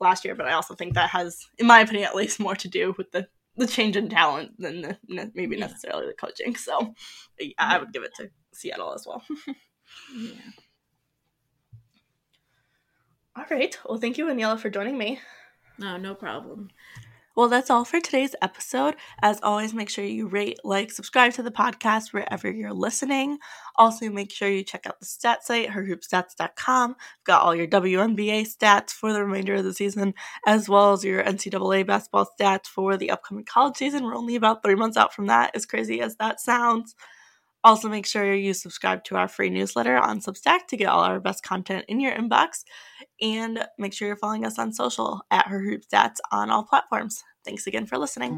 last 0.00 0.24
year. 0.24 0.34
But 0.34 0.46
I 0.46 0.52
also 0.52 0.74
think 0.74 0.94
that 0.94 1.10
has, 1.10 1.44
in 1.58 1.66
my 1.66 1.80
opinion, 1.80 2.04
at 2.04 2.14
least 2.14 2.40
more 2.40 2.56
to 2.56 2.68
do 2.68 2.94
with 2.96 3.10
the 3.12 3.28
the 3.56 3.66
change 3.66 3.96
in 3.96 4.08
talent 4.08 4.52
than 4.58 4.82
the, 4.82 5.32
maybe 5.34 5.56
necessarily 5.56 6.06
the 6.06 6.14
coaching. 6.14 6.54
So 6.56 6.94
yeah, 7.38 7.52
I 7.58 7.78
would 7.78 7.92
give 7.92 8.04
it 8.04 8.14
to 8.16 8.30
Seattle 8.54 8.94
as 8.94 9.04
well. 9.06 9.22
yeah. 10.16 10.32
All 13.38 13.44
right. 13.52 13.78
Well, 13.88 13.98
thank 13.98 14.18
you, 14.18 14.26
Aneela, 14.26 14.58
for 14.58 14.68
joining 14.68 14.98
me. 14.98 15.20
No, 15.78 15.96
no 15.96 16.12
problem. 16.12 16.70
Well, 17.36 17.48
that's 17.48 17.70
all 17.70 17.84
for 17.84 18.00
today's 18.00 18.34
episode. 18.42 18.96
As 19.22 19.38
always, 19.44 19.72
make 19.72 19.88
sure 19.88 20.04
you 20.04 20.26
rate, 20.26 20.58
like, 20.64 20.90
subscribe 20.90 21.34
to 21.34 21.44
the 21.44 21.52
podcast 21.52 22.12
wherever 22.12 22.50
you're 22.50 22.72
listening. 22.72 23.38
Also, 23.76 24.10
make 24.10 24.32
sure 24.32 24.48
you 24.48 24.64
check 24.64 24.88
out 24.88 24.98
the 24.98 25.06
stat 25.06 25.44
site, 25.46 25.68
herhoopstats.com. 25.68 26.88
We've 26.88 27.24
got 27.24 27.42
all 27.42 27.54
your 27.54 27.68
WNBA 27.68 28.52
stats 28.52 28.90
for 28.90 29.12
the 29.12 29.24
remainder 29.24 29.54
of 29.54 29.62
the 29.62 29.72
season, 29.72 30.14
as 30.44 30.68
well 30.68 30.94
as 30.94 31.04
your 31.04 31.22
NCAA 31.22 31.86
basketball 31.86 32.28
stats 32.40 32.66
for 32.66 32.96
the 32.96 33.10
upcoming 33.10 33.44
college 33.44 33.76
season. 33.76 34.02
We're 34.02 34.16
only 34.16 34.34
about 34.34 34.64
three 34.64 34.74
months 34.74 34.96
out 34.96 35.14
from 35.14 35.28
that, 35.28 35.54
as 35.54 35.64
crazy 35.64 36.00
as 36.00 36.16
that 36.16 36.40
sounds. 36.40 36.96
Also, 37.68 37.86
make 37.86 38.06
sure 38.06 38.32
you 38.32 38.54
subscribe 38.54 39.04
to 39.04 39.14
our 39.14 39.28
free 39.28 39.50
newsletter 39.50 39.98
on 39.98 40.20
Substack 40.20 40.68
to 40.68 40.76
get 40.78 40.88
all 40.88 41.02
our 41.02 41.20
best 41.20 41.42
content 41.42 41.84
in 41.86 42.00
your 42.00 42.14
inbox. 42.14 42.64
And 43.20 43.62
make 43.76 43.92
sure 43.92 44.08
you're 44.08 44.16
following 44.16 44.46
us 44.46 44.58
on 44.58 44.72
social 44.72 45.20
at 45.30 45.48
Her 45.48 45.60
Hoop 45.60 45.82
Stats 45.82 46.16
on 46.32 46.48
all 46.48 46.64
platforms. 46.64 47.22
Thanks 47.44 47.66
again 47.66 47.84
for 47.84 47.98
listening. 47.98 48.32